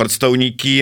прадстаўнікі 0.00 0.74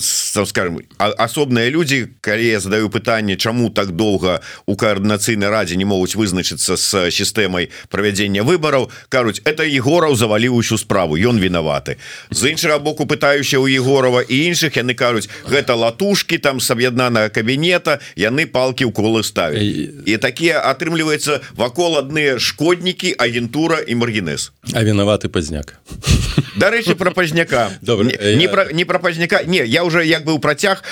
скажем 0.00 0.80
асобныя 0.96 1.68
люди 1.68 2.08
калі 2.20 2.46
я 2.46 2.60
задаю 2.60 2.88
пытанне 2.88 3.36
чаму 3.36 3.68
так 3.70 3.92
доўга 3.92 4.40
у 4.64 4.76
коаардынацыйнай 4.76 5.50
радзе 5.52 5.76
не 5.76 5.84
могуць 5.84 6.16
вызначыцца 6.16 6.76
с 6.80 7.10
сістэмай 7.12 7.68
правядзення 7.92 8.48
выбораў 8.48 8.88
кажуць 9.12 9.44
это 9.44 9.68
егораў 9.68 10.16
заваліў 10.16 10.56
усю 10.56 10.78
справу 10.80 11.20
ён 11.20 11.36
вінаваты 11.36 12.00
з 12.30 12.48
іншага 12.48 12.78
боку 12.78 13.04
пытаюся 13.04 13.60
у 13.60 13.68
егорова 13.68 14.24
і 14.24 14.48
іншых 14.48 14.80
яны 14.80 14.96
кажуць 14.96 15.28
гэта 15.44 15.76
латушки 15.76 16.38
там 16.38 16.60
с 16.60 16.70
аб'яднанага 16.70 17.28
кабінета 17.28 18.00
яны 18.16 18.48
палки 18.48 18.88
ў 18.88 18.92
колы 18.92 19.20
ставя 19.20 19.60
і 19.60 20.16
такія 20.16 20.64
атрымліваецца 20.64 21.44
вакол 21.52 22.00
адныя 22.00 22.40
шкоднікі 22.40 23.12
агентура 23.20 23.84
і 23.84 24.00
маргінес 24.00 24.48
а 24.72 24.80
вінаваты 24.80 25.28
пазняк 25.28 25.76
дарэчы 26.58 26.94
про 26.94 27.10
пазняка 27.10 27.70
не, 27.82 28.36
не 28.36 28.48
про 28.48 28.72
не 28.72 28.84
про 28.84 28.98
пазняка 28.98 29.42
не 29.44 29.64
я 29.64 29.84
уже 29.84 30.04
як 30.06 30.24
бы 30.24 30.32
у 30.32 30.38
працяг 30.38 30.82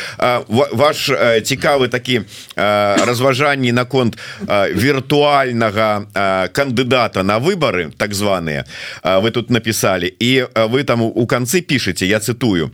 ваш 0.49 1.11
цікавы 1.43 1.89
такі 1.89 2.23
разважанні 2.57 3.73
наконт 3.73 4.19
віртуальнага 4.47 6.07
кандыдата 6.53 7.23
на 7.23 7.39
выборы 7.39 7.91
так 7.97 8.14
званыя 8.14 8.64
вы 9.03 9.31
тут 9.31 9.51
написали. 9.51 10.14
І 10.19 10.47
вы 10.55 10.85
там 10.85 11.03
у 11.03 11.27
канцы 11.27 11.61
пішаце 11.61 12.07
я 12.07 12.21
цытую 12.21 12.71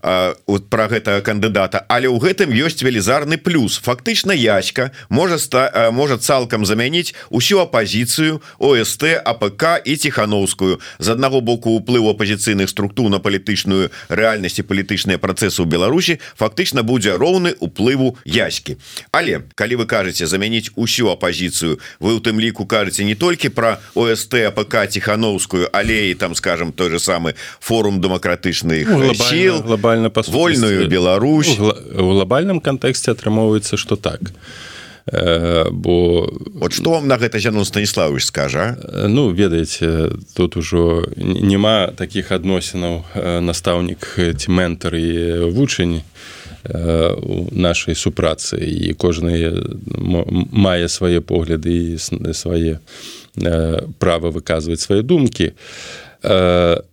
про 0.00 0.88
гэта 0.88 1.20
кандыдата 1.20 1.84
але 1.88 2.08
ў 2.08 2.18
гэтым 2.18 2.52
ёсць 2.54 2.82
велізарны 2.82 3.38
плюс. 3.38 3.78
Фактычна 3.78 4.32
ячка 4.32 4.90
можа 5.08 5.38
ста 5.38 5.90
можа 5.92 6.18
цалкам 6.18 6.66
замяніць 6.66 7.14
усю 7.30 7.60
апозіцыю 7.60 8.42
ОСТ 8.58 9.04
АПК 9.24 9.82
і 9.84 9.96
ціхановскую 9.96 10.80
з 10.98 11.08
аднаго 11.08 11.40
боку 11.40 11.70
уплыву 11.70 12.10
апозіцыйных 12.28 12.68
структур 12.68 13.10
на 13.10 13.18
палітычную 13.18 13.90
рэальнасць 14.08 14.60
і 14.60 14.66
палітычныя 14.68 15.18
працэсы 15.18 15.64
ў 15.64 15.66
Беларусі 15.68 16.20
фактычна 16.36 16.82
будзе 16.84 17.16
роўны 17.16 17.56
уплыву 17.60 18.16
яські 18.24 18.76
але 19.12 19.48
калі 19.54 19.80
вы 19.80 19.86
кажаце 19.86 20.26
замяніць 20.26 20.70
усю 20.76 21.08
апозіцыю 21.08 21.80
вы 22.00 22.16
у 22.16 22.20
тым 22.20 22.40
ліку 22.40 22.66
кажаце 22.66 23.04
не 23.04 23.14
толькі 23.14 23.48
про 23.48 23.80
ОСТ 23.94 24.52
АПК 24.52 24.88
тихохановскую 24.92 25.68
але 25.72 26.10
і 26.10 26.14
там 26.14 26.34
скажем 26.34 26.72
той 26.72 26.90
же 26.90 27.00
самы 27.00 27.34
форум 27.60 28.00
дэмакратычных 28.00 28.88
ну, 28.88 29.14
сил 29.14 29.62
глобальна 29.62 30.12
вольную 30.14 30.88
Беларусь. 30.88 31.58
У 31.58 31.72
глобальным 32.12 32.60
кантэксце 32.60 33.12
атрымоўваецца 33.12 33.76
что 33.76 33.96
так 33.96 34.20
бо 35.12 36.28
вот 36.54 36.72
что 36.72 36.90
вам 36.90 37.08
на 37.08 37.16
гэта 37.16 37.38
зянон 37.38 37.64
станіславович 37.64 38.24
скажа 38.24 38.76
ну 39.08 39.30
ведаеце 39.30 40.12
тут 40.34 40.56
ужо 40.56 41.08
няма 41.16 41.92
таких 41.96 42.32
адносінаў 42.32 43.04
настаўнік 43.40 44.18
ці 44.36 44.48
ментар 44.50 44.94
і 44.94 45.48
вучань 45.50 46.02
у 46.64 47.48
нашай 47.52 47.94
супрацы. 47.94 48.58
І 48.58 48.92
кожны 48.92 49.54
мае 50.52 50.88
свае 50.88 51.20
погляды 51.20 51.94
і 51.94 52.34
свае 52.34 52.80
права 53.98 54.30
выказваць 54.30 54.82
свае 54.82 55.02
думкі 55.02 55.54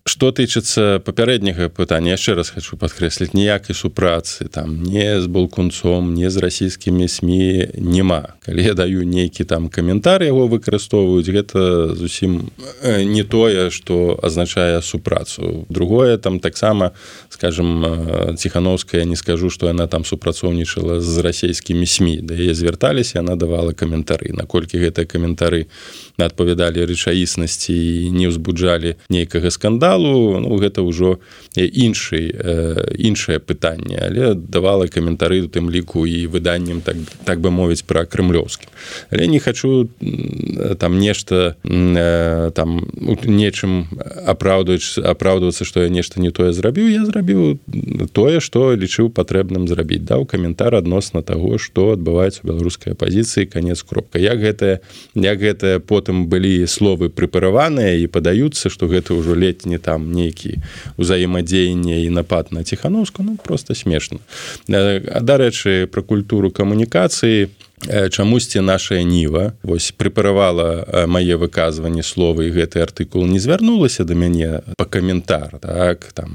что 0.08 0.30
тычыцца 0.30 1.02
папярэдняга 1.02 1.66
пытання 1.74 2.14
яшчэ 2.14 2.36
раз 2.38 2.54
хочу 2.54 2.78
падкрэсліць 2.78 3.34
ніякай 3.34 3.74
супрацы 3.74 4.46
там 4.46 4.86
не 4.86 5.18
з 5.20 5.26
балкунцом 5.26 6.14
не 6.14 6.30
з 6.30 6.38
расійскімі 6.46 7.10
сМ 7.10 7.74
няма 7.74 8.38
калі 8.46 8.62
я 8.62 8.78
даю 8.78 9.02
нейкі 9.02 9.50
там 9.50 9.66
каментар 9.66 10.22
яго 10.22 10.46
выкарыстоўваюць 10.46 11.26
гэта 11.26 11.98
зусім 11.98 12.54
не 12.86 13.24
тое 13.24 13.72
что 13.74 14.20
азначае 14.22 14.82
супрацу. 14.86 15.66
Другое 15.70 16.18
там 16.18 16.40
таксама 16.40 16.94
скажем 17.30 18.38
ціхановская 18.38 19.10
не 19.10 19.16
скажу 19.16 19.50
что 19.50 19.66
яна 19.74 19.88
там 19.88 20.06
супрацоўнічала 20.06 21.02
з 21.02 21.18
расійскімі 21.18 21.86
сМ 21.86 22.22
да 22.22 22.38
яе 22.38 22.54
звярталіся 22.54 23.26
она 23.26 23.36
давала 23.36 23.74
каментары 23.74 24.38
наколькі 24.38 24.78
гэтыя 24.78 25.10
каментары 25.10 25.66
адпавядалі 26.22 26.86
рэчаіснасці 26.86 28.14
не 28.14 28.30
ўзбуджалі 28.30 29.02
нейкага 29.10 29.50
скандалу 29.96 30.40
ну, 30.40 30.58
гэта 30.58 30.84
ўжо 30.84 31.20
іншы 31.56 32.36
іншае 33.00 33.40
пытанне. 33.40 33.96
Але 33.96 34.36
давала 34.36 34.88
каментары 34.88 35.44
у 35.44 35.48
тым 35.48 35.72
ліку 35.72 36.06
і 36.06 36.28
выданнем 36.28 36.82
так 36.82 36.98
так 37.24 37.40
бы 37.40 37.52
мовіць 37.52 37.84
пра 37.88 38.04
крымлёўскі. 38.06 38.68
Але 39.12 39.28
не 39.28 39.40
хочу 39.40 39.90
там 40.80 41.00
нешта 41.00 41.56
там 41.64 42.70
нечым 43.24 43.88
апраўдваць 44.26 45.00
апраўдвацца 45.00 45.66
што 45.66 45.84
я 45.84 45.90
нешта 45.90 46.20
не 46.20 46.32
тое 46.32 46.52
зрабіў. 46.52 46.92
Я 46.92 47.06
зрабіў 47.06 47.60
тое 48.12 48.40
што 48.40 48.76
лічыў 48.76 49.10
патрэбным 49.10 49.68
зрабіць. 49.68 50.04
Даў 50.04 50.26
каментар 50.26 50.76
адносна 50.76 51.22
таго 51.24 51.58
што 51.58 51.96
адбываецца 51.96 52.44
беларускай 52.44 52.94
апозіцыі 52.94 53.48
канец 53.48 53.84
кропка. 53.84 54.20
Як 54.20 54.40
гэтая 54.40 54.80
як 55.16 55.40
гэтая 55.40 55.80
потым 55.80 56.28
былі 56.28 56.68
словы 56.68 57.10
прыпараваныя 57.10 57.96
і 57.96 58.08
падаюцца 58.08 58.70
што 58.70 58.88
гэта 58.88 59.16
ўжо 59.16 59.36
ледь 59.36 59.66
не 59.66 59.80
там 59.86 60.10
нейкі 60.10 60.58
ўзаемадзеянне 60.98 62.02
і 62.06 62.10
напад 62.10 62.50
на 62.50 62.66
ціхановску 62.66 63.22
ну 63.22 63.38
просто 63.38 63.78
смешна 63.78 64.18
дарэчы 64.68 65.86
пра 65.94 66.02
культуру 66.02 66.50
камунікацыі 66.50 67.54
чамусьці 68.10 68.60
наша 68.60 69.04
ніва 69.04 69.54
вось 69.64 69.92
прыпаравала 69.92 71.06
мае 71.08 71.36
выказванні 71.36 72.04
словы 72.04 72.50
і 72.50 72.56
гэты 72.56 72.82
артыкул 72.82 73.26
не 73.28 73.40
звярнулася 73.40 74.04
да 74.04 74.16
мяне 74.16 74.62
па 74.78 74.86
каментар 74.86 75.60
так 75.62 76.12
там 76.14 76.32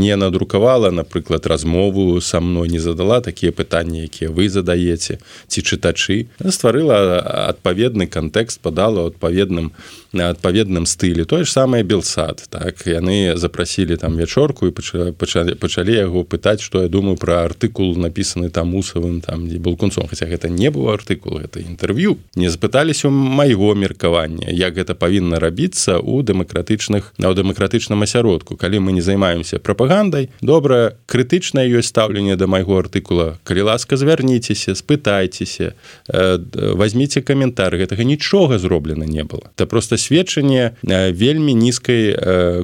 не 0.00 0.16
надрукавала 0.16 0.90
напрыклад 0.90 1.46
размову 1.46 2.20
са 2.20 2.40
мной 2.40 2.68
не 2.68 2.80
задала 2.80 3.20
такія 3.20 3.52
пытанні 3.52 4.04
якія 4.04 4.30
вы 4.30 4.48
задаеце 4.48 5.18
ці 5.46 5.60
чытачы. 5.62 6.28
Стварыла 6.40 7.20
адпаведны 7.50 8.06
кантэкст 8.06 8.60
падала 8.60 9.06
адпаведным 9.06 9.72
на 10.12 10.30
адпаведным 10.30 10.86
стылі. 10.86 11.24
Тое 11.24 11.44
ж 11.44 11.52
самае 11.52 11.82
белсад 11.82 12.46
так 12.50 12.86
яны 12.86 13.36
запрасілі 13.36 13.96
там 13.96 14.16
вячорку 14.16 14.66
і 14.66 14.74
пачалі 14.74 15.54
пачалі 15.54 15.94
яго 15.94 16.24
пытаць 16.24 16.60
што 16.60 16.82
я 16.82 16.88
думаю 16.88 17.16
пра 17.16 17.44
артыкул 17.46 17.96
напісаны 17.96 18.50
там 18.50 18.74
мусавым 18.74 19.20
там 19.20 19.48
дзе 19.48 19.58
был 19.58 19.76
кунцом. 19.76 20.06
Хаця 20.06 20.26
гэта 20.30 20.48
не 20.48 20.70
быў 20.70 20.94
артыкул 20.94 21.42
это 21.42 21.60
інтэрв'ю 21.60 22.16
не 22.36 22.48
запыталіся 22.48 23.10
майго 23.10 23.74
меркавання 23.74 24.48
як 24.50 24.78
гэта 24.78 24.94
павінна 24.94 25.40
рабіцца 25.42 25.98
у 25.98 26.22
дэмакратычных 26.22 27.12
на 27.18 27.34
дэмакратычным 27.34 28.02
асяродку. 28.02 28.56
Калі 28.56 28.78
мы 28.80 28.92
не 28.92 29.00
займаемся 29.00 29.58
прапагандай 29.58 30.30
добра 30.40 30.96
крытычнае 31.06 31.66
ёсць 31.68 31.90
стаўленне 31.90 32.36
да 32.36 32.46
майго 32.46 32.78
артыкула. 32.78 33.38
Калі 33.44 33.62
ласка 33.72 33.96
звярніцеся 33.96 34.74
спытайцеся 34.74 35.74
возьмите 36.08 37.22
каментар 37.22 37.76
гэтага 37.76 38.04
нічога 38.04 38.58
зроблена 38.58 39.04
не 39.04 39.24
было. 39.24 39.50
Да 39.58 39.66
просто 39.66 39.96
сведчанне 39.96 40.76
вельмі 40.82 41.54
нізкай 41.54 42.14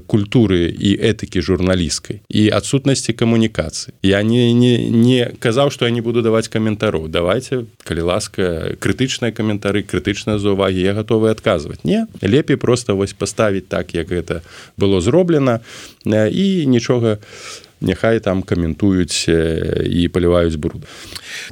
культуры 0.06 0.68
і 0.70 0.96
этыкі 0.96 1.40
журналісткай 1.40 2.20
і 2.28 2.48
адсутнасці 2.50 3.12
камунікацыі. 3.12 3.94
Я 4.02 4.22
не 4.22 4.52
не 4.52 4.88
не 4.90 5.32
казаў 5.38 5.70
што 5.70 5.86
я 5.86 5.90
не 5.90 6.00
буду 6.00 6.22
даваць 6.22 6.48
каментару 6.48 7.08
давайте 7.08 7.55
калі 7.86 8.02
ласка 8.11 8.76
крытычныя 8.80 9.32
каментары 9.32 9.82
крытычныя 9.82 10.38
за 10.38 10.52
увагі 10.52 10.82
я 10.82 10.92
готовы 10.92 11.30
адказваць. 11.30 11.82
Не 11.84 12.07
лепей 12.20 12.57
просто 12.57 12.96
вось 12.96 13.16
паставіць 13.16 13.68
так 13.68 13.94
як 13.94 14.12
гэта 14.12 14.42
было 14.76 15.00
зроблена 15.00 15.61
і 16.04 16.66
нічога 16.66 17.18
няхай 17.81 18.20
там 18.20 18.43
каментуюць 18.43 19.29
і 19.29 20.09
паліваюць 20.09 20.57
бруд. 20.57 20.85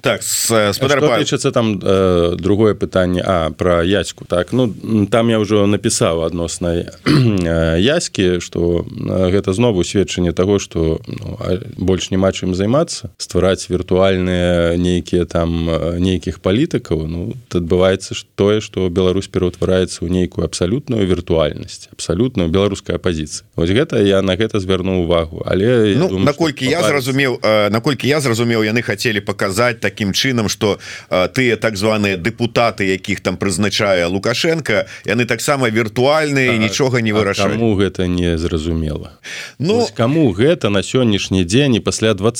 Так 0.01 0.22
спадарчацца 0.22 1.51
там 1.53 1.79
э, 1.83 2.37
другое 2.39 2.75
пытанне 2.75 3.22
а 3.25 3.51
про 3.51 3.85
яську 3.85 4.25
так? 4.25 4.53
Ну 4.53 4.72
там 5.11 5.31
я 5.31 5.39
ўжо 5.39 5.66
напісаў 5.66 6.25
адносна 6.25 6.89
яські 7.79 8.41
что 8.41 8.87
гэта 8.89 9.53
знову 9.53 9.85
сведчанне 9.85 10.33
того 10.33 10.59
что 10.59 11.01
ну, 11.07 11.39
больш 11.77 12.11
няма 12.11 12.33
чым 12.33 12.55
займацца 12.55 13.11
ствараць 13.18 13.68
віртуальныя 13.68 14.77
нейкія 14.77 15.25
там 15.25 15.68
нейкіх 16.01 16.41
палітыкаў 16.41 17.07
ну 17.07 17.35
адбываецца 17.51 18.14
тое 18.35 18.61
что 18.61 18.89
Беларусь 18.89 19.29
пераўтвараецца 19.29 20.05
ў 20.05 20.09
нейкую 20.11 20.45
абсалютную 20.45 21.07
віртуальнасць 21.07 21.89
абсалютную 21.93 22.49
беларуская 22.49 22.99
пазіцыя 22.99 23.47
вось 23.57 23.70
гэта 23.70 24.01
я 24.01 24.22
на 24.22 24.37
гэта 24.37 24.61
звярну 24.61 25.05
увагу 25.05 25.43
але 25.47 25.95
ну, 25.97 26.09
наколькі 26.18 26.66
я 26.66 26.82
зразумеў 26.82 27.40
наколькі 27.70 28.08
я 28.08 28.20
зразумеў 28.20 28.64
яны 28.64 28.82
хацелі 28.82 29.20
паказаць 29.20 29.80
таким 29.80 30.12
чынам 30.12 30.48
что 30.48 30.78
тыя 31.10 31.56
так 31.56 31.76
званыя 31.76 32.16
депутаты 32.16 32.86
якіх 32.86 33.20
там 33.20 33.36
прызначае 33.36 34.06
лукашенко 34.06 34.86
яны 35.04 35.24
таксама 35.24 35.70
віртуальныя 35.70 36.56
нічога 36.58 37.00
не 37.00 37.12
вырашаю 37.12 37.74
гэта 37.74 38.06
не 38.06 38.38
зразумела? 38.38 39.18
Ну 39.58 39.88
кому 39.94 40.32
гэта 40.32 40.70
на 40.70 40.82
сённяшні 40.82 41.44
дзень 41.44 41.74
і 41.74 41.80
пасля 41.80 42.14
два 42.14 42.32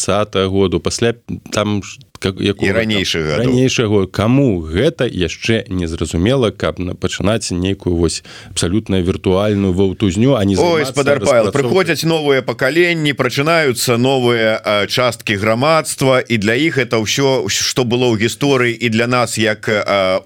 году 0.49 0.81
пасля 0.81 1.15
там 1.51 1.83
что 2.25 2.43
як 2.43 2.63
і 2.63 2.73
ранейшага 2.73 3.37
ранейшага. 3.39 4.07
Кому 4.07 4.61
гэта 4.61 5.05
яшчэ 5.05 5.69
незразумела 5.69 6.51
каб 6.51 6.81
пачынаць 7.01 7.53
нейкую 7.53 7.97
вось 7.97 8.25
абсалютна 8.51 9.01
віртуальную 9.01 9.73
ваўтузню 9.73 10.37
а 10.37 10.45
не 10.45 10.57
спадар 10.57 11.21
Павел 11.21 11.53
прыходзяць 11.53 12.05
новыя 12.09 12.41
пакаленні 12.43 13.13
прачынаюцца 13.13 13.97
новыя 13.97 14.87
часткі 14.89 15.37
грамадства 15.37 16.21
і 16.21 16.39
для 16.39 16.55
іх 16.55 16.79
это 16.79 16.97
ўсё 16.97 17.49
што 17.49 17.85
было 17.85 18.09
ў 18.09 18.25
гісторыі 18.25 18.73
і 18.73 18.89
для 18.89 19.07
нас 19.07 19.37
як 19.39 19.69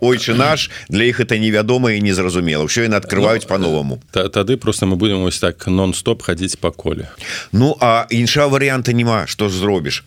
ойчы 0.01 0.35
наш 0.35 0.71
для 0.89 1.05
іх 1.05 1.21
это 1.21 1.39
невядома 1.39 1.93
і 1.93 2.01
незразумела. 2.01 2.65
Ўсё 2.65 2.87
яны 2.87 2.95
открываюць 2.95 3.49
ну, 3.49 3.49
по-новаму 3.49 4.03
тады 4.13 4.57
просто 4.57 4.87
мы 4.87 4.97
будем 4.97 5.23
вось 5.23 5.39
так 5.39 5.67
нон-стоп 5.67 6.23
хадзіць 6.23 6.57
па 6.61 6.71
коле. 6.71 7.11
Ну 7.53 7.77
а 7.81 8.07
інша 8.11 8.47
варыянта 8.47 8.93
няма. 8.93 9.27
Што 9.27 9.49
зробіш 9.49 10.05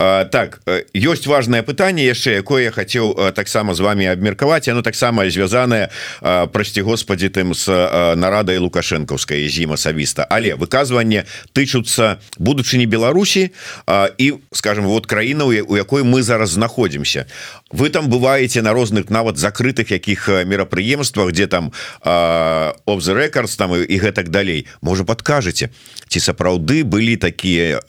так 0.00 0.64
ёсць 0.96 1.28
важное 1.28 1.60
пытанне 1.60 2.08
яшчэ 2.08 2.40
якое 2.40 2.64
я 2.64 2.72
хацеў 2.72 3.36
таксама 3.36 3.76
з 3.76 3.84
вами 3.84 4.08
абмеркаваць. 4.08 4.64
Оно 4.72 4.80
таксама 4.80 5.28
звязаное 5.28 5.92
прасці 6.20 6.80
Господі 6.80 7.28
тым 7.28 7.52
с 7.52 7.68
нарадай 8.16 8.56
лукашэнкаўскай 8.56 9.44
зіма 9.52 9.76
асабіста. 9.76 10.24
Але 10.24 10.56
выказванне 10.56 11.28
тычуцца 11.52 12.16
будучыні 12.40 12.88
Беларусі 12.88 13.52
і 14.16 14.26
скажем 14.52 14.88
вот 14.88 15.04
краіна 15.04 15.44
у 15.44 15.76
якой 15.76 16.02
мы 16.02 16.22
зараз 16.22 16.56
знаходзімся. 16.56 17.26
Вы 17.68 17.90
там 17.90 18.08
бываеце 18.08 18.62
на 18.62 18.72
розных 18.72 19.10
нават 19.10 19.36
закрытых 19.36 19.92
якіх 19.92 20.28
мерапрыемствах 20.48 21.28
где 21.28 21.46
там 21.46 21.72
of 22.00 23.04
the 23.04 23.12
records 23.12 23.52
там 23.56 23.76
і 23.76 23.96
гэтак 24.00 24.32
далей. 24.32 24.66
Можа 24.80 25.04
подкажаце 25.04 25.68
ці 26.08 26.18
сапраўды 26.20 26.88
былі 26.88 27.20
такія 27.20 27.84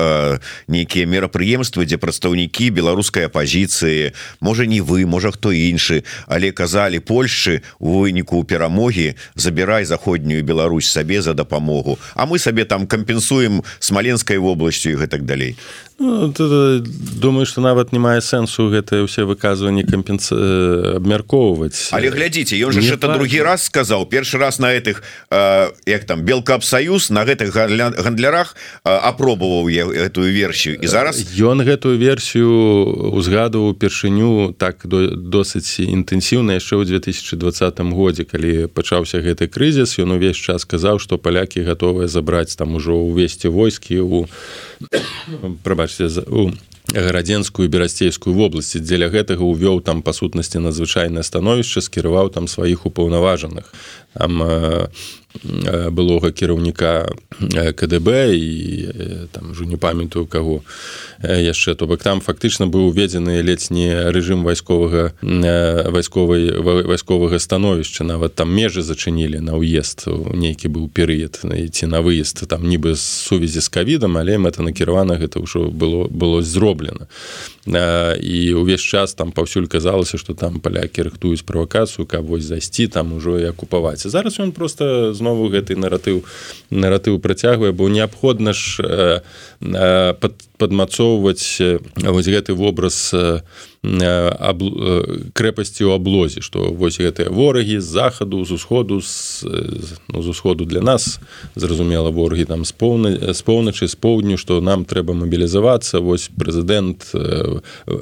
нейкія 0.68 1.07
мерапрыемствы 1.07 1.86
дзе 1.86 2.00
прадстаўнікі 2.01 2.73
беларускай 2.73 3.29
апозіцыі 3.29 4.17
можа 4.41 4.65
не 4.65 4.81
вы 4.81 5.05
можа 5.05 5.29
хто 5.31 5.53
іншы 5.53 6.01
але 6.25 6.51
казалі 6.51 6.99
Польшчы 6.99 7.61
у 7.77 8.01
выніку 8.01 8.43
перамогі 8.43 9.13
забірай 9.35 9.85
заходнюю 9.85 10.43
Беларусь 10.43 10.89
сабе 10.89 11.21
за 11.21 11.33
дапамогу. 11.33 11.99
А 12.15 12.25
мы 12.25 12.39
сабе 12.39 12.65
там 12.65 12.87
кампенсуем 12.87 13.63
смаленскай 13.79 14.37
вобласцю 14.37 14.89
і 14.91 14.95
гэтак 14.95 15.25
далей 15.25 15.55
Ну, 16.01 16.33
думаю 17.21 17.45
что 17.45 17.61
нават 17.61 17.91
не 17.93 17.99
мае 17.99 18.21
сэнсу 18.25 18.69
гэтае 18.73 19.05
ўсе 19.05 19.21
выказванні 19.29 19.85
кампенс 19.85 20.33
абмяркоўваць 20.33 21.93
але 21.93 22.09
глядзіце 22.09 22.57
ён 22.57 22.73
же 22.73 22.81
это 22.81 23.13
другі 23.13 23.45
раз 23.45 23.69
сказаў 23.69 24.09
першы 24.09 24.41
раз 24.41 24.57
на 24.57 24.73
этих 24.73 25.03
э, 25.29 25.69
як 25.85 26.05
там 26.09 26.25
белкапсаюз 26.25 27.13
на 27.13 27.21
гэтых 27.21 27.53
гандлярах 27.53 28.55
э, 28.81 28.89
апробаваў 28.89 29.69
я 29.69 29.85
этую 29.85 30.33
версію 30.33 30.81
і 30.81 30.87
зараз 30.89 31.21
ён 31.37 31.61
гэтую 31.61 32.01
версію 32.01 32.49
узгадываў 33.13 33.77
упершыню 33.77 34.57
так 34.57 34.81
досыць 34.85 35.77
інтэнсіўна 35.85 36.57
яшчэ 36.57 36.81
ў 36.81 36.89
2020 36.97 37.77
годзе 37.93 38.25
калі 38.25 38.67
пачаўся 38.67 39.21
гэты 39.21 39.47
крызіс. 39.47 39.99
Ён 40.01 40.17
увесь 40.17 40.37
час 40.37 40.65
сказаў 40.65 40.97
што 40.97 41.17
палякі 41.17 41.61
гатовыя 41.61 42.07
забраць 42.07 42.55
там 42.55 42.75
ужо 42.75 42.97
ўвесці 42.97 43.53
войскі 43.53 44.01
у 44.01 44.25
прабач 45.63 45.91
бачыце 45.91 46.23
у 46.27 46.51
гарадзенскую 46.91 47.69
берасцейскую 47.69 48.36
вобласці. 48.36 48.79
Дзеля 48.79 49.07
гэтага 49.09 49.43
увёў 49.43 49.82
там 49.82 50.01
па 50.01 50.13
сутнасці 50.13 50.59
надзвычайнае 50.59 51.23
становішча 51.23 51.82
скіраваў 51.82 52.29
там 52.29 52.47
сваіх 52.47 52.86
упаўнаважаных 52.86 53.71
там 54.14 54.43
былога 55.91 56.32
кіраўніка 56.32 57.07
КДБ 57.76 58.36
і 58.36 58.51
там 59.32 59.55
ўжо 59.55 59.64
не 59.64 59.80
памятаю 59.80 60.28
каго 60.28 60.62
яшчэ 61.24 61.76
то 61.80 61.88
бок 61.88 62.03
там 62.03 62.20
фактычна 62.20 62.68
быў 62.68 62.91
уведзены 62.91 63.39
не 63.72 63.88
рэжым 64.12 64.43
вайсковага 64.43 65.16
вайсковай 65.24 66.51
вайсковага 66.59 67.39
становішча. 67.39 68.03
Нават 68.03 68.36
там 68.36 68.51
межы 68.51 68.84
зачынілі 68.84 69.39
на 69.39 69.55
ўезд 69.55 70.05
нейкі 70.36 70.68
быў 70.68 70.91
перыяд 70.91 71.39
ці 71.47 71.86
на 71.88 72.03
выезд 72.03 72.43
там 72.47 72.68
нібы 72.68 72.95
з 72.95 73.01
сувязі 73.01 73.64
з 73.64 73.70
кавідам 73.72 74.20
але 74.20 74.36
мэтанакіравана 74.38 75.16
гэта 75.16 75.39
ўжо 75.39 75.72
было 75.72 76.12
было 76.12 76.43
зроблена 76.43 77.07
і 77.68 78.53
ўвесь 78.57 78.82
час 78.82 79.14
там 79.14 79.32
паўсюль 79.32 79.70
казалася 79.70 80.18
што 80.18 80.34
там 80.34 80.59
палякі 80.59 81.05
рыхтуюць 81.05 81.45
правакацыю 81.45 82.09
каб 82.09 82.26
вось 82.26 82.49
зайсці 82.49 82.88
там 82.88 83.14
ужо 83.14 83.38
і 83.38 83.49
акупаваць. 83.53 84.01
Зараз 84.01 84.39
ён 84.41 84.51
просто 84.51 85.14
знову 85.14 85.49
гэты 85.53 85.78
наратыў 85.78 86.26
наратыў 86.74 87.20
працягвае 87.22 87.72
бо 87.72 87.89
неабходна 87.89 88.53
ж 88.53 89.22
пад 89.62 90.34
падмацоўваць 90.62 91.57
вось 91.97 92.30
гэты 92.30 92.53
вобраз 92.53 93.09
аб... 93.82 94.59
крэпасці 95.34 95.89
ў 95.89 95.97
аблозе 95.97 96.45
што 96.45 96.70
вось 96.70 97.01
гэтыя 97.01 97.34
ворагі 97.34 97.82
з 97.82 97.88
захаду 97.97 98.45
з 98.45 98.53
усходу 98.53 99.01
з, 99.01 99.41
ну, 100.05 100.22
з 100.22 100.28
усходу 100.30 100.70
для 100.70 100.86
нас 100.86 101.18
зразумела 101.57 102.14
ворагі 102.14 102.45
там 102.45 102.62
з 102.62 102.78
поўна 102.78 103.34
з 103.34 103.41
поўначы 103.41 103.89
з 103.89 103.97
поўдню 103.97 104.38
што 104.38 104.62
нам 104.62 104.86
трэба 104.86 105.18
мабілізавацца 105.18 105.97
вось 105.97 106.30
прэзідэнт 106.30 107.09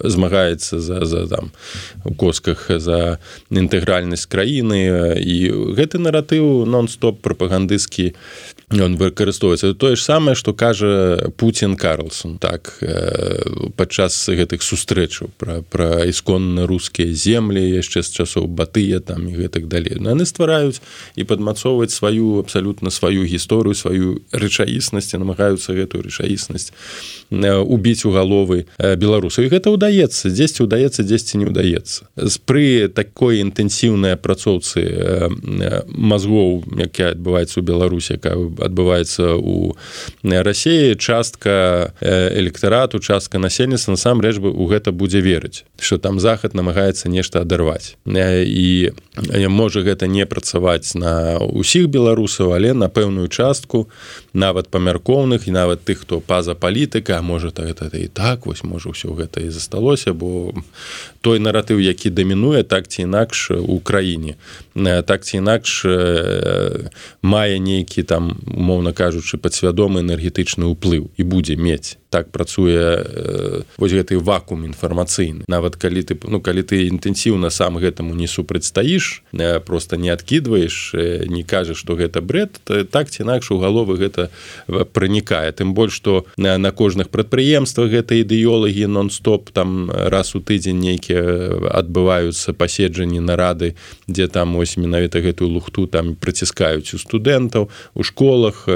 змагаецца 0.04 0.84
за 0.84 1.08
за 1.08 1.24
там 1.32 1.56
у 2.04 2.12
косках 2.12 2.68
за 2.68 3.24
інтэгральнасць 3.48 4.28
краіны 4.28 5.16
і 5.16 5.36
гэты 5.80 6.04
наратыў 6.04 6.68
нон-стоп 6.68 7.24
прапагандысцкі 7.24 8.12
ён 8.70 8.98
выкарыстоўваецца. 9.02 9.74
Тое 9.74 9.98
ж 9.98 10.02
самае 10.06 10.36
што 10.38 10.54
кажа 10.54 11.32
Путін 11.38 11.74
Карлсон 11.76 12.38
так 12.38 12.78
падчас 13.76 14.14
гэтых 14.30 14.62
сустрэчаў 14.62 15.34
пра 15.42 15.62
пра 15.66 16.06
ісконна 16.06 16.70
рускія 16.70 17.10
землі 17.10 17.66
яшчэ 17.66 18.06
з 18.06 18.22
часоў 18.22 18.46
батыя 18.46 19.02
там 19.02 19.26
і 19.26 19.34
гэтак 19.34 19.66
далей. 19.66 19.98
Яны 19.98 20.26
ствараюць 20.26 20.82
і 21.18 21.26
падмацоўваць 21.26 21.90
сваю 21.90 22.38
абсалютна 22.46 22.94
сваю 22.94 23.26
гісторыю 23.26 23.74
сваю 23.74 24.22
рэчаіснасць 24.30 25.18
намагаюцца 25.18 25.74
гэтую 25.74 26.06
рэчаіснасць 26.06 26.70
убіць 27.34 28.06
у 28.06 28.14
галовы 28.14 28.70
беларусаў 28.78 29.50
і 29.50 29.50
гэта 29.50 29.74
ўдаецца 29.74 30.30
дзесьці 30.30 30.70
ўдаецца 30.70 31.02
дзесьці 31.02 31.42
не 31.42 31.50
ўдаецца. 31.50 32.06
Пры 32.46 32.86
такой 32.94 33.42
інтэнсіўнай 33.42 34.14
апрацоўцы 34.14 34.86
мазгоў 35.90 36.70
якая 36.78 37.18
адбываецца 37.18 37.58
ў 37.58 37.66
беларусі 37.66 38.22
якая 38.22 38.38
адбываецца 38.62 39.36
у 39.36 39.76
рассіі 40.24 40.96
частка 40.96 41.94
электарату 42.02 43.00
частка 43.00 43.40
насельніцтва 43.40 43.98
насамрэч 43.98 44.38
бы 44.38 44.52
у 44.52 44.68
гэта 44.68 44.92
будзе 44.92 45.22
верыць 45.22 45.64
что 45.80 45.98
там 45.98 46.20
захад 46.20 46.54
намагаецца 46.54 47.10
нешта 47.10 47.42
адарваць. 47.42 47.96
І 48.06 48.92
можа 49.50 49.82
гэта 49.82 50.08
не 50.08 50.26
працаваць 50.26 50.96
на 50.96 51.40
ўсіх 51.40 51.90
беларусаў 51.90 52.54
але 52.56 52.74
на 52.74 52.88
пэўную 52.88 53.28
частку 53.28 53.88
нават 54.34 54.70
памяркоўных 54.70 55.48
і 55.48 55.52
нават 55.52 55.84
тых 55.84 56.06
хто 56.06 56.20
паза 56.20 56.56
палітыка 56.56 57.22
можа 57.22 57.52
так 57.52 57.74
гэта 57.74 57.90
і 57.98 58.08
так 58.08 58.46
вось 58.46 58.64
можа 58.64 58.90
ўсё 58.90 59.16
гэта 59.16 59.42
і 59.42 59.50
засталося 59.50 60.14
бо 60.14 60.54
той 61.22 61.40
наратыў 61.40 61.80
які 61.80 62.10
дамінуе 62.10 62.64
так 62.64 62.88
ці 62.88 63.02
інакш 63.02 63.52
у 63.52 63.80
краіне. 63.80 64.36
Так 65.06 65.26
ці 65.26 65.38
інакш 65.38 65.86
мае 67.22 67.60
нейкі 67.60 68.04
там 68.04 68.38
умоўна 68.46 68.94
кажучы 68.94 69.38
падсвядомы 69.38 70.06
энергетычны 70.06 70.70
ўплыў 70.70 71.10
і 71.18 71.24
будзе 71.24 71.56
мець. 71.56 71.98
Так 72.10 72.32
працуе 72.32 73.04
вось 73.78 73.94
гэты 73.94 74.18
вакуум 74.22 74.66
інфармацыйны. 74.70 75.44
Нават 75.48 75.76
калі 75.76 76.04
ты 76.04 76.16
ну 76.24 76.40
калі 76.40 76.64
ты 76.64 76.88
інтэнсіўна 76.88 77.50
сам 77.50 77.82
гэтаму 77.82 78.16
не 78.16 78.28
супрацьстаіш 78.28 79.09
э, 79.34 79.60
просто 79.60 79.98
не 79.98 80.10
адкідваеш 80.10 80.92
э, 80.94 81.26
не 81.28 81.44
кажаш 81.44 81.78
што 81.80 81.96
гэта 81.96 82.22
бред 82.22 82.60
так 82.92 83.10
ці 83.10 83.24
інакш 83.24 83.52
у 83.52 83.60
галовы 83.60 83.96
гэта 83.98 84.30
пранікае. 84.68 85.52
Тым 85.52 85.74
больш 85.74 85.96
што 86.00 86.26
на, 86.38 86.58
на 86.58 86.72
кожных 86.72 87.10
прадпрыемствах 87.10 87.90
гэта 87.90 88.20
ідэолагі 88.22 88.88
нон-стоп 88.88 89.52
там 89.52 89.90
раз 89.92 90.36
у 90.36 90.42
тыдзень 90.42 90.80
нейкія 90.80 91.24
адбываюцца 91.72 92.54
паседжанні 92.54 93.20
нарады 93.20 93.76
дзе 94.08 94.28
там 94.28 94.56
ось 94.56 94.78
менавіта 94.78 95.24
гэтую 95.24 95.50
лухту 95.56 95.88
там 95.88 96.16
прыціскаюць 96.16 96.94
у 96.94 97.00
студэнтаў 97.00 97.70
у 97.96 98.02
школах 98.04 98.68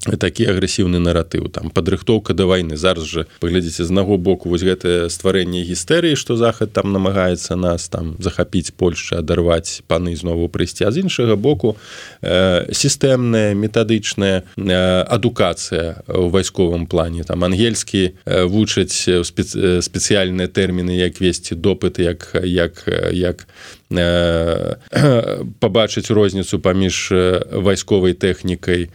такі 0.00 0.48
агрэсіўны 0.52 0.98
наратыў 1.02 1.48
там 1.52 1.70
падрыхтоўка 1.70 2.32
да 2.34 2.46
вайны. 2.48 2.76
Зараз 2.76 3.04
жа 3.04 3.26
паглядзіце 3.40 3.84
з 3.84 3.92
наго 3.92 4.16
боку 4.16 4.48
вось 4.48 4.64
гэтае 4.64 5.10
стварэнне 5.12 5.62
гістэрыі 5.68 6.16
што 6.16 6.36
захад 6.40 6.72
там 6.72 6.92
намагаецца 6.92 7.56
нас 7.56 7.88
там 7.88 8.16
захапіць 8.18 8.72
Польша 8.76 9.20
адарваць 9.20 9.82
паны 9.86 10.16
знову 10.16 10.48
прыйсці. 10.48 10.84
А 10.88 10.90
з 10.90 11.04
іншага 11.04 11.36
боку 11.36 11.76
э, 12.22 12.72
сістэмная 12.72 13.54
метадычная 13.54 14.44
э, 14.56 15.02
адукацыя 15.04 16.00
ў 16.08 16.30
вайсковым 16.32 16.86
плане. 16.86 17.24
Там 17.24 17.44
ангельскі 17.44 18.16
э, 18.24 18.44
вучаць 18.44 19.04
специ 19.24 19.80
спецыяльныя 19.84 20.48
тэрміны 20.48 20.96
як 20.96 21.20
весці 21.20 21.54
допыты 21.54 22.08
як 22.08 22.32
як 22.44 22.88
як 23.12 23.46
пабачыць 25.58 26.10
розніцу 26.10 26.60
паміж 26.62 27.10
вайсковай 27.50 28.14
тэхнікай 28.14 28.86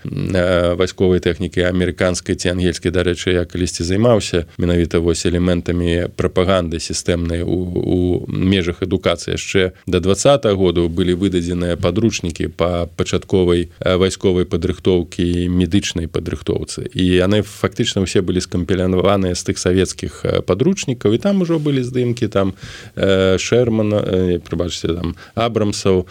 вайсковай 0.79 1.19
тэхнікі 1.19 1.67
амерыканскай 1.67 2.39
ці 2.39 2.55
ангельскай 2.55 2.95
дарэчы 2.95 3.35
я 3.35 3.43
калісьці 3.43 3.83
займаўся 3.83 4.47
менавіта 4.57 5.03
вось 5.03 5.25
элементамі 5.27 6.07
прапаганды 6.15 6.79
сістэмнай 6.79 7.43
у, 7.43 7.59
у 7.75 7.97
межах 8.31 8.87
адукацыі 8.87 9.35
яшчэ 9.35 9.75
да 9.83 9.99
два 9.99 10.15
-го 10.15 10.55
году 10.55 10.87
былі 10.87 11.19
выдадзеныя 11.19 11.75
падручнікі 11.75 12.47
па 12.55 12.87
пачатковай 12.87 13.67
вайсковай 13.83 14.45
падрыхтоўкі 14.47 15.51
медычнай 15.51 16.07
падрыхтоўцы 16.07 16.87
і 16.95 17.03
яны 17.03 17.43
фактычна 17.43 17.99
ўсе 18.07 18.23
былі 18.23 18.39
скампілянаваныя 18.39 19.35
з 19.35 19.43
тых 19.43 19.59
савецкіх 19.59 20.23
падручнікаў 20.47 21.13
і 21.13 21.17
там 21.19 21.43
ужо 21.43 21.59
былі 21.59 21.83
здымкі 21.83 22.31
там 22.31 22.55
шермана 23.37 23.99
прыбачце 24.39 24.84
там 24.93 25.15
абрамсаў 25.33 26.05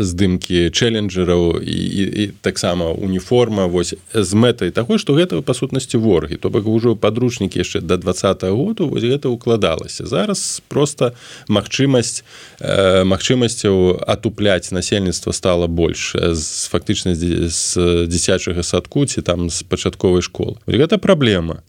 здымкі 0.00 0.70
чэленджераў 0.70 1.60
і, 1.62 1.76
і, 1.76 2.02
і 2.22 2.24
таксама 2.40 2.90
уніформа 2.90 3.66
вось 3.66 3.94
з 4.14 4.34
мэтай 4.34 4.70
таго 4.70 4.98
што 4.98 5.12
гэта 5.14 5.42
па 5.42 5.54
сутнасці 5.54 5.98
ворагі. 5.98 6.36
То 6.36 6.50
бок 6.50 6.66
ужо 6.66 6.96
падручнікі 6.96 7.60
яшчэ 7.60 7.80
да 7.80 7.96
два 7.96 8.12
-го 8.12 8.66
году 8.66 8.88
вось 8.88 9.02
гэта 9.02 9.28
укладалася. 9.28 10.06
Зараз 10.06 10.62
просто 10.68 11.12
магчымасць 11.48 12.24
э, 12.60 13.04
магчымасцяў 13.04 14.00
атупляць 14.06 14.72
насельніцтва 14.72 15.32
стала 15.32 15.66
больш 15.66 16.16
з 16.16 16.68
фактычна 16.68 17.14
з 17.14 18.06
дзіцячага 18.06 18.62
садку 18.62 19.06
ці 19.06 19.22
там 19.22 19.50
з 19.50 19.62
пачатковай 19.62 20.22
школы. 20.22 20.56
Гэта 20.66 20.98
праблема. 20.98 21.62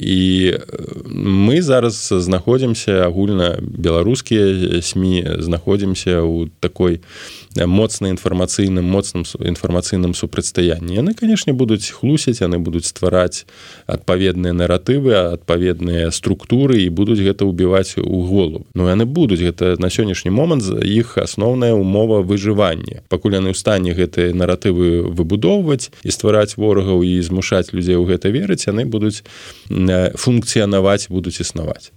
І 0.00 0.54
мы 1.06 1.62
зараз 1.62 2.08
знаходзімся 2.12 3.06
агульна 3.06 3.58
беларускія 3.60 4.82
сМ 4.82 5.04
знаходзімся 5.38 6.23
у 6.24 6.48
такой 6.60 7.00
моцна 7.56 8.10
інфармацыйным 8.10 8.84
моцным 8.84 9.24
інфармацыйным 9.38 10.14
супрацьстаянні 10.14 10.98
яны 10.98 11.14
канешне 11.14 11.52
будуць 11.52 11.90
хлусіць 11.90 12.40
яны 12.42 12.58
будуць 12.58 12.86
ствараць 12.90 13.46
адпаведныя 13.86 14.52
наратывы 14.52 15.14
адпаведныя 15.14 16.10
структуры 16.10 16.82
і 16.82 16.88
будуць 16.88 17.20
гэта 17.20 17.46
ўбіваць 17.46 17.98
у 17.98 18.24
голову 18.26 18.66
но 18.74 18.90
яны 18.90 19.04
будуць 19.04 19.40
гэта 19.40 19.76
на 19.78 19.90
сённяшні 19.90 20.30
момант 20.30 20.62
за 20.62 20.80
іх 20.80 21.18
асноўная 21.18 21.72
умова 21.74 22.22
выжывання 22.22 23.04
пакуль 23.08 23.38
яны 23.38 23.52
ў 23.52 23.56
стане 23.58 23.94
гэтыя 23.94 24.34
наратывы 24.34 25.06
выбудоўваць 25.06 25.90
і 26.02 26.10
ствараць 26.10 26.56
ворагаў 26.56 27.04
і 27.06 27.20
змушаць 27.22 27.72
людзей 27.72 27.96
у 27.96 28.04
гэта 28.04 28.34
верыць 28.34 28.66
яны 28.66 28.84
будуць 28.84 29.22
функцыянаваць 29.68 31.08
будуць 31.08 31.40
існаваць 31.40 31.92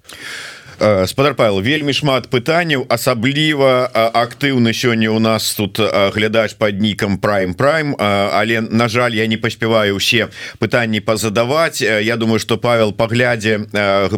спадар 0.77 1.33
Павел 1.33 1.61
вельмі 1.61 1.93
шмат 1.93 2.29
пытанняў 2.29 2.85
асабліва 2.89 3.89
актыўны 4.13 4.73
сёння 4.77 5.09
у 5.09 5.19
нас 5.19 5.53
тут 5.57 5.79
глядач 6.13 6.53
под 6.53 6.79
нікам 6.81 7.17
prime 7.17 7.57
prime 7.57 7.95
але 7.97 8.61
на 8.61 8.87
жаль 8.87 9.15
я 9.15 9.25
не 9.27 9.37
паспяваю 9.37 9.95
усе 9.95 10.29
пытанні 10.59 11.01
пазадаваць. 11.01 11.81
Я 11.81 12.15
думаю 12.15 12.39
что 12.39 12.57
Павел 12.57 12.93
паглядзе 12.93 13.65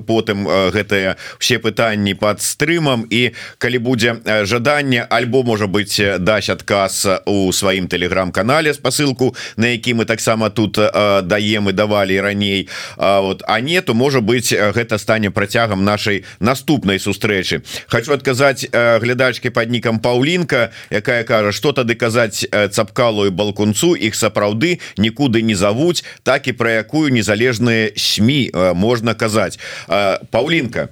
потым 0.03 0.47
гэтыя 0.47 1.15
все 1.39 1.59
пытанні 1.59 2.13
под 2.13 2.41
стрымам 2.41 3.07
і 3.09 3.31
калі 3.57 3.77
будзе 3.79 4.15
жаданне 4.43 5.07
альбо 5.09 5.43
можа 5.43 5.67
быть 5.67 5.95
даць 6.19 6.49
адказ 6.49 7.07
у 7.25 7.51
сваім 7.51 7.87
телеграм-канале 7.87 8.73
спасылку 8.73 9.35
на 9.55 9.71
які 9.71 9.93
мы 9.93 10.05
таксама 10.05 10.49
тут 10.49 10.75
даем 11.23 11.69
і 11.69 11.71
давалі 11.71 12.19
раней. 12.19 12.67
Вот 12.97 13.43
а 13.47 13.59
нету 13.61 13.93
можа 13.93 14.19
быть 14.19 14.51
гэта 14.51 14.97
стане 14.97 15.31
працягам 15.31 15.85
нашай 15.85 16.25
наступнай 16.49 16.97
сустрэчы 16.97 17.61
хочу 17.93 18.17
адказаць 18.17 18.65
глядачки 18.73 19.53
под 19.53 19.69
нікам 19.69 20.01
Паўлінка 20.01 20.71
якая 20.89 21.21
кажа 21.23 21.53
что 21.53 21.71
тады 21.77 21.93
казаць 21.93 22.41
цапкалу 22.49 23.29
і 23.29 23.35
балкунцу? 23.35 23.93
Іх 23.93 24.15
сапраўды 24.17 24.79
нікуды 24.97 25.45
не 25.45 25.53
завуць 25.53 26.01
так 26.23 26.49
і 26.49 26.57
пра 26.57 26.81
якую 26.81 27.13
незалежныя 27.13 27.93
сМ 27.95 28.29
можна 28.75 29.13
казаць 29.13 29.59
Паўлінка 30.31 30.89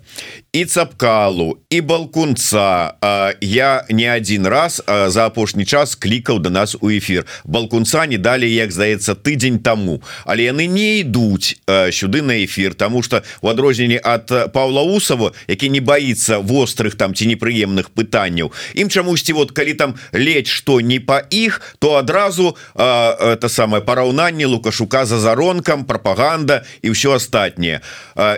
і 0.53 0.65
цапкалу 0.65 1.57
і 1.69 1.81
балкунца. 1.81 2.93
Я 3.41 3.85
не 3.89 4.15
один 4.17 4.47
раз 4.47 4.83
за 4.87 5.25
апошні 5.25 5.65
час 5.65 5.95
клікаў 5.95 6.39
до 6.39 6.49
нас 6.49 6.75
у 6.81 6.89
эфир. 6.89 7.25
Балкунца 7.45 8.05
не 8.07 8.17
далі 8.17 8.53
як 8.53 8.71
здаецца 8.71 9.15
тыдзень 9.15 9.59
тому 9.59 10.01
але 10.25 10.43
яны 10.43 10.67
не 10.67 10.99
ідуць 10.99 11.57
сюды 11.91 12.21
на 12.21 12.43
эфир 12.45 12.73
тому 12.73 13.03
что 13.03 13.21
у 13.41 13.49
адрозненні 13.49 13.99
от 13.99 14.53
Павла 14.53 14.81
усова 14.81 15.31
які 15.47 15.69
не 15.69 15.79
боится 15.79 16.39
вострых 16.39 16.95
там 16.95 17.13
ці 17.13 17.27
непрыемных 17.27 17.89
пытанняў 17.95 18.51
ім 18.75 18.89
чамусьці 18.89 19.33
вот 19.33 19.51
калі 19.51 19.73
там 19.73 19.95
ледь 20.13 20.47
что 20.47 20.81
не 20.81 20.99
по 20.99 21.21
іх 21.29 21.75
то 21.79 21.95
адразу 21.95 22.57
это 22.75 23.49
самое 23.49 23.81
параўнанне 23.81 24.45
лукашука 24.45 25.05
за 25.05 25.19
заронкам 25.19 25.85
пропаганда 25.85 26.63
і 26.81 26.89
все 26.89 27.15
астатняе. 27.15 27.81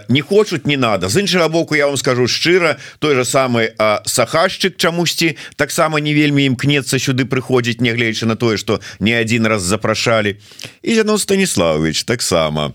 Не 0.10 0.22
хочуць 0.22 0.66
не 0.66 0.78
надо. 0.78 1.10
З 1.10 1.22
іншага 1.22 1.48
боку 1.48 1.76
я 1.76 1.88
вам 1.88 1.98
скажу 2.00 2.28
шчыра 2.28 2.80
той 3.00 3.16
же 3.16 3.26
самый 3.26 3.76
сахашчык 4.06 4.78
чамусьці 4.78 5.36
таксама 5.56 6.00
не 6.00 6.16
вельмі 6.16 6.48
імкнецца 6.48 6.96
сюды 7.00 7.28
прыходзіць 7.28 7.84
нягледзячы 7.84 8.26
на 8.26 8.36
тое 8.36 8.58
что 8.58 8.80
не 9.00 9.14
один 9.14 9.46
раз 9.48 9.62
запрашалі. 9.62 10.38
І 10.82 10.96
Яно 10.96 11.18
станиславович 11.18 12.04
таксама. 12.04 12.74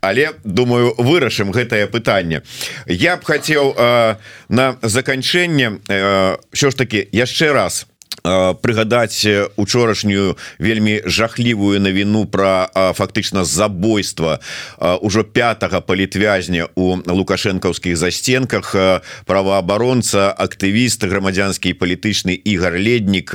Але 0.00 0.30
думаю 0.44 0.94
вырашым 0.98 1.50
гэтае 1.50 1.86
пытанне. 1.86 2.42
Я 2.86 3.16
б 3.16 3.24
хацеў 3.24 3.74
на 4.48 4.76
заканчэнне 4.82 5.82
що 6.52 6.70
ж 6.70 6.76
таки 6.76 7.08
яшчэ 7.12 7.52
раз 7.52 7.86
у 7.90 7.95
прыгадаць 8.62 9.26
учорашнюю 9.56 10.36
вельмі 10.58 11.00
жахлівую 11.06 11.80
навіну 11.80 12.26
про 12.26 12.68
фактычна 12.74 13.44
забойства 13.44 14.40
ўжо 14.80 15.22
пятого 15.24 15.80
палітвязня 15.80 16.66
у 16.74 16.98
лукашэнкаўскіх 17.06 17.96
засценках 17.96 18.74
праваабаронца 19.26 20.34
актывіст 20.34 21.06
грамадзянскі 21.06 21.74
палітычны 21.78 22.34
ігар 22.34 22.74
леднік 22.74 23.30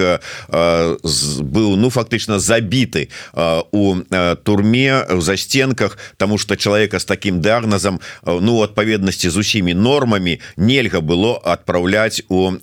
быў 0.52 1.70
ну 1.80 1.90
фактычна 1.90 2.40
забіты 2.40 3.08
у 3.72 3.96
турме 4.44 5.06
в 5.08 5.22
засценках 5.22 5.98
тому 6.18 6.38
что 6.38 6.58
чалавека 6.58 7.00
с 7.00 7.06
таким 7.06 7.42
дыагназам 7.42 8.02
ну 8.26 8.62
адпаведнасці 8.62 9.30
з 9.30 9.38
усімі 9.38 9.74
нормамі 9.74 10.40
нельга 10.58 11.00
было 11.00 11.40
адпраўляць 11.40 12.24
у 12.28 12.60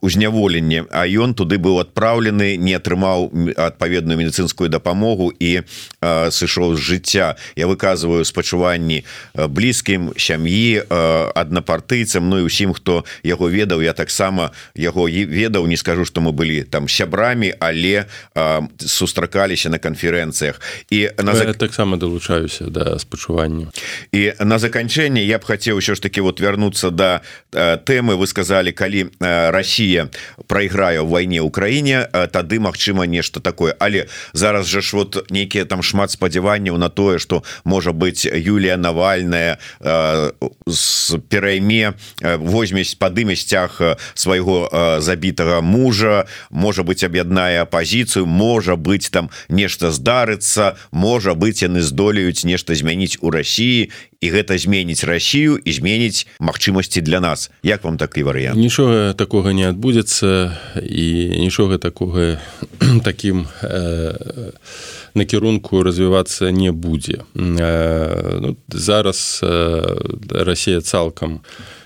узняволенне 0.00 0.47
лячэнне 0.48 0.86
а 0.90 1.06
ён 1.06 1.34
туды 1.34 1.58
быў 1.58 1.80
адпраўлены 1.80 2.56
не 2.56 2.74
атрымаў 2.74 3.30
адпаведную 3.56 4.18
медыцынскую 4.18 4.68
дапамогу 4.68 5.32
і 5.38 5.62
сышоў 6.02 6.76
з 6.76 6.80
жыцця. 6.80 7.36
Я 7.56 7.66
выказываю 7.66 8.24
спачуванні 8.24 9.04
блізкім 9.34 10.14
сям'і 10.16 10.84
аднапартыйцам 11.34 12.28
Ну 12.28 12.38
і 12.40 12.42
усім 12.42 12.72
хто 12.72 13.04
яго 13.22 13.48
ведаў. 13.48 13.82
Я 13.82 13.92
таксама 13.92 14.50
яго 14.74 15.08
ведаў 15.08 15.66
не 15.66 15.76
скажу 15.76 16.04
что 16.04 16.20
мы 16.20 16.32
былі 16.32 16.62
там 16.62 16.88
сябрамі 16.88 17.54
але 17.60 18.06
сустракаліся 18.78 19.68
на 19.68 19.78
канферэнцыях. 19.78 20.60
І 20.90 21.10
на 21.18 21.34
таксама 21.54 21.96
далучаюся 21.96 22.64
да 22.64 22.98
спачування 22.98 23.66
і 24.12 24.32
на 24.40 24.58
заканчэнне 24.58 25.24
я 25.24 25.38
б 25.38 25.44
хацеў 25.44 25.78
ўсё 25.78 25.94
ж 25.94 26.00
таки 26.00 26.20
вот 26.20 26.40
вярнуцца 26.40 26.90
да 26.90 27.20
тэмы. 27.52 28.16
Вы 28.16 28.26
сказали 28.26 28.70
калі 28.72 29.10
Россия 29.20 30.08
прайграе 30.46 31.02
ў 31.02 31.08
вайне 31.08 31.40
ўкраіне 31.42 32.28
тады 32.30 32.60
Мачыма 32.60 33.06
нешта 33.06 33.40
такое. 33.40 33.74
Але 33.78 34.06
зараз 34.32 34.66
жа 34.66 34.80
ж 34.80 34.96
вот 34.96 35.30
нейкія 35.30 35.64
там 35.64 35.82
шмат 35.82 36.10
спадзяванняў 36.10 36.78
на 36.78 36.88
тое 36.88 37.18
что 37.18 37.42
можа 37.64 37.92
быть 37.92 38.24
Юлія 38.24 38.76
навальная 38.76 39.58
з 40.66 41.18
перайме 41.28 41.94
возьмесь 42.22 42.94
падыме 42.94 43.36
сцяг 43.36 43.80
свайго 44.14 44.68
забітага 45.00 45.60
мужа 45.60 46.26
можа 46.50 46.82
быть 46.82 47.04
аб'яднае 47.04 47.62
апозіцыю 47.62 48.26
можа 48.26 48.76
быть 48.76 49.10
там 49.10 49.30
нешта 49.48 49.90
здарыцца 49.90 50.76
можа 50.92 51.34
быть 51.34 51.62
яны 51.62 51.82
здолеюць 51.82 52.44
нешта 52.44 52.74
змяніць 52.74 53.18
у 53.20 53.30
Росіі 53.30 53.90
і 54.20 54.30
гэта 54.34 54.58
зменіць 54.58 55.04
Россию 55.06 55.58
і 55.62 55.70
зменіць 55.72 56.26
магчымасці 56.40 57.00
для 57.00 57.20
нас. 57.20 57.50
Як 57.62 57.84
вам 57.84 57.96
такі 57.96 58.26
варыянт? 58.26 58.58
Нічога 58.58 59.14
такога 59.14 59.54
не 59.54 59.68
адбудзецца 59.68 60.58
і 60.82 61.06
нічога 61.38 61.78
такога 61.78 62.42
таким 63.04 63.46
э, 63.62 64.52
накірунку 65.14 65.82
развівацца 65.82 66.50
не 66.50 66.72
будзе. 66.72 67.22
Э, 67.34 68.38
ну, 68.42 68.56
зараз 68.68 69.40
э, 69.42 69.98
Россия 70.30 70.80
цалкам 70.80 71.40
у 71.46 71.77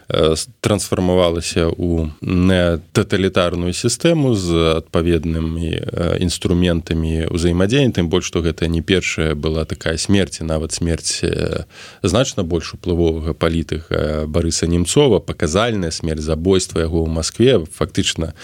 трансфармавалася 0.60 1.72
ў 1.72 2.12
не 2.20 2.78
таталітарную 2.92 3.72
сістэму 3.72 4.34
з 4.36 4.76
адпаведнымі 4.84 6.20
інструментамі 6.20 7.32
ўзаемадзеяння 7.32 7.96
тым 7.96 8.12
больш 8.12 8.28
што 8.28 8.44
гэта 8.44 8.68
не 8.68 8.84
першая 8.84 9.32
была 9.34 9.64
такая 9.64 9.96
смерць 9.96 10.44
нават 10.44 10.76
смерць 10.76 11.24
значна 12.04 12.44
больш 12.44 12.74
уплывовага 12.76 13.32
палітыка 13.32 14.28
барыса 14.28 14.68
немцова 14.68 15.18
паказальная 15.18 15.90
смерць 15.90 16.24
забойства 16.24 16.84
яго 16.84 17.02
ў 17.04 17.08
Маскве 17.08 17.64
фактычна 17.64 18.36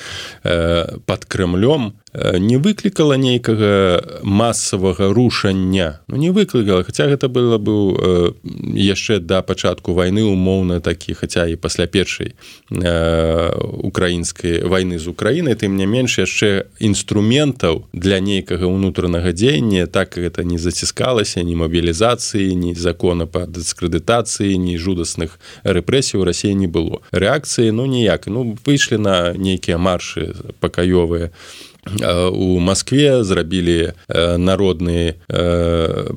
под 0.43 1.21
крымлем 1.29 2.01
не 2.39 2.57
выклікала 2.59 3.17
нейкага 3.17 4.03
масавага 4.23 5.13
рушання. 5.13 6.01
Ну 6.09 6.17
не 6.17 6.31
выклікала 6.31 6.85
хотя 6.85 7.07
гэта 7.07 7.29
было 7.29 7.59
быў 7.59 7.97
э, 7.97 8.33
яшчэ 8.75 9.21
да 9.21 9.43
пачатку 9.43 9.95
войны 9.95 10.23
умоўна 10.25 10.81
такі 10.81 11.15
хаця 11.15 11.47
і 11.47 11.57
пасля 11.57 11.87
першай 11.87 12.35
э, 12.71 13.55
украінскай 13.83 14.65
войны 14.65 14.99
з 14.99 15.09
Украінай. 15.09 15.55
Тым 15.55 15.77
не 15.77 15.87
менш 15.87 16.19
яшчэ 16.19 16.67
інструментаў 16.81 17.85
для 17.93 18.21
нейкага 18.21 18.67
ўнутранага 18.67 19.33
дзеяння 19.33 19.87
так 19.87 20.19
гэта 20.19 20.45
не 20.45 20.59
заціскалася 20.59 21.43
ні 21.43 21.57
мабілізацыі 21.57 22.55
ні 22.55 22.75
закона 22.75 23.27
па 23.27 23.47
дыскрэдытацыі 23.47 24.59
ні 24.59 24.79
жудасных 24.79 25.39
рэпрэсій 25.65 26.19
у 26.19 26.25
рассіі 26.25 26.55
не 26.55 26.67
было. 26.67 27.01
Рэакцыі 27.13 27.71
ну 27.73 27.87
ніяк. 27.87 28.27
Ну 28.27 28.57
выйшлі 28.67 28.99
на 28.99 29.33
нейкія 29.35 29.79
маршы 29.79 30.35
пакаёвыя 30.61 31.31
у 32.33 32.59
Москве 32.59 33.25
зрабілі 33.25 33.93
народны 34.39 35.15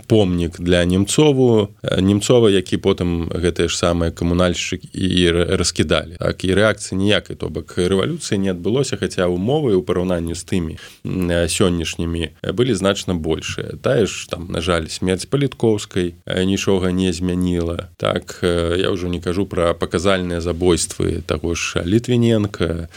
помнік 0.07 0.59
для 0.59 0.86
немцову 0.86 1.69
немцова 1.84 2.49
які 2.49 2.78
потым 2.78 3.30
гэтыя 3.32 3.67
ж 3.67 3.78
самыя 3.78 4.11
камунальшчык 4.11 4.82
і 4.93 5.32
раскідалі. 5.57 6.17
Так 6.19 6.43
і 6.45 6.53
рэакцыі 6.53 6.97
ніякай 6.97 7.36
то 7.36 7.49
бок 7.49 7.78
рэвалюцыі 7.78 8.38
не 8.38 8.51
адбылося 8.51 8.97
хаця 8.97 9.28
умовы 9.28 9.76
ў 9.78 9.82
параўнанні 9.86 10.36
з 10.36 10.43
тымі 10.43 10.74
сённяшнімі 11.05 12.53
былі 12.53 12.74
значна 12.76 13.13
большыя. 13.15 13.78
Тая 13.82 14.05
ж 14.05 14.28
там 14.30 14.47
на 14.49 14.61
жаль 14.61 14.88
смерць 14.88 15.26
паліткоўскай 15.26 16.15
нічога 16.28 16.91
не 16.91 17.13
змяніла. 17.13 17.89
Так 17.97 18.39
я 18.43 18.91
ўжо 18.91 19.07
не 19.07 19.22
кажу 19.22 19.45
пра 19.45 19.74
паказальныя 19.74 20.41
забойствы 20.41 21.22
таго 21.26 21.55
ж 21.55 21.84
літвіненко 21.86 22.88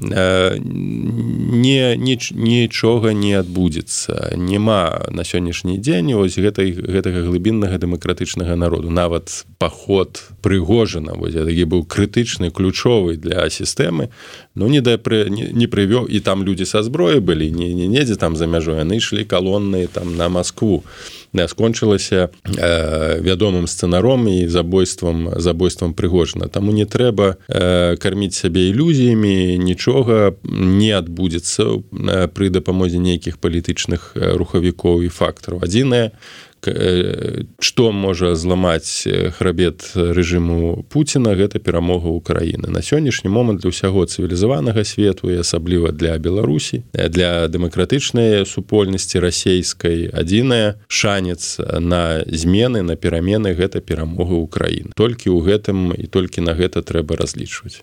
не 0.00 1.96
нічога 1.96 3.12
не 3.12 3.34
адбудзецца. 3.38 4.32
Няма 4.36 5.06
на 5.10 5.24
сённяшні 5.24 5.78
дзень 5.78 6.14
ось 6.16 6.38
гэтай 6.38 6.72
гэтага 6.72 7.22
глыбіннага 7.28 7.76
дэмакратычнага 7.78 8.56
народу. 8.56 8.90
Нават 8.90 9.44
паход 9.58 10.24
прыгожана 10.40 11.12
вось 11.14 11.34
такі 11.34 11.64
быў 11.64 11.84
крытычны 11.84 12.50
ключовы 12.50 13.16
для 13.16 13.48
сістэмы 13.50 14.08
Ну 14.60 14.68
не 14.68 14.82
да 14.84 14.98
пры 15.00 15.32
не, 15.32 15.48
не 15.56 15.64
прывёў 15.64 16.04
і 16.04 16.20
там 16.20 16.44
людзі 16.44 16.68
са 16.68 16.82
зброі 16.84 17.24
былі 17.24 17.48
не 17.48 17.72
не 17.72 17.88
недзе 17.88 18.20
там 18.20 18.36
за 18.36 18.44
мяжой 18.44 18.84
яны 18.84 19.00
ішлі 19.00 19.24
калонны 19.24 19.88
там 19.88 20.16
на 20.20 20.28
Москву. 20.28 20.84
Скончылася 21.32 22.28
э, 22.44 23.20
вядомым 23.24 23.64
сцэнаром 23.64 24.28
і 24.28 24.44
забойствам 24.52 25.40
забойствам 25.40 25.94
прыгожана 25.94 26.52
таму 26.52 26.76
не 26.76 26.84
трэба 26.84 27.40
э, 27.48 27.96
карміць 27.96 28.36
сябе 28.36 28.68
ілюзіямі 28.68 29.56
нічога 29.56 30.36
не 30.44 30.92
адбудзецца 30.92 31.64
э, 31.64 32.28
пры 32.28 32.52
дапамозе 32.52 33.00
нейкіх 33.00 33.40
палітычных 33.40 34.12
э, 34.12 34.36
рухавікоў 34.36 35.02
і 35.02 35.08
фактараў 35.08 35.64
адзінае 35.64 36.12
что 36.62 37.88
э, 37.88 37.92
можа 37.92 38.34
зламаць 38.34 39.08
храбет 39.38 39.92
рэжыму 39.94 40.84
Пуціна 40.92 41.32
гэта 41.32 41.58
перамога 41.58 42.12
Украіны. 42.12 42.68
На 42.68 42.84
сённяшні 42.84 43.30
момант 43.32 43.64
для 43.64 43.72
ўсяго 43.72 44.04
цывілізаванага 44.04 44.84
свету 44.84 45.32
і 45.32 45.40
асабліва 45.40 45.92
для 45.92 46.18
Беларусі 46.20 46.84
для 46.92 47.48
дэмакратычнай 47.48 48.44
супольнасці 48.44 49.24
расійскай 49.24 50.12
адзіная 50.12 50.76
шанец 50.88 51.56
на 51.80 52.24
змены 52.28 52.82
на 52.82 52.96
перамены 52.96 53.56
гэта 53.56 53.80
перамога 53.80 54.36
Украіны. 54.36 54.92
Толькі 54.96 55.32
ў 55.32 55.40
гэтым 55.40 55.96
і 55.96 56.06
толькі 56.12 56.44
на 56.44 56.52
гэта 56.52 56.84
трэба 56.84 57.16
разлічваць. 57.16 57.80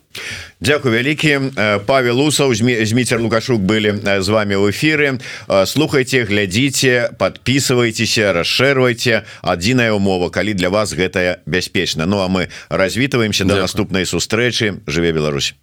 Дякую 0.60 0.94
вялікі. 0.94 1.50
Павел 1.86 2.22
усаў 2.22 2.54
зміцер 2.54 3.18
лукашук 3.18 3.58
былі 3.58 3.98
з 4.22 4.28
вами 4.28 4.54
ў 4.54 4.70
эфіры. 4.70 5.18
Слухайте 5.66 6.22
глядзіце 6.22 7.18
подписывайтеся 7.18 8.30
расширяйте 8.32 8.67
шэрвайце 8.68 9.24
адзіная 9.40 9.96
умова 9.96 10.28
калі 10.28 10.52
для 10.52 10.68
вас 10.68 10.92
гэтая 10.92 11.40
бяспечна. 11.48 12.04
Ну 12.04 12.20
а 12.20 12.28
мы 12.28 12.52
развітваемся 12.68 13.48
до 13.48 13.56
наступнай 13.56 14.04
сустрэчы. 14.04 14.84
Жыве 14.86 15.12
Беларусь 15.12 15.58